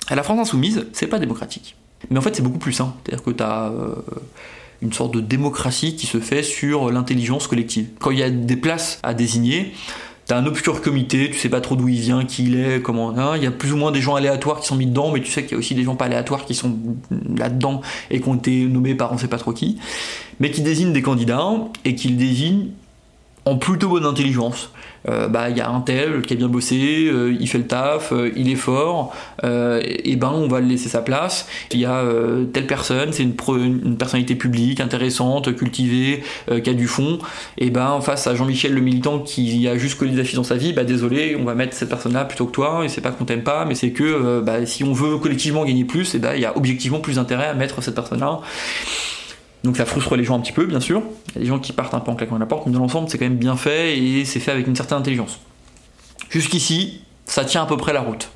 À 0.09 0.15
la 0.15 0.23
France 0.23 0.41
insoumise, 0.41 0.87
c'est 0.93 1.07
pas 1.07 1.19
démocratique. 1.19 1.77
Mais 2.11 2.19
en 2.19 2.23
fait, 2.23 2.35
c'est 2.35 2.43
beaucoup 2.43 2.59
plus 2.59 2.73
simple. 2.73 2.93
C'est-à-dire 3.05 3.25
que 3.25 3.31
tu 3.31 3.43
as 3.43 3.69
euh, 3.69 3.95
une 4.83 4.93
sorte 4.93 5.15
de 5.15 5.21
démocratie 5.21 5.97
qui 5.97 6.07
se 6.07 6.19
fait 6.19 6.43
sur 6.43 6.91
l'intelligence 6.91 7.47
collective. 7.47 7.89
Quand 7.99 8.11
il 8.11 8.19
y 8.19 8.23
a 8.23 8.31
des 8.31 8.57
places 8.57 8.99
à 9.03 9.15
désigner, 9.15 9.73
T'as 10.31 10.39
un 10.39 10.47
obscur 10.47 10.81
comité, 10.81 11.29
tu 11.29 11.39
sais 11.41 11.49
pas 11.49 11.61
trop 11.61 11.75
d'où 11.75 11.89
il 11.89 11.99
vient, 11.99 12.25
qui 12.25 12.45
il 12.45 12.55
est, 12.55 12.81
comment. 12.81 13.35
Il 13.35 13.43
y 13.43 13.49
a 13.49 13.51
plus 13.51 13.73
ou 13.73 13.77
moins 13.77 13.91
des 13.91 14.01
gens 14.01 14.15
aléatoires 14.15 14.61
qui 14.61 14.69
sont 14.69 14.77
mis 14.77 14.87
dedans, 14.87 15.11
mais 15.11 15.21
tu 15.21 15.29
sais 15.29 15.43
qu'il 15.43 15.51
y 15.51 15.55
a 15.57 15.59
aussi 15.59 15.75
des 15.75 15.83
gens 15.83 15.97
pas 15.97 16.05
aléatoires 16.05 16.45
qui 16.45 16.55
sont 16.55 16.79
là-dedans 17.37 17.81
et 18.13 18.21
qui 18.21 18.29
ont 18.29 18.37
été 18.37 18.67
nommés 18.67 18.95
par 18.95 19.13
on 19.13 19.19
sait 19.19 19.27
pas 19.27 19.39
trop 19.39 19.53
qui, 19.53 19.81
mais 20.39 20.53
qui 20.53 20.61
désignent 20.61 20.93
des 20.93 21.03
candidats 21.03 21.51
et 21.85 21.97
qui 21.97 22.13
désignent 22.13 22.69
en 23.45 23.57
plutôt 23.57 23.89
bonne 23.89 24.07
intelligence. 24.07 24.71
Euh, 25.09 25.29
bah 25.29 25.49
il 25.49 25.57
y 25.57 25.61
a 25.61 25.71
un 25.71 25.81
tel 25.81 26.23
qui 26.23 26.35
a 26.35 26.37
bien 26.37 26.49
bossé, 26.49 27.09
euh, 27.09 27.35
il 27.39 27.49
fait 27.49 27.59
le 27.59 27.67
taf, 27.67 28.13
euh, 28.13 28.31
il 28.37 28.51
est 28.51 28.57
fort, 28.57 29.15
et 29.43 30.17
ben 30.17 30.31
on 30.35 30.49
va 30.49 30.61
le 30.61 30.67
laisser 30.67 30.89
sa 30.89 31.01
place. 31.01 31.47
Il 31.73 31.81
y 31.81 31.87
a 31.87 32.05
telle 32.53 32.67
personne, 32.67 33.13
c'est 33.13 33.23
une, 33.23 33.35
une, 33.49 33.97
personnalité 33.97 34.35
publique 34.35 34.81
intéressante, 34.81 35.55
cultivée, 35.57 36.23
qui 36.63 36.71
a 36.71 36.75
du 36.75 36.87
fond. 36.87 37.19
Et 37.59 37.71
ben 37.71 38.01
face 38.01 38.27
à 38.27 38.35
Jean-Michel 38.35 38.75
le 38.75 38.81
militant 38.81 39.19
qui 39.19 39.67
a 39.69 39.79
juste 39.79 39.99
collé 39.99 40.13
des 40.13 40.21
affiches 40.21 40.35
dans 40.35 40.45
sa 40.45 40.57
vie, 40.57 40.73
bah 40.73 40.85
désolé, 40.85 41.37
on 41.41 41.45
va 41.45 41.55
mettre 41.55 41.75
cette 41.75 41.89
personne-là 41.89 42.25
plutôt 42.25 42.47
que 42.47 42.53
toi. 42.53 42.83
Et 42.85 42.89
c'est 42.89 43.01
pas 43.01 43.11
qu'on 43.11 43.25
t'aime 43.25 43.43
pas, 43.43 43.65
mais 43.65 43.75
c'est 43.75 43.91
que 43.91 44.41
bah, 44.41 44.67
si 44.67 44.85
on 44.85 44.93
veut 44.93 45.19
collectivement 45.19 45.65
gagner 45.65 45.85
plus, 45.85 46.15
et 46.15 46.19
ben 46.19 46.35
il 46.35 46.41
y 46.41 46.47
a 46.47 46.57
objectivement 46.57 47.01
plus 47.01 47.19
intérêt 47.19 47.47
à 47.47 47.55
mettre 47.55 47.83
cette 47.83 47.95
personne-là. 47.95 48.41
Donc 49.65 49.77
ça 49.77 49.85
frustre 49.85 50.17
les 50.17 50.25
gens 50.25 50.37
un 50.37 50.41
petit 50.41 50.53
peu, 50.53 50.65
bien 50.65 50.81
sûr. 50.81 51.03
Il 51.29 51.35
y 51.35 51.39
a 51.39 51.41
des 51.43 51.47
gens 51.47 51.59
qui 51.59 51.73
partent 51.73 51.95
un 51.95 52.01
peu 52.01 52.11
en 52.11 52.15
claquant 52.15 52.39
la 52.39 52.47
porte, 52.47 52.67
mais 52.67 52.73
dans 52.73 52.81
l'ensemble, 52.81 53.09
c'est 53.11 53.19
quand 53.19 53.27
même 53.27 53.37
bien 53.37 53.57
fait 53.57 53.99
et 53.99 54.25
c'est 54.25 54.41
fait 54.41 54.53
avec 54.53 54.67
une 54.67 54.77
certaine 54.77 54.99
intelligence. 54.99 55.39
Jusqu'ici, 56.31 57.03
ça 57.27 57.45
tient 57.45 57.63
à 57.63 57.67
peu 57.67 57.77
près 57.77 57.93
la 57.93 58.01
route. 58.01 58.31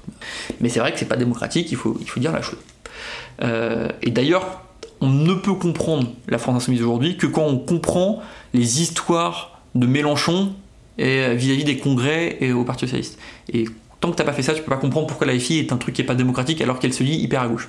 Mais 0.60 0.68
c'est 0.68 0.80
vrai 0.80 0.92
que 0.92 0.98
c'est 0.98 1.08
pas 1.08 1.16
démocratique, 1.16 1.70
il 1.70 1.76
faut, 1.76 1.98
dire 2.16 2.32
la 2.32 2.42
chose. 2.42 2.58
Euh, 3.42 3.88
et 4.02 4.10
d'ailleurs, 4.10 4.62
on 5.00 5.08
ne 5.08 5.34
peut 5.34 5.54
comprendre 5.54 6.08
la 6.28 6.38
France 6.38 6.56
Insoumise 6.56 6.82
aujourd'hui 6.82 7.16
que 7.16 7.26
quand 7.26 7.44
on 7.44 7.58
comprend 7.58 8.22
les 8.52 8.80
histoires 8.80 9.60
de 9.74 9.86
Mélenchon 9.86 10.52
euh, 11.00 11.34
vis-à-vis 11.36 11.64
des 11.64 11.78
congrès 11.78 12.36
et 12.40 12.52
au 12.52 12.64
Parti 12.64 12.86
Socialiste. 12.86 13.18
Et 13.52 13.64
tant 14.00 14.10
que 14.10 14.16
t'as 14.16 14.24
pas 14.24 14.32
fait 14.32 14.42
ça, 14.42 14.54
tu 14.54 14.62
peux 14.62 14.70
pas 14.70 14.76
comprendre 14.76 15.06
pourquoi 15.06 15.26
la 15.26 15.38
FI 15.38 15.58
est 15.58 15.72
un 15.72 15.76
truc 15.76 15.94
qui 15.94 16.02
est 16.02 16.06
pas 16.06 16.14
démocratique 16.14 16.60
alors 16.60 16.78
qu'elle 16.78 16.94
se 16.94 17.02
lit 17.02 17.16
hyper 17.16 17.42
à 17.42 17.48
gauche. 17.48 17.68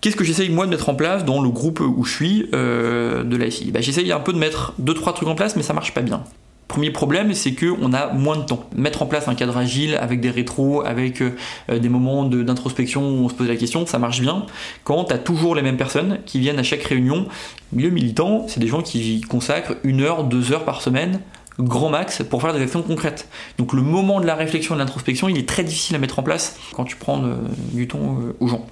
Qu'est-ce 0.00 0.16
que 0.16 0.24
j'essaye 0.24 0.48
moi 0.48 0.64
de 0.66 0.70
mettre 0.70 0.88
en 0.88 0.94
place 0.94 1.24
dans 1.24 1.42
le 1.42 1.50
groupe 1.50 1.80
où 1.80 2.04
je 2.04 2.12
suis 2.12 2.48
euh, 2.54 3.24
de 3.24 3.36
l'ASI 3.36 3.72
bah, 3.72 3.80
J'essaye 3.80 4.12
un 4.12 4.20
peu 4.20 4.32
de 4.32 4.38
mettre 4.38 4.74
2-3 4.80 5.14
trucs 5.14 5.28
en 5.28 5.34
place, 5.34 5.56
mais 5.56 5.62
ça 5.62 5.72
marche 5.72 5.92
pas 5.92 6.02
bien. 6.02 6.22
Premier 6.68 6.90
problème, 6.90 7.32
c'est 7.32 7.54
qu'on 7.54 7.92
a 7.94 8.12
moins 8.12 8.36
de 8.36 8.42
temps. 8.42 8.68
Mettre 8.76 9.02
en 9.02 9.06
place 9.06 9.26
un 9.26 9.34
cadre 9.34 9.56
agile 9.56 9.96
avec 9.96 10.20
des 10.20 10.30
rétros, 10.30 10.84
avec 10.86 11.22
euh, 11.22 11.32
des 11.68 11.88
moments 11.88 12.24
d'introspection 12.24 13.02
où 13.02 13.24
on 13.24 13.28
se 13.28 13.34
pose 13.34 13.48
la 13.48 13.56
question, 13.56 13.86
ça 13.86 13.98
marche 13.98 14.20
bien. 14.20 14.46
Quand 14.84 15.04
tu 15.04 15.14
as 15.14 15.18
toujours 15.18 15.54
les 15.54 15.62
mêmes 15.62 15.78
personnes 15.78 16.18
qui 16.26 16.38
viennent 16.38 16.58
à 16.58 16.62
chaque 16.62 16.82
réunion, 16.82 17.26
milieu 17.72 17.90
militant, 17.90 18.44
c'est 18.46 18.60
des 18.60 18.68
gens 18.68 18.82
qui 18.82 19.22
consacrent 19.22 19.76
une 19.82 20.02
heure, 20.02 20.24
deux 20.24 20.52
heures 20.52 20.64
par 20.64 20.82
semaine 20.82 21.20
grand 21.58 21.88
max 21.88 22.22
pour 22.22 22.40
faire 22.40 22.54
des 22.54 22.62
actions 22.62 22.82
concrètes. 22.82 23.28
Donc 23.58 23.72
le 23.72 23.82
moment 23.82 24.20
de 24.20 24.26
la 24.26 24.36
réflexion 24.36 24.76
et 24.76 24.78
de 24.78 24.82
l'introspection, 24.82 25.28
il 25.28 25.36
est 25.38 25.48
très 25.48 25.64
difficile 25.64 25.96
à 25.96 25.98
mettre 25.98 26.20
en 26.20 26.22
place 26.22 26.56
quand 26.72 26.84
tu 26.84 26.94
prends 26.94 27.24
euh, 27.24 27.34
du 27.72 27.88
temps 27.88 28.18
aux 28.38 28.46
gens. 28.46 28.64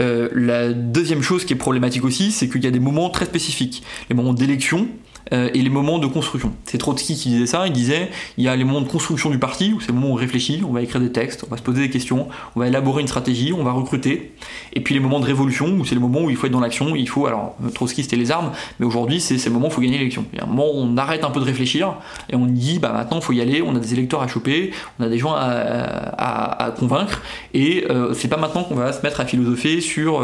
Euh, 0.00 0.28
la 0.32 0.72
deuxième 0.72 1.22
chose 1.22 1.44
qui 1.44 1.52
est 1.52 1.56
problématique 1.56 2.04
aussi, 2.04 2.32
c'est 2.32 2.48
qu'il 2.48 2.64
y 2.64 2.66
a 2.66 2.70
des 2.70 2.80
moments 2.80 3.10
très 3.10 3.26
spécifiques. 3.26 3.82
Les 4.08 4.14
moments 4.14 4.32
d'élection, 4.32 4.88
euh, 5.32 5.50
et 5.54 5.62
les 5.62 5.70
moments 5.70 5.98
de 5.98 6.06
construction. 6.06 6.52
C'est 6.64 6.78
Trotsky 6.78 7.14
qui 7.14 7.28
disait 7.30 7.46
ça, 7.46 7.66
il 7.66 7.72
disait 7.72 8.10
il 8.36 8.44
y 8.44 8.48
a 8.48 8.56
les 8.56 8.64
moments 8.64 8.80
de 8.80 8.88
construction 8.88 9.30
du 9.30 9.38
parti, 9.38 9.72
où 9.72 9.80
c'est 9.80 9.88
le 9.88 9.94
moment 9.94 10.08
où 10.08 10.12
on 10.12 10.16
réfléchit, 10.16 10.62
on 10.66 10.72
va 10.72 10.82
écrire 10.82 11.00
des 11.00 11.12
textes, 11.12 11.44
on 11.46 11.50
va 11.50 11.56
se 11.56 11.62
poser 11.62 11.82
des 11.82 11.90
questions, 11.90 12.28
on 12.56 12.60
va 12.60 12.68
élaborer 12.68 13.02
une 13.02 13.08
stratégie, 13.08 13.52
on 13.52 13.62
va 13.62 13.72
recruter, 13.72 14.32
et 14.72 14.80
puis 14.80 14.94
les 14.94 15.00
moments 15.00 15.20
de 15.20 15.26
révolution, 15.26 15.66
où 15.78 15.84
c'est 15.84 15.94
le 15.94 16.00
moment 16.00 16.22
où 16.22 16.30
il 16.30 16.36
faut 16.36 16.46
être 16.46 16.52
dans 16.52 16.60
l'action, 16.60 16.94
il 16.96 17.08
faut, 17.08 17.26
alors 17.26 17.56
Trotsky 17.74 18.02
c'était 18.02 18.16
les 18.16 18.30
armes, 18.30 18.52
mais 18.80 18.86
aujourd'hui 18.86 19.20
c'est 19.20 19.44
le 19.44 19.52
moment 19.52 19.66
où 19.66 19.70
il 19.70 19.74
faut 19.74 19.80
gagner 19.80 19.98
l'élection. 19.98 20.24
Il 20.32 20.38
y 20.38 20.40
a 20.40 20.44
un 20.44 20.48
moment 20.48 20.66
où 20.66 20.78
on 20.78 20.96
arrête 20.96 21.24
un 21.24 21.30
peu 21.30 21.40
de 21.40 21.44
réfléchir, 21.44 21.94
et 22.30 22.36
on 22.36 22.46
dit 22.46 22.78
bah 22.78 22.92
maintenant 22.92 23.18
il 23.18 23.22
faut 23.22 23.32
y 23.32 23.40
aller, 23.40 23.62
on 23.62 23.74
a 23.74 23.78
des 23.78 23.92
électeurs 23.92 24.22
à 24.22 24.28
choper, 24.28 24.72
on 24.98 25.04
a 25.04 25.08
des 25.08 25.18
gens 25.18 25.34
à, 25.34 26.74
convaincre, 26.78 27.22
et 27.54 27.84
euh, 27.90 28.14
c'est 28.14 28.28
pas 28.28 28.36
maintenant 28.36 28.64
qu'on 28.64 28.74
va 28.74 28.92
se 28.92 29.02
mettre 29.02 29.20
à 29.20 29.26
philosopher 29.26 29.80
sur 29.80 30.22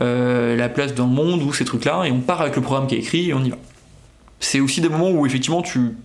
euh, 0.00 0.56
la 0.56 0.68
place 0.68 0.94
dans 0.94 1.06
le 1.06 1.12
monde 1.12 1.42
ou 1.42 1.52
ces 1.52 1.64
trucs-là, 1.64 2.04
et 2.04 2.10
on 2.10 2.20
part 2.20 2.40
avec 2.40 2.56
le 2.56 2.62
programme 2.62 2.86
qui 2.86 2.94
est 2.94 2.98
écrit 2.98 3.30
et 3.30 3.34
on 3.34 3.44
y 3.44 3.50
va 3.50 3.56
c'est 4.40 4.60
aussi 4.60 4.80
des 4.80 4.88
moments 4.88 5.10
où 5.10 5.26
effectivement 5.26 5.62
tu 5.62 5.96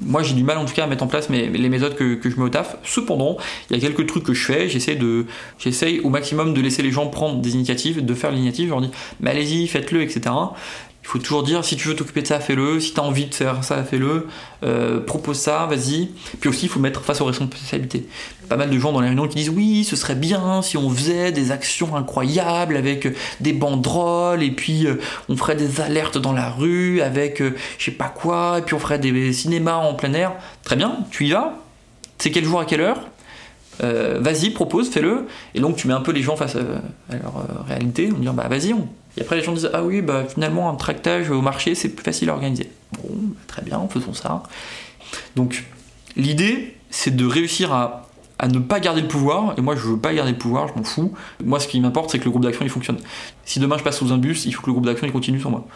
moi 0.00 0.22
j'ai 0.22 0.34
du 0.34 0.42
mal 0.42 0.58
en 0.58 0.64
tout 0.64 0.74
cas 0.74 0.84
à 0.84 0.86
mettre 0.86 1.04
en 1.04 1.06
place 1.06 1.30
mes, 1.30 1.46
les 1.46 1.68
méthodes 1.68 1.94
que, 1.94 2.18
je 2.22 2.36
mets 2.36 2.42
au 2.42 2.48
taf. 2.48 2.76
Cependant, 2.84 3.36
il 3.70 3.76
y 3.76 3.78
a 3.78 3.80
quelques 3.80 4.06
trucs 4.06 4.24
que 4.24 4.34
je 4.34 4.44
fais, 4.44 4.68
j'essaie 4.68 6.00
au 6.00 6.08
maximum 6.08 6.54
de 6.54 6.60
laisser 6.60 6.82
les 6.82 6.90
gens 6.90 7.06
prendre 7.08 7.40
des 7.40 7.54
initiatives, 7.54 8.04
de 8.04 8.14
faire 8.14 8.30
l'initiative, 8.30 8.66
je 8.66 8.70
leur 8.70 8.80
dis 8.80 8.90
mais 9.20 9.30
allez-y, 9.30 9.66
faites-le, 9.66 10.02
etc. 10.02 10.34
Il 11.06 11.08
faut 11.10 11.18
toujours 11.20 11.44
dire 11.44 11.64
si 11.64 11.76
tu 11.76 11.86
veux 11.86 11.94
t'occuper 11.94 12.22
de 12.22 12.26
ça, 12.26 12.40
fais-le. 12.40 12.80
Si 12.80 12.92
tu 12.92 12.98
as 12.98 13.04
envie 13.04 13.26
de 13.26 13.34
faire 13.34 13.62
ça, 13.62 13.84
fais-le. 13.84 14.26
Euh, 14.64 14.98
propose 14.98 15.38
ça, 15.38 15.64
vas-y. 15.70 16.10
Puis 16.40 16.50
aussi, 16.50 16.66
il 16.66 16.68
faut 16.68 16.80
mettre 16.80 17.04
face 17.04 17.20
aux 17.20 17.26
responsabilités. 17.26 18.08
Pas 18.48 18.56
mal 18.56 18.70
de 18.70 18.76
gens 18.76 18.90
dans 18.90 19.00
les 19.00 19.06
réunions 19.06 19.28
qui 19.28 19.36
disent 19.36 19.50
oui, 19.50 19.84
ce 19.84 19.94
serait 19.94 20.16
bien 20.16 20.62
si 20.62 20.76
on 20.76 20.90
faisait 20.90 21.30
des 21.30 21.52
actions 21.52 21.94
incroyables 21.94 22.76
avec 22.76 23.06
des 23.40 23.52
banderoles 23.52 24.42
et 24.42 24.50
puis 24.50 24.84
euh, 24.88 24.96
on 25.28 25.36
ferait 25.36 25.54
des 25.54 25.80
alertes 25.80 26.18
dans 26.18 26.32
la 26.32 26.50
rue 26.50 27.00
avec 27.00 27.40
euh, 27.40 27.54
je 27.78 27.84
sais 27.84 27.90
pas 27.92 28.08
quoi 28.08 28.58
et 28.58 28.62
puis 28.62 28.74
on 28.74 28.80
ferait 28.80 28.98
des 28.98 29.32
cinémas 29.32 29.76
en 29.76 29.94
plein 29.94 30.12
air. 30.12 30.32
Très 30.64 30.74
bien, 30.74 31.04
tu 31.12 31.26
y 31.26 31.30
vas. 31.30 31.54
C'est 32.18 32.32
quel 32.32 32.44
jour 32.44 32.58
à 32.58 32.64
quelle 32.64 32.80
heure? 32.80 32.98
Vas-y, 33.78 34.50
propose, 34.50 34.90
fais-le. 34.90 35.26
Et 35.54 35.60
donc 35.60 35.76
tu 35.76 35.86
mets 35.86 35.94
un 35.94 36.00
peu 36.00 36.10
les 36.10 36.22
gens 36.22 36.34
face 36.34 36.56
à, 36.56 37.14
leur 37.14 37.66
réalité, 37.68 38.10
en 38.10 38.18
disant 38.18 38.32
bah 38.32 38.48
vas-y, 38.48 38.72
on, 38.72 38.88
et 39.16 39.22
après, 39.22 39.36
les 39.36 39.42
gens 39.42 39.52
disent 39.52 39.70
Ah 39.72 39.82
oui, 39.82 40.02
bah, 40.02 40.24
finalement, 40.28 40.70
un 40.70 40.74
tractage 40.74 41.30
au 41.30 41.40
marché, 41.40 41.74
c'est 41.74 41.88
plus 41.88 42.04
facile 42.04 42.30
à 42.30 42.34
organiser. 42.34 42.70
Bon, 42.92 43.14
très 43.46 43.62
bien, 43.62 43.86
faisons 43.88 44.12
ça. 44.12 44.42
Donc, 45.36 45.64
l'idée, 46.16 46.76
c'est 46.90 47.14
de 47.14 47.24
réussir 47.24 47.72
à, 47.72 48.08
à, 48.38 48.48
ne 48.48 48.58
pas 48.58 48.78
garder 48.80 49.00
le 49.00 49.08
pouvoir. 49.08 49.54
Et 49.56 49.62
moi, 49.62 49.74
je 49.74 49.80
veux 49.80 49.98
pas 49.98 50.12
garder 50.12 50.32
le 50.32 50.38
pouvoir, 50.38 50.68
je 50.68 50.74
m'en 50.74 50.84
fous. 50.84 51.14
Moi, 51.42 51.60
ce 51.60 51.68
qui 51.68 51.80
m'importe, 51.80 52.10
c'est 52.10 52.18
que 52.18 52.24
le 52.24 52.30
groupe 52.30 52.44
d'action 52.44 52.64
il 52.64 52.70
fonctionne. 52.70 52.98
Si 53.44 53.58
demain 53.58 53.78
je 53.78 53.82
passe 53.82 53.98
sous 53.98 54.12
un 54.12 54.18
bus, 54.18 54.44
il 54.44 54.52
faut 54.52 54.60
que 54.60 54.66
le 54.66 54.72
groupe 54.72 54.86
d'action 54.86 55.06
il 55.06 55.12
continue 55.12 55.40
sans 55.40 55.50
moi. 55.50 55.66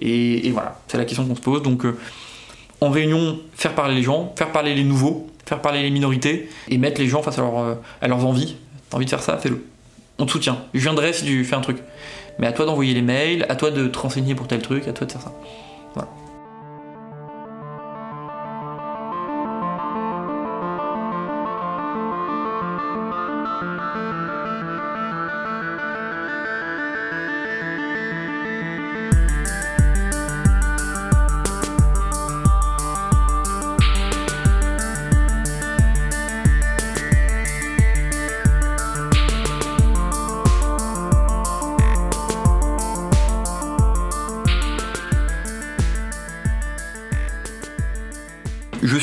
Et, 0.00 0.50
voilà, 0.50 0.78
c'est 0.88 0.98
la 0.98 1.04
question 1.04 1.26
qu'on 1.26 1.36
se 1.36 1.40
pose. 1.40 1.62
Donc, 1.62 1.86
euh, 1.86 1.98
en 2.82 2.90
réunion, 2.90 3.38
faire 3.54 3.74
parler 3.74 3.94
les 3.94 4.02
gens, 4.02 4.34
faire 4.36 4.52
parler 4.52 4.74
les 4.74 4.84
nouveaux, 4.84 5.26
faire 5.46 5.62
parler 5.62 5.82
les 5.82 5.90
minorités 5.90 6.50
et 6.68 6.76
mettre 6.76 7.00
les 7.00 7.08
gens 7.08 7.22
face 7.22 7.38
à, 7.38 7.42
euh, 7.42 7.74
à 8.02 8.08
leurs 8.08 8.26
envies. 8.26 8.56
T'as 8.90 8.96
envie 8.96 9.06
de 9.06 9.10
faire 9.10 9.22
ça, 9.22 9.38
fais-le. 9.38 9.64
On 10.18 10.26
te 10.26 10.32
soutient. 10.32 10.58
Je 10.74 10.80
viendrai 10.80 11.14
si 11.14 11.24
tu 11.24 11.44
fais 11.44 11.56
un 11.56 11.60
truc. 11.60 11.78
Mais 12.40 12.46
à 12.46 12.52
toi 12.52 12.64
d'envoyer 12.64 12.94
les 12.94 13.02
mails, 13.02 13.44
à 13.50 13.54
toi 13.54 13.70
de 13.70 13.86
te 13.86 13.98
renseigner 13.98 14.34
pour 14.34 14.48
tel 14.48 14.62
truc, 14.62 14.88
à 14.88 14.92
toi 14.92 15.06
de 15.06 15.12
faire 15.12 15.20
ça. 15.20 15.32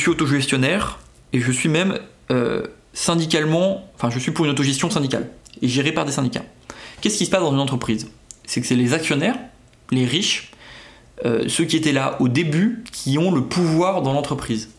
Suis 0.07 0.11
autogestionnaire 0.11 0.99
et 1.33 1.41
je 1.41 1.51
suis 1.51 1.67
même 1.67 1.99
euh, 2.31 2.65
syndicalement, 2.93 3.89
enfin 3.95 4.09
je 4.09 4.19
suis 4.19 4.31
pour 4.31 4.45
une 4.45 4.51
autogestion 4.51 4.89
syndicale 4.89 5.29
et 5.61 5.67
gérée 5.67 5.91
par 5.91 6.05
des 6.05 6.13
syndicats. 6.13 6.45
Qu'est-ce 7.01 7.17
qui 7.17 7.25
se 7.25 7.29
passe 7.29 7.41
dans 7.41 7.51
une 7.51 7.59
entreprise? 7.59 8.09
C'est 8.45 8.61
que 8.61 8.67
c'est 8.67 8.75
les 8.75 8.93
actionnaires, 8.93 9.37
les 9.91 10.05
riches, 10.05 10.51
euh, 11.25 11.43
ceux 11.49 11.65
qui 11.65 11.75
étaient 11.75 11.91
là 11.91 12.15
au 12.21 12.29
début, 12.29 12.83
qui 12.91 13.17
ont 13.17 13.31
le 13.31 13.43
pouvoir 13.43 14.01
dans 14.01 14.13
l'entreprise. 14.13 14.69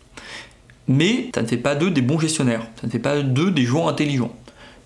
Mais 0.86 1.30
ça 1.34 1.42
ne 1.42 1.46
fait 1.46 1.58
pas 1.58 1.74
d'eux 1.74 1.90
des 1.90 2.00
bons 2.00 2.18
gestionnaires, 2.18 2.66
ça 2.80 2.86
ne 2.86 2.90
fait 2.90 2.98
pas 2.98 3.20
d'eux 3.20 3.50
des 3.50 3.64
gens 3.64 3.86
intelligents. 3.86 4.34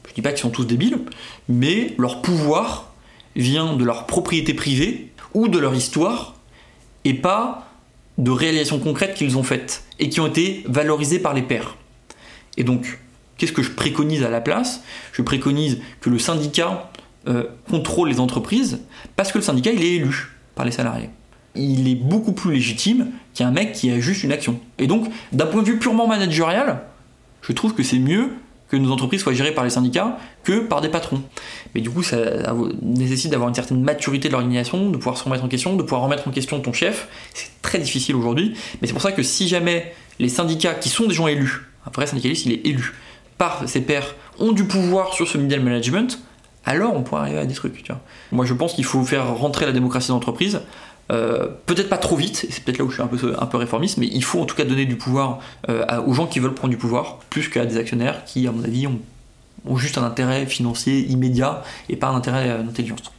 Je 0.06 0.10
ne 0.10 0.14
dis 0.16 0.22
pas 0.22 0.30
qu'ils 0.30 0.40
sont 0.40 0.50
tous 0.50 0.64
débiles, 0.64 0.98
mais 1.48 1.94
leur 1.98 2.20
pouvoir 2.20 2.92
vient 3.36 3.76
de 3.76 3.84
leur 3.84 4.06
propriété 4.06 4.54
privée 4.54 5.12
ou 5.34 5.46
de 5.46 5.58
leur 5.58 5.74
histoire 5.74 6.34
et 7.04 7.14
pas 7.14 7.71
de 8.18 8.30
réalisations 8.30 8.78
concrètes 8.78 9.14
qu'ils 9.14 9.38
ont 9.38 9.42
faites 9.42 9.84
et 9.98 10.08
qui 10.08 10.20
ont 10.20 10.26
été 10.26 10.64
valorisées 10.66 11.18
par 11.18 11.34
les 11.34 11.42
pairs. 11.42 11.76
Et 12.56 12.64
donc, 12.64 12.98
qu'est-ce 13.36 13.52
que 13.52 13.62
je 13.62 13.70
préconise 13.70 14.22
à 14.22 14.30
la 14.30 14.40
place? 14.40 14.82
Je 15.12 15.22
préconise 15.22 15.80
que 16.00 16.10
le 16.10 16.18
syndicat 16.18 16.90
euh, 17.28 17.44
contrôle 17.70 18.08
les 18.08 18.20
entreprises 18.20 18.80
parce 19.16 19.32
que 19.32 19.38
le 19.38 19.44
syndicat, 19.44 19.70
il 19.72 19.82
est 19.82 19.94
élu 19.94 20.30
par 20.54 20.64
les 20.64 20.72
salariés. 20.72 21.10
Il 21.54 21.88
est 21.88 21.94
beaucoup 21.94 22.32
plus 22.32 22.52
légitime 22.52 23.10
qu'un 23.34 23.50
mec 23.50 23.72
qui 23.72 23.90
a 23.90 24.00
juste 24.00 24.24
une 24.24 24.32
action. 24.32 24.60
Et 24.78 24.86
donc, 24.86 25.08
d'un 25.32 25.46
point 25.46 25.62
de 25.62 25.66
vue 25.66 25.78
purement 25.78 26.06
managérial, 26.06 26.82
je 27.42 27.52
trouve 27.52 27.74
que 27.74 27.82
c'est 27.82 27.98
mieux 27.98 28.30
que 28.72 28.78
nos 28.78 28.90
entreprises 28.90 29.20
soient 29.20 29.34
gérées 29.34 29.52
par 29.52 29.64
les 29.64 29.70
syndicats 29.70 30.16
que 30.44 30.60
par 30.60 30.80
des 30.80 30.88
patrons. 30.88 31.20
Mais 31.74 31.82
du 31.82 31.90
coup, 31.90 32.02
ça 32.02 32.16
nécessite 32.80 33.30
d'avoir 33.30 33.50
une 33.50 33.54
certaine 33.54 33.82
maturité 33.82 34.28
de 34.28 34.32
l'organisation, 34.32 34.88
de 34.88 34.96
pouvoir 34.96 35.18
se 35.18 35.24
remettre 35.24 35.44
en 35.44 35.48
question, 35.48 35.76
de 35.76 35.82
pouvoir 35.82 36.00
remettre 36.00 36.26
en 36.26 36.30
question 36.30 36.58
ton 36.58 36.72
chef. 36.72 37.06
C'est 37.34 37.50
très 37.60 37.78
difficile 37.78 38.16
aujourd'hui, 38.16 38.54
mais 38.80 38.88
c'est 38.88 38.94
pour 38.94 39.02
ça 39.02 39.12
que 39.12 39.22
si 39.22 39.46
jamais 39.46 39.92
les 40.18 40.30
syndicats, 40.30 40.72
qui 40.72 40.88
sont 40.88 41.06
des 41.06 41.12
gens 41.12 41.26
élus, 41.26 41.66
un 41.86 41.90
vrai 41.90 42.06
syndicaliste, 42.06 42.46
il 42.46 42.52
est 42.52 42.66
élu 42.66 42.94
par 43.36 43.68
ses 43.68 43.82
pairs, 43.82 44.14
ont 44.38 44.52
du 44.52 44.64
pouvoir 44.64 45.12
sur 45.12 45.28
ce 45.28 45.36
middle 45.36 45.60
management, 45.60 46.18
alors 46.64 46.96
on 46.96 47.02
pourrait 47.02 47.22
arriver 47.22 47.40
à 47.40 47.44
des 47.44 47.54
trucs. 47.54 47.86
Moi, 48.30 48.46
je 48.46 48.54
pense 48.54 48.72
qu'il 48.72 48.84
faut 48.84 49.04
faire 49.04 49.36
rentrer 49.36 49.66
la 49.66 49.72
démocratie 49.72 50.08
d'entreprise 50.08 50.62
Euh, 51.12 51.46
peut-être 51.66 51.88
pas 51.88 51.98
trop 51.98 52.16
vite, 52.16 52.46
c'est 52.48 52.64
peut-être 52.64 52.78
là 52.78 52.84
où 52.84 52.90
je 52.90 52.94
suis 52.94 53.02
un 53.02 53.46
peu, 53.46 53.56
réformiste, 53.56 53.98
mais 53.98 54.06
il 54.06 54.24
faut 54.24 54.40
en 54.40 54.46
tout 54.46 54.56
cas 54.56 54.64
donner 54.64 54.86
du 54.86 54.96
pouvoir 54.96 55.40
euh, 55.68 55.84
aux 56.06 56.14
gens 56.14 56.26
qui 56.26 56.38
veulent 56.40 56.54
prendre 56.54 56.70
du 56.70 56.78
pouvoir, 56.78 57.18
plus 57.28 57.48
qu'à 57.48 57.66
des 57.66 57.76
actionnaires 57.76 58.24
qui, 58.24 58.46
à 58.46 58.52
mon 58.52 58.64
avis, 58.64 58.86
ont, 58.86 58.98
ont, 59.66 59.76
juste 59.76 59.98
un 59.98 60.04
intérêt 60.04 60.46
financier 60.46 61.00
immédiat 61.00 61.62
et 61.88 61.96
pas 61.96 62.08
un 62.08 62.16
intérêt 62.16 62.48
d'intelligence. 62.62 63.12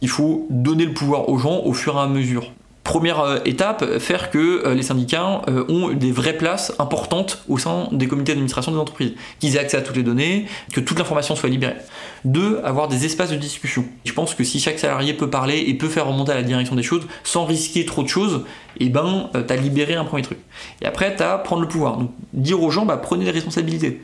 Il 0.00 0.08
faut 0.08 0.48
donner 0.50 0.84
le 0.84 0.94
pouvoir 0.94 1.28
aux 1.28 1.38
gens 1.38 1.60
au 1.60 1.72
fur 1.72 1.96
et 1.96 2.00
à 2.00 2.08
mesure. 2.08 2.50
Première 2.84 3.20
euh, 3.20 3.38
étape, 3.44 3.98
faire 3.98 4.30
que 4.30 4.66
euh, 4.66 4.74
les 4.74 4.82
syndicats 4.82 5.42
euh, 5.48 5.64
ont 5.68 5.92
des 5.92 6.10
vraies 6.10 6.36
places 6.36 6.72
importantes 6.80 7.44
au 7.48 7.56
sein 7.56 7.88
des 7.92 8.08
comités 8.08 8.32
d'administration 8.32 8.72
des 8.72 8.78
entreprises, 8.78 9.12
qu'ils 9.38 9.54
aient 9.54 9.60
accès 9.60 9.76
à 9.76 9.82
toutes 9.82 9.96
les 9.96 10.02
données, 10.02 10.46
que 10.72 10.80
toute 10.80 10.98
l'information 10.98 11.36
soit 11.36 11.48
libérée. 11.48 11.76
Deux, 12.24 12.60
avoir 12.64 12.88
des 12.88 13.04
espaces 13.04 13.30
de 13.30 13.36
discussion. 13.36 13.84
Je 14.04 14.12
pense 14.12 14.34
que 14.34 14.42
si 14.42 14.58
chaque 14.58 14.80
salarié 14.80 15.14
peut 15.14 15.30
parler 15.30 15.58
et 15.58 15.74
peut 15.74 15.88
faire 15.88 16.08
remonter 16.08 16.32
à 16.32 16.34
la 16.34 16.42
direction 16.42 16.74
des 16.74 16.82
choses 16.82 17.06
sans 17.22 17.44
risquer 17.44 17.86
trop 17.86 18.02
de 18.02 18.08
choses, 18.08 18.44
et 18.80 18.86
eh 18.86 18.88
ben 18.88 19.30
t'as 19.46 19.56
libéré 19.56 19.94
un 19.94 20.04
premier 20.04 20.22
truc. 20.22 20.38
Et 20.80 20.86
après 20.86 21.14
t'as 21.14 21.38
prendre 21.38 21.62
le 21.62 21.68
pouvoir. 21.68 21.98
Donc 21.98 22.10
dire 22.32 22.62
aux 22.62 22.70
gens 22.70 22.86
bah 22.86 22.96
prenez 22.96 23.24
des 23.24 23.30
responsabilités 23.30 24.00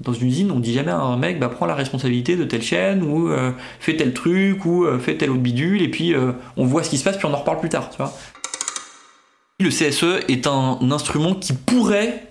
dans 0.00 0.12
une 0.14 0.28
usine, 0.28 0.50
on 0.50 0.60
dit 0.60 0.72
jamais 0.72 0.90
à 0.90 0.98
un 0.98 1.16
mec, 1.16 1.38
bah, 1.38 1.48
prends 1.48 1.66
la 1.66 1.74
responsabilité 1.74 2.36
de 2.36 2.44
telle 2.44 2.62
chaîne, 2.62 3.02
ou 3.02 3.28
euh, 3.28 3.52
fais 3.80 3.96
tel 3.96 4.14
truc, 4.14 4.64
ou 4.64 4.84
euh, 4.84 4.98
fais 4.98 5.16
tel 5.16 5.30
autre 5.30 5.40
bidule, 5.40 5.82
et 5.82 5.88
puis 5.88 6.14
euh, 6.14 6.32
on 6.56 6.64
voit 6.64 6.82
ce 6.82 6.90
qui 6.90 6.98
se 6.98 7.04
passe, 7.04 7.16
puis 7.18 7.26
on 7.26 7.34
en 7.34 7.38
reparle 7.38 7.60
plus 7.60 7.68
tard, 7.68 7.90
tu 7.90 7.98
vois. 7.98 8.12
Le 9.58 9.68
CSE 9.68 10.24
est 10.28 10.46
un 10.46 10.78
instrument 10.90 11.34
qui 11.34 11.52
pourrait, 11.52 12.26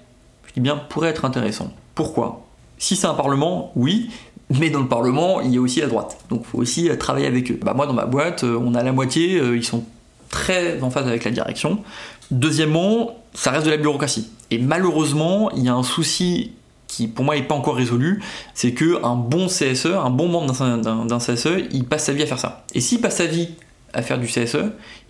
je 0.48 0.54
dis 0.54 0.62
bien 0.62 0.78
pourrait 0.78 1.10
être 1.10 1.26
intéressant. 1.26 1.72
Pourquoi? 1.94 2.48
Si 2.80 2.96
c'est 2.96 3.06
un 3.06 3.14
parlement, 3.14 3.72
oui, 3.76 4.10
mais 4.50 4.72
dans 4.72 4.80
le 4.80 4.88
parlement, 4.88 5.42
il 5.42 5.54
y 5.54 5.58
a 5.58 5.62
aussi 5.62 5.80
la 5.80 5.88
droite. 5.88 6.18
Donc 6.30 6.42
il 6.46 6.50
faut 6.50 6.58
aussi 6.58 6.90
travailler 6.98 7.28
avec 7.28 7.52
eux. 7.52 7.60
Bah, 7.62 7.76
moi, 7.76 7.86
dans 7.86 7.94
ma 7.94 8.08
boîte, 8.08 8.44
on 8.44 8.74
a 8.74 8.82
la 8.82 8.94
moitié, 8.94 9.38
ils 9.38 9.64
sont 9.64 9.84
très 10.30 10.82
en 10.82 10.90
phase 10.90 11.06
avec 11.06 11.24
la 11.24 11.30
direction. 11.30 11.84
Deuxièmement, 12.32 13.20
ça 13.36 13.52
reste 13.52 13.66
de 13.68 13.72
la 13.72 13.78
bureaucratie. 13.78 14.32
Et 14.50 14.58
malheureusement, 14.58 15.52
il 15.52 15.64
y 15.64 15.70
a 15.70 15.76
un 15.76 15.84
souci 15.84 16.54
qui 16.90 17.08
pour 17.08 17.24
moi 17.24 17.36
n'est 17.36 17.44
pas 17.44 17.56
encore 17.56 17.76
résolu, 17.76 18.22
c'est 18.54 18.74
que 18.74 19.02
un 19.06 19.16
bon 19.16 19.48
CSE, 19.48 19.86
un 19.86 20.10
bon 20.10 20.28
membre 20.28 20.52
d'un 20.52 21.18
CSE, 21.20 21.70
il 21.72 21.86
passe 21.86 22.06
sa 22.06 22.14
vie 22.14 22.24
à 22.24 22.26
faire 22.26 22.40
ça. 22.40 22.66
Et 22.74 22.82
s'il 22.82 23.00
passe 23.00 23.18
sa 23.18 23.26
vie 23.26 23.50
à 23.94 24.02
faire 24.02 24.20
du 24.20 24.28
CSE, 24.28 24.58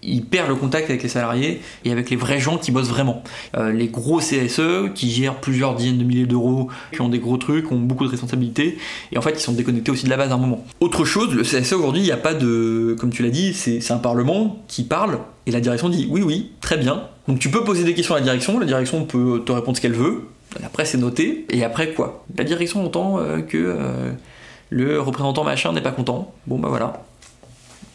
il 0.04 0.24
perd 0.26 0.48
le 0.48 0.56
contact 0.56 0.90
avec 0.90 1.04
les 1.04 1.10
salariés 1.10 1.62
et 1.84 1.92
avec 1.92 2.10
les 2.10 2.16
vrais 2.16 2.40
gens 2.40 2.58
qui 2.58 2.72
bossent 2.72 2.90
vraiment. 2.90 3.24
Euh, 3.58 3.72
les 3.72 3.88
gros 3.88 4.20
CSE 4.20 4.94
qui 4.96 5.10
gèrent 5.10 5.40
plusieurs 5.40 5.76
dizaines 5.76 5.98
de 5.98 6.04
milliers 6.04 6.26
d'euros, 6.26 6.70
qui 6.94 7.02
ont 7.02 7.10
des 7.10 7.20
gros 7.20 7.38
trucs, 7.38 7.72
ont 7.72 7.80
beaucoup 7.80 8.06
de 8.06 8.12
responsabilités, 8.12 8.78
et 9.12 9.18
en 9.18 9.22
fait 9.22 9.32
ils 9.32 9.42
sont 9.42 9.52
déconnectés 9.54 9.92
aussi 9.92 10.06
de 10.06 10.10
la 10.10 10.18
base 10.18 10.32
à 10.32 10.36
un 10.36 10.38
moment. 10.38 10.64
Autre 10.80 11.04
chose, 11.04 11.34
le 11.34 11.44
CSE 11.44 11.74
aujourd'hui, 11.74 12.02
il 12.02 12.06
n'y 12.06 12.12
a 12.12 12.18
pas 12.18 12.34
de, 12.34 12.96
comme 13.00 13.10
tu 13.10 13.24
l'as 13.24 13.30
dit, 13.30 13.54
c'est 13.54 13.92
un 13.92 13.98
parlement 13.98 14.64
qui 14.68 14.84
parle 14.84 15.20
et 15.46 15.52
la 15.52 15.60
direction 15.60 15.90
dit 15.90 16.08
oui 16.10 16.22
oui, 16.22 16.52
très 16.62 16.78
bien. 16.78 17.04
Donc 17.28 17.40
tu 17.40 17.50
peux 17.50 17.64
poser 17.64 17.84
des 17.84 17.94
questions 17.94 18.16
à 18.16 18.20
la 18.20 18.24
direction, 18.24 18.60
la 18.60 18.66
direction 18.66 19.04
peut 19.06 19.44
te 19.46 19.52
répondre 19.52 19.76
ce 19.76 19.82
qu'elle 19.82 19.94
veut, 19.94 20.24
après, 20.64 20.86
c'est 20.86 20.98
noté. 20.98 21.46
Et 21.50 21.64
après, 21.64 21.94
quoi? 21.94 22.26
La 22.38 22.44
direction 22.44 22.84
entend 22.86 23.20
euh, 23.20 23.42
que 23.42 23.58
euh, 23.58 24.12
le 24.70 25.00
représentant 25.02 25.44
machin 25.44 25.74
n'est 25.74 25.82
pas 25.82 25.92
content. 25.92 26.34
Bon, 26.48 26.60
bah 26.60 26.70
voilà. 26.70 27.04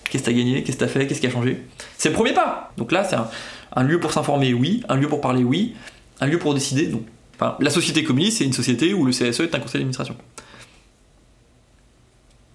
Qu'est-ce 0.08 0.22
que 0.22 0.30
t'as 0.30 0.36
gagné? 0.36 0.62
Qu'est-ce 0.62 0.76
que 0.76 0.84
t'as 0.84 0.90
fait? 0.90 1.06
Qu'est-ce 1.06 1.20
qui 1.20 1.26
a 1.26 1.30
changé? 1.30 1.62
C'est 1.98 2.10
le 2.10 2.14
premier 2.14 2.32
pas 2.32 2.72
Donc 2.76 2.92
là, 2.92 3.04
c'est 3.04 3.16
un, 3.16 3.82
lieu 3.82 3.98
pour 3.98 4.12
s'informer, 4.12 4.54
oui. 4.54 4.82
Un 4.88 4.96
lieu 4.96 5.08
pour 5.08 5.20
parler, 5.20 5.42
oui. 5.42 5.74
Un 6.20 6.26
lieu 6.26 6.38
pour 6.38 6.54
décider, 6.54 6.86
non. 6.86 7.02
Enfin, 7.34 7.56
la 7.58 7.70
société 7.70 8.04
communiste, 8.04 8.38
c'est 8.38 8.44
une 8.44 8.52
société 8.52 8.94
où 8.94 9.04
le 9.04 9.10
CSE 9.10 9.40
est 9.40 9.54
un 9.54 9.58
conseil 9.58 9.80
d'administration 9.80 10.16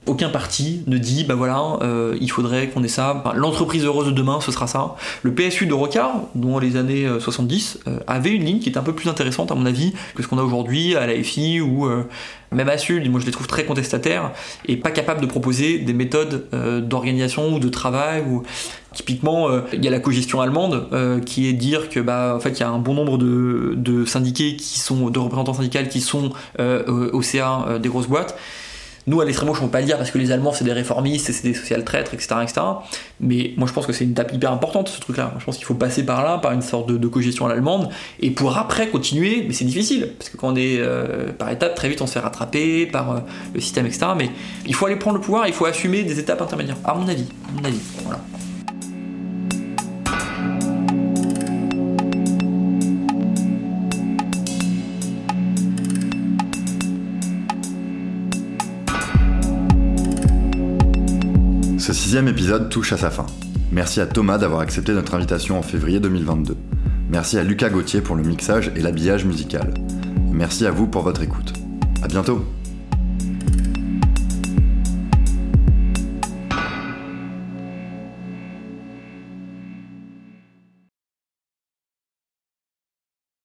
aucun 0.09 0.29
parti 0.29 0.81
ne 0.87 0.97
dit 0.97 1.23
bah 1.23 1.35
voilà 1.35 1.77
euh, 1.83 2.17
il 2.19 2.31
faudrait 2.31 2.67
qu'on 2.67 2.83
ait 2.83 2.87
ça. 2.87 3.23
L'entreprise 3.35 3.85
heureuse 3.85 4.07
de 4.07 4.11
demain 4.11 4.39
ce 4.41 4.51
sera 4.51 4.65
ça. 4.65 4.95
Le 5.21 5.33
PSU 5.33 5.67
de 5.67 5.73
Rocard 5.73 6.23
dans 6.33 6.57
les 6.57 6.77
années 6.77 7.07
70 7.19 7.79
euh, 7.87 7.91
euh, 7.91 7.99
avait 8.07 8.31
une 8.31 8.43
ligne 8.43 8.59
qui 8.59 8.69
était 8.69 8.79
un 8.79 8.83
peu 8.83 8.93
plus 8.93 9.07
intéressante 9.07 9.51
à 9.51 9.55
mon 9.55 9.67
avis 9.67 9.93
que 10.15 10.23
ce 10.23 10.27
qu'on 10.27 10.39
a 10.39 10.41
aujourd'hui 10.41 10.95
à 10.95 11.05
la 11.05 11.13
FI 11.23 11.61
ou 11.61 11.87
même 12.51 12.69
à 12.69 12.77
SUL, 12.79 13.07
moi 13.11 13.19
je 13.19 13.25
les 13.27 13.31
trouve 13.31 13.45
très 13.45 13.65
contestataires 13.65 14.31
et 14.65 14.77
pas 14.77 14.89
capables 14.89 15.21
de 15.21 15.27
proposer 15.27 15.77
des 15.77 15.93
méthodes 15.93 16.47
d'organisation 16.87 17.53
ou 17.53 17.59
de 17.59 17.69
travail 17.69 18.23
ou 18.27 18.41
typiquement 18.93 19.49
il 19.71 19.83
y 19.83 19.87
a 19.87 19.91
la 19.91 19.99
cogestion 19.99 20.41
allemande 20.41 20.87
qui 21.25 21.47
est 21.47 21.53
dire 21.53 21.89
que 21.89 21.99
bah 21.99 22.33
en 22.35 22.39
fait 22.39 22.51
il 22.51 22.59
y 22.61 22.63
a 22.63 22.69
un 22.69 22.79
bon 22.79 22.95
nombre 22.95 23.17
de, 23.19 23.73
de 23.75 24.05
syndiqués 24.05 24.55
qui 24.55 24.79
sont 24.79 25.09
de 25.09 25.19
représentants 25.19 25.53
syndicaux 25.53 25.79
qui 25.89 26.01
sont 26.01 26.31
au 26.57 27.21
CA 27.21 27.77
des 27.79 27.89
grosses 27.89 28.07
boîtes 28.07 28.35
nous, 29.07 29.21
à 29.21 29.25
l'extrême 29.25 29.49
gauche, 29.49 29.59
on 29.61 29.65
peut 29.65 29.71
pas 29.71 29.79
le 29.81 29.85
dire 29.85 29.97
parce 29.97 30.11
que 30.11 30.17
les 30.17 30.31
Allemands, 30.31 30.51
c'est 30.53 30.63
des 30.63 30.73
réformistes, 30.73 31.31
c'est 31.31 31.43
des 31.43 31.53
social 31.53 31.83
traîtres, 31.83 32.13
etc., 32.13 32.35
etc. 32.43 32.61
Mais 33.19 33.53
moi, 33.57 33.67
je 33.67 33.73
pense 33.73 33.85
que 33.85 33.93
c'est 33.93 34.03
une 34.03 34.11
étape 34.11 34.33
hyper 34.33 34.51
importante, 34.51 34.89
ce 34.89 34.99
truc-là. 34.99 35.33
Je 35.39 35.45
pense 35.45 35.57
qu'il 35.57 35.65
faut 35.65 35.73
passer 35.73 36.05
par 36.05 36.23
là, 36.23 36.37
par 36.37 36.51
une 36.51 36.61
sorte 36.61 36.89
de, 36.89 36.97
de 36.97 37.07
cogestion 37.07 37.45
à 37.45 37.49
l'allemande, 37.49 37.89
et 38.19 38.31
pour 38.31 38.57
après 38.57 38.89
continuer, 38.89 39.43
mais 39.47 39.53
c'est 39.53 39.65
difficile, 39.65 40.13
parce 40.17 40.29
que 40.29 40.37
quand 40.37 40.53
on 40.53 40.55
est 40.55 40.77
euh, 40.79 41.31
par 41.31 41.49
étapes, 41.49 41.75
très 41.75 41.89
vite, 41.89 42.01
on 42.01 42.07
se 42.07 42.13
fait 42.13 42.19
rattraper 42.19 42.85
par 42.85 43.11
euh, 43.11 43.19
le 43.53 43.61
système, 43.61 43.85
etc. 43.85 44.07
Mais 44.17 44.29
il 44.65 44.75
faut 44.75 44.85
aller 44.85 44.95
prendre 44.95 45.17
le 45.17 45.21
pouvoir, 45.21 45.47
il 45.47 45.53
faut 45.53 45.65
assumer 45.65 46.03
des 46.03 46.19
étapes 46.19 46.41
intermédiaires, 46.41 46.77
à 46.83 46.93
mon 46.93 47.07
avis. 47.07 47.27
À 47.47 47.61
mon 47.61 47.65
avis, 47.65 47.79
voilà. 48.03 48.19
Sixième 62.09 62.27
épisode 62.27 62.69
touche 62.69 62.91
à 62.91 62.97
sa 62.97 63.11
fin. 63.11 63.27
Merci 63.71 64.01
à 64.01 64.07
Thomas 64.07 64.39
d'avoir 64.39 64.61
accepté 64.61 64.93
notre 64.93 65.13
invitation 65.13 65.59
en 65.59 65.61
février 65.61 65.99
2022. 65.99 66.57
Merci 67.07 67.37
à 67.37 67.43
Lucas 67.43 67.69
Gauthier 67.69 68.01
pour 68.01 68.15
le 68.15 68.23
mixage 68.23 68.71
et 68.75 68.79
l'habillage 68.79 69.25
musical. 69.25 69.71
Merci 70.31 70.65
à 70.65 70.71
vous 70.71 70.87
pour 70.87 71.03
votre 71.03 71.21
écoute. 71.21 71.53
À 72.01 72.07
bientôt 72.07 72.43